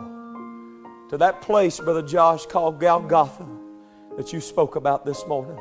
to 1.09 1.17
that 1.17 1.41
place, 1.41 1.81
Brother 1.81 2.03
Josh, 2.03 2.45
called 2.45 2.79
Golgotha 2.79 3.49
that 4.19 4.31
you 4.31 4.43
spoke 4.43 4.77
about 4.77 5.07
this 5.07 5.27
morning. 5.27 5.59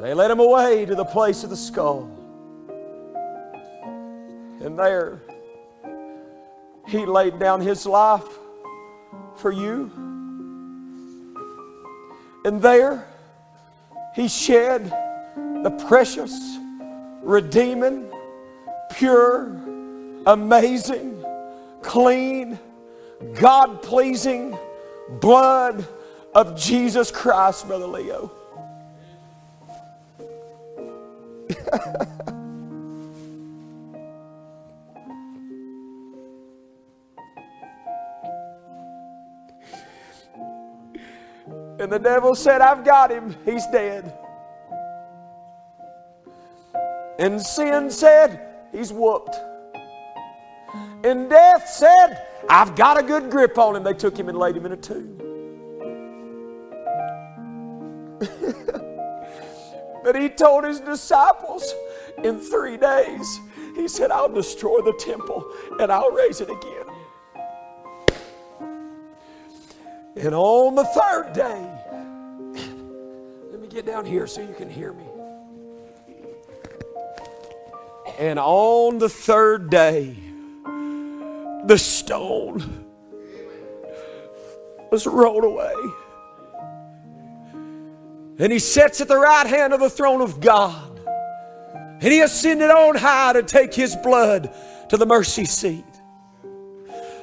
They 0.00 0.14
led 0.14 0.30
him 0.30 0.40
away 0.40 0.86
to 0.86 0.94
the 0.94 1.04
place 1.04 1.44
of 1.44 1.50
the 1.50 1.56
skull. 1.56 2.08
And 4.62 4.78
there, 4.78 5.20
he 6.88 7.04
laid 7.04 7.38
down 7.38 7.60
his 7.60 7.84
life 7.84 8.38
for 9.34 9.52
you. 9.52 10.15
And 12.46 12.62
there, 12.62 13.04
He 14.14 14.28
shed 14.28 14.84
the 15.64 15.84
precious, 15.88 16.58
redeeming, 17.20 18.08
pure, 18.92 19.48
amazing, 20.26 21.24
clean, 21.82 22.56
God 23.34 23.82
pleasing 23.82 24.56
blood 25.20 25.84
of 26.36 26.56
Jesus 26.56 27.10
Christ, 27.10 27.66
Brother 27.66 27.88
Leo. 27.88 28.30
and 41.86 41.92
the 41.92 42.00
devil 42.00 42.34
said, 42.34 42.60
I've 42.60 42.84
got 42.84 43.12
him, 43.12 43.36
he's 43.44 43.64
dead. 43.68 44.12
And 47.16 47.40
sin 47.40 47.92
said, 47.92 48.44
he's 48.72 48.92
whooped. 48.92 49.36
And 51.04 51.30
death 51.30 51.68
said, 51.68 52.26
I've 52.50 52.74
got 52.74 52.98
a 52.98 53.04
good 53.04 53.30
grip 53.30 53.56
on 53.56 53.76
him. 53.76 53.84
They 53.84 53.92
took 53.92 54.18
him 54.18 54.28
and 54.28 54.36
laid 54.36 54.56
him 54.56 54.66
in 54.66 54.72
a 54.72 54.76
tomb. 54.76 55.16
but 60.02 60.16
he 60.16 60.28
told 60.28 60.64
his 60.64 60.80
disciples 60.80 61.72
in 62.24 62.40
three 62.40 62.76
days, 62.76 63.38
he 63.76 63.86
said, 63.86 64.10
I'll 64.10 64.28
destroy 64.28 64.80
the 64.80 64.94
temple 64.94 65.48
and 65.78 65.92
I'll 65.92 66.10
raise 66.10 66.40
it 66.40 66.50
again. 66.50 66.85
And 70.16 70.34
on 70.34 70.74
the 70.74 70.84
third 70.84 71.34
day, 71.34 71.68
let 73.50 73.60
me 73.60 73.68
get 73.68 73.84
down 73.84 74.06
here 74.06 74.26
so 74.26 74.40
you 74.40 74.54
can 74.54 74.70
hear 74.70 74.94
me. 74.94 75.04
And 78.18 78.38
on 78.38 78.96
the 78.98 79.10
third 79.10 79.68
day, 79.68 80.16
the 81.66 81.76
stone 81.76 82.86
was 84.90 85.06
rolled 85.06 85.44
away. 85.44 85.74
And 88.38 88.50
he 88.52 88.58
sits 88.58 89.02
at 89.02 89.08
the 89.08 89.18
right 89.18 89.46
hand 89.46 89.74
of 89.74 89.80
the 89.80 89.90
throne 89.90 90.22
of 90.22 90.40
God. 90.40 90.98
And 92.00 92.12
he 92.12 92.20
ascended 92.20 92.70
on 92.70 92.94
high 92.94 93.34
to 93.34 93.42
take 93.42 93.74
his 93.74 93.94
blood 93.96 94.54
to 94.88 94.96
the 94.96 95.06
mercy 95.06 95.44
seat. 95.44 95.84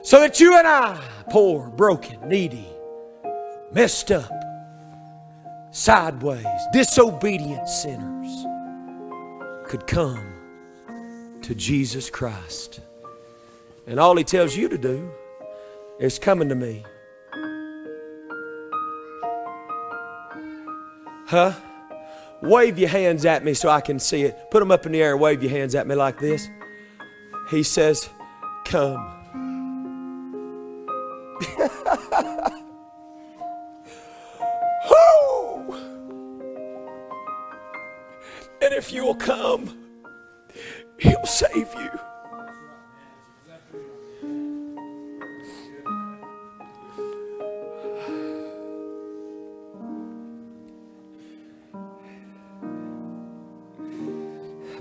So 0.03 0.19
that 0.19 0.39
you 0.39 0.57
and 0.57 0.67
I, 0.67 1.01
poor, 1.29 1.69
broken, 1.69 2.27
needy, 2.27 2.67
messed 3.73 4.11
up, 4.11 4.31
sideways, 5.71 6.45
disobedient 6.71 7.67
sinners, 7.67 8.45
could 9.65 9.87
come 9.87 10.33
to 11.41 11.55
Jesus 11.55 12.09
Christ. 12.09 12.79
And 13.87 13.99
all 13.99 14.15
he 14.15 14.23
tells 14.23 14.55
you 14.55 14.69
to 14.69 14.77
do 14.77 15.11
is 15.99 16.19
coming 16.19 16.49
to 16.49 16.55
me. 16.55 16.83
Huh? 21.27 21.53
Wave 22.41 22.77
your 22.77 22.89
hands 22.89 23.25
at 23.25 23.43
me 23.43 23.53
so 23.53 23.69
I 23.69 23.81
can 23.81 23.99
see 23.99 24.23
it. 24.23 24.51
Put 24.51 24.59
them 24.59 24.71
up 24.71 24.85
in 24.85 24.91
the 24.91 25.01
air 25.01 25.13
and 25.13 25.21
wave 25.21 25.41
your 25.41 25.51
hands 25.51 25.75
at 25.75 25.87
me 25.87 25.95
like 25.95 26.19
this. 26.19 26.47
He 27.49 27.63
says, 27.63 28.09
Come. 28.65 29.12
And 38.73 38.81
if 38.81 38.91
you'll 38.91 39.13
come, 39.13 39.69
He'll 40.97 41.25
save 41.27 41.71
you. 41.75 41.91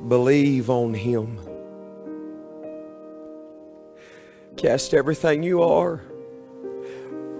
Believe 0.08 0.70
on 0.70 0.94
Him. 0.94 1.38
Cast 4.56 4.94
everything 4.94 5.42
you 5.42 5.62
are 5.62 6.00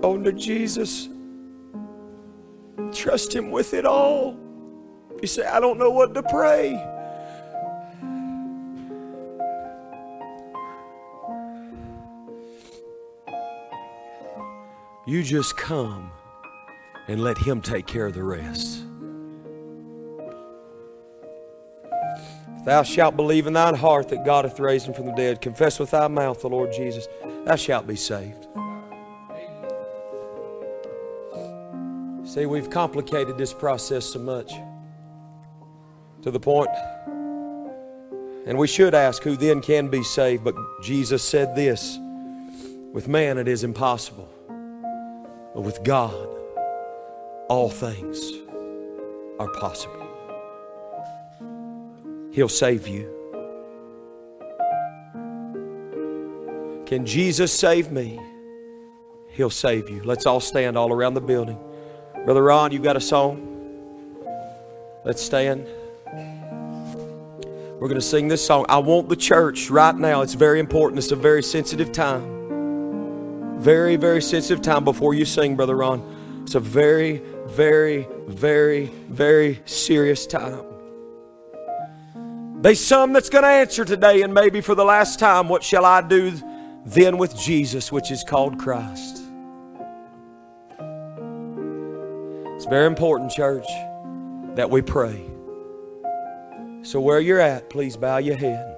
onto 0.03 0.33
Jesus. 0.33 1.09
Trust 2.93 3.35
Him 3.35 3.51
with 3.51 3.73
it 3.73 3.87
all. 3.87 4.42
You 5.23 5.29
say, 5.29 5.47
I 5.47 5.61
don't 5.61 5.79
know 5.79 5.91
what 5.91 6.15
to 6.15 6.23
pray. 6.25 6.73
You 15.07 15.23
just 15.23 15.57
come 15.57 16.11
and 17.07 17.23
let 17.23 17.39
Him 17.39 17.61
take 17.61 17.87
care 17.87 18.07
of 18.07 18.15
the 18.15 18.25
rest. 18.25 18.83
Thou 22.65 22.83
shalt 22.83 23.15
believe 23.15 23.47
in 23.47 23.53
thine 23.53 23.77
heart 23.77 24.09
that 24.09 24.25
God 24.25 24.45
hath 24.45 24.59
raised 24.59 24.87
him 24.87 24.95
from 24.95 25.07
the 25.07 25.13
dead, 25.13 25.41
confess 25.41 25.79
with 25.81 25.91
thy 25.91 26.07
mouth 26.07 26.41
the 26.41 26.49
Lord 26.49 26.73
Jesus, 26.73 27.09
thou 27.45 27.57
shalt 27.57 27.89
be 27.89 27.97
saved. 27.97 28.47
See, 32.25 32.47
we've 32.47 32.71
complicated 32.71 33.37
this 33.37 33.53
process 33.53 34.07
so 34.07 34.21
much 34.21 34.53
to 36.23 36.31
the 36.31 36.41
point, 36.41 36.71
and 38.47 38.59
we 38.59 38.67
should 38.67 38.95
ask 38.95 39.23
who 39.23 39.37
then 39.37 39.61
can 39.61 39.89
be 39.89 40.03
saved, 40.03 40.45
but 40.45 40.55
Jesus 40.83 41.23
said 41.23 41.55
this 41.55 41.99
with 42.93 43.09
man 43.09 43.39
it 43.39 43.49
is 43.49 43.65
impossible, 43.65 44.29
but 45.55 45.63
with 45.63 45.83
God 45.85 46.29
all 47.49 47.69
things 47.69 48.33
are 49.39 49.49
possible. 49.61 50.09
He'll 52.33 52.49
save 52.49 52.89
you. 52.89 53.09
Can 56.87 57.05
Jesus 57.07 57.53
save 57.53 57.91
me? 57.91 58.21
He'll 59.31 59.51
save 59.51 59.89
you. 59.89 60.03
Let's 60.03 60.27
all 60.27 60.41
stand 60.41 60.77
all 60.77 60.93
around 60.93 61.15
the 61.15 61.21
building. 61.21 61.59
Brother 62.25 62.43
Ron, 62.43 62.73
you 62.73 62.79
got 62.79 62.97
a 62.97 63.01
song? 63.01 63.49
Let's 65.05 65.23
stand. 65.23 65.67
We're 66.13 67.89
going 67.89 67.95
to 67.95 68.01
sing 68.01 68.29
this 68.29 68.47
song. 68.47 68.67
I 68.69 68.79
want 68.79 69.09
the 69.09 69.17
church 69.17 69.71
right 69.71 69.97
now. 69.97 70.23
It's 70.23 70.35
very 70.35 70.61
important. 70.61 70.99
It's 70.99 71.11
a 71.11 71.17
very 71.17 71.43
sensitive 71.43 71.91
time. 71.91 73.59
Very, 73.59 73.97
very 73.97 74.21
sensitive 74.21 74.63
time 74.63 74.85
before 74.85 75.15
you 75.15 75.25
sing, 75.25 75.57
Brother 75.57 75.77
Ron. 75.77 76.43
It's 76.43 76.55
a 76.55 76.61
very, 76.61 77.23
very, 77.47 78.07
very, 78.29 78.87
very 79.09 79.63
serious 79.65 80.27
time. 80.27 80.65
There's 82.61 82.79
some 82.79 83.13
that's 83.13 83.31
going 83.31 83.43
to 83.43 83.49
answer 83.49 83.85
today, 83.85 84.23
and 84.23 84.33
maybe 84.33 84.61
for 84.61 84.77
the 84.77 84.85
last 84.85 85.19
time, 85.19 85.49
what 85.49 85.65
shall 85.65 85.85
I 85.85 86.03
do 86.03 86.33
then 86.85 87.19
with 87.19 87.37
Jesus, 87.37 87.91
which 87.91 88.11
is 88.13 88.23
called 88.23 88.59
Christ? 88.59 89.23
It's 92.55 92.67
very 92.67 92.87
important, 92.87 93.33
church, 93.33 93.67
that 94.55 94.71
we 94.71 94.83
pray. 94.83 95.32
So 96.83 97.01
where 97.01 97.21
you're 97.21 97.41
at, 97.41 97.71
please 97.71 97.97
bow 97.97 98.19
your 98.19 98.37
head. 98.37 98.77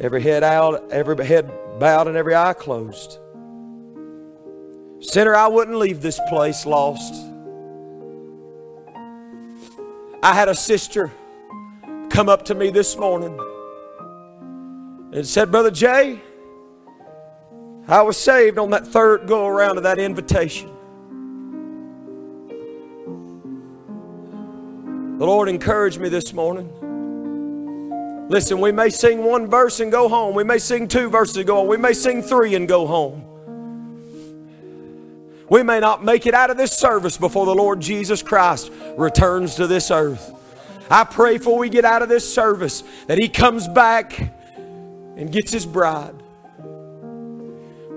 Every 0.00 0.22
head 0.22 0.42
out, 0.42 0.90
every 0.90 1.24
head 1.24 1.50
bowed, 1.78 2.08
and 2.08 2.16
every 2.16 2.34
eye 2.34 2.54
closed. 2.54 3.18
Sinner, 5.00 5.34
I 5.34 5.48
wouldn't 5.48 5.76
leave 5.76 6.00
this 6.00 6.18
place 6.28 6.64
lost. 6.64 7.14
I 10.22 10.32
had 10.32 10.48
a 10.48 10.54
sister 10.54 11.12
come 12.08 12.30
up 12.30 12.46
to 12.46 12.54
me 12.54 12.70
this 12.70 12.96
morning 12.96 13.38
and 15.12 15.26
said, 15.26 15.50
Brother 15.50 15.70
Jay, 15.70 16.20
I 17.86 18.00
was 18.00 18.16
saved 18.16 18.58
on 18.58 18.70
that 18.70 18.86
third 18.86 19.28
go 19.28 19.46
around 19.46 19.76
of 19.76 19.82
that 19.82 19.98
invitation. 19.98 20.70
The 25.18 25.26
Lord 25.26 25.50
encouraged 25.50 26.00
me 26.00 26.08
this 26.08 26.32
morning. 26.32 26.72
Listen, 28.28 28.60
we 28.60 28.72
may 28.72 28.88
sing 28.88 29.22
one 29.22 29.48
verse 29.48 29.80
and 29.80 29.92
go 29.92 30.08
home. 30.08 30.34
We 30.34 30.44
may 30.44 30.58
sing 30.58 30.88
two 30.88 31.10
verses 31.10 31.36
and 31.36 31.46
go 31.46 31.56
home. 31.56 31.68
We 31.68 31.76
may 31.76 31.92
sing 31.92 32.22
three 32.22 32.54
and 32.54 32.66
go 32.66 32.86
home. 32.86 33.22
We 35.50 35.62
may 35.62 35.78
not 35.78 36.02
make 36.02 36.26
it 36.26 36.32
out 36.32 36.48
of 36.48 36.56
this 36.56 36.72
service 36.72 37.18
before 37.18 37.44
the 37.44 37.54
Lord 37.54 37.80
Jesus 37.80 38.22
Christ 38.22 38.72
returns 38.96 39.56
to 39.56 39.66
this 39.66 39.90
earth. 39.90 40.32
I 40.90 41.04
pray 41.04 41.36
for 41.36 41.58
we 41.58 41.68
get 41.68 41.84
out 41.84 42.00
of 42.00 42.08
this 42.08 42.32
service 42.32 42.82
that 43.08 43.18
He 43.18 43.28
comes 43.28 43.68
back 43.68 44.18
and 44.56 45.30
gets 45.30 45.52
His 45.52 45.66
bride. 45.66 46.14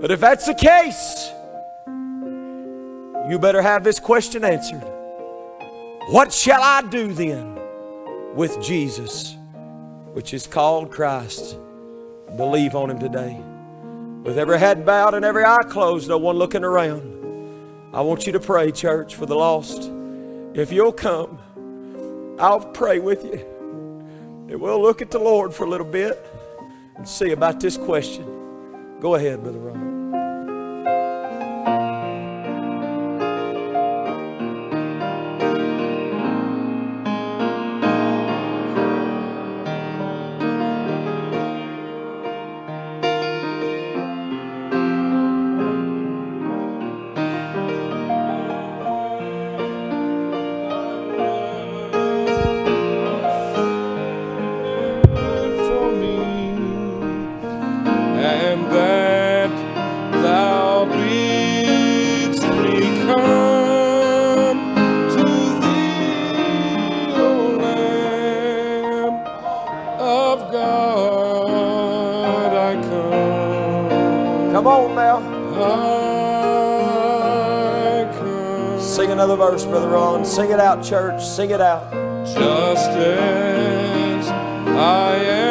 But 0.02 0.12
if 0.12 0.20
that's 0.20 0.45
the 0.45 0.54
case, 0.54 1.32
you 3.30 3.40
better 3.40 3.62
have 3.62 3.84
this 3.84 3.99
question 3.99 4.44
answered. 4.44 4.84
What 6.10 6.34
shall 6.34 6.62
I 6.62 6.82
do 6.82 7.14
then 7.14 7.58
with 8.36 8.62
Jesus, 8.62 9.36
which 10.18 10.34
is 10.34 10.48
called 10.48 10.89
Christ? 10.89 11.60
Believe 12.38 12.73
on 12.73 12.89
him 12.89 12.98
today. 12.98 13.39
With 14.23 14.39
every 14.39 14.57
head 14.57 14.84
bowed 14.84 15.14
and 15.14 15.23
every 15.23 15.45
eye 15.45 15.61
closed, 15.69 16.10
no 16.10 16.18
one 16.18 16.38
looking 16.38 16.64
around. 16.64 17.03
I 17.94 18.02
want 18.02 18.26
you 18.26 18.34
to 18.34 18.39
pray, 18.39 18.72
church, 18.72 19.14
for 19.14 19.27
the 19.27 19.35
lost. 19.35 19.91
If 20.56 20.72
you'll 20.72 20.91
come, 20.91 21.38
I'll 22.39 22.61
pray 22.61 22.98
with 22.98 23.26
you. 23.26 23.45
And 24.49 24.60
we'll 24.60 24.81
look 24.81 25.03
at 25.03 25.11
the 25.11 25.19
Lord 25.19 25.53
for 25.53 25.65
a 25.65 25.69
little 25.69 25.85
bit 25.85 26.26
and 26.95 27.07
see 27.07 27.30
about 27.30 27.60
this 27.60 27.77
question. 27.77 28.26
Go 28.99 29.14
ahead, 29.14 29.44
Brother 29.44 29.60
Ron. 29.60 29.97
Come. 74.64 74.68
On 74.68 74.96
now. 74.96 75.20
Sing 78.80 79.12
another 79.12 79.36
verse, 79.36 79.66
Brother 79.66 79.90
Ron. 79.90 80.26
Sing 80.26 80.50
it 80.52 80.60
out, 80.60 80.84
church. 80.84 81.24
Sing 81.24 81.52
it 81.52 81.62
out. 81.62 81.92
just 82.26 82.90
as 82.90 84.28
I 84.30 85.16
am 85.16 85.47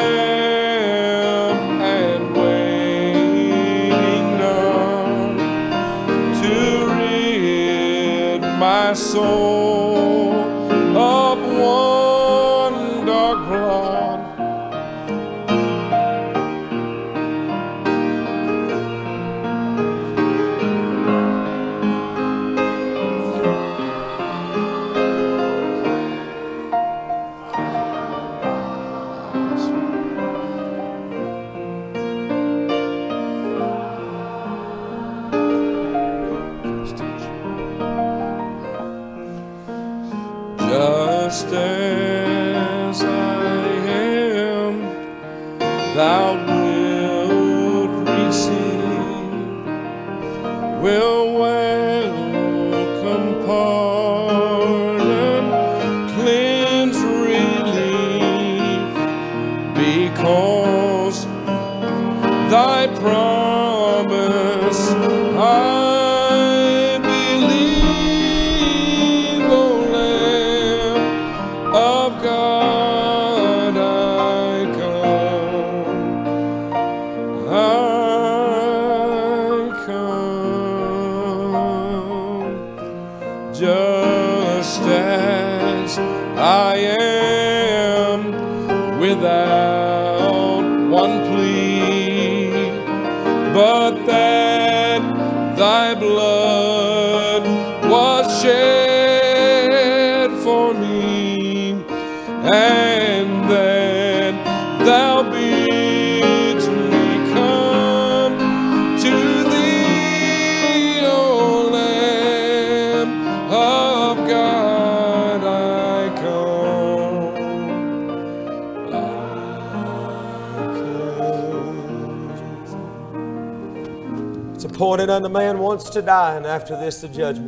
once 125.66 125.90
to 125.90 126.00
die, 126.00 126.36
and 126.36 126.46
after 126.46 126.78
this 126.78 127.00
the 127.00 127.08
judgment. 127.08 127.45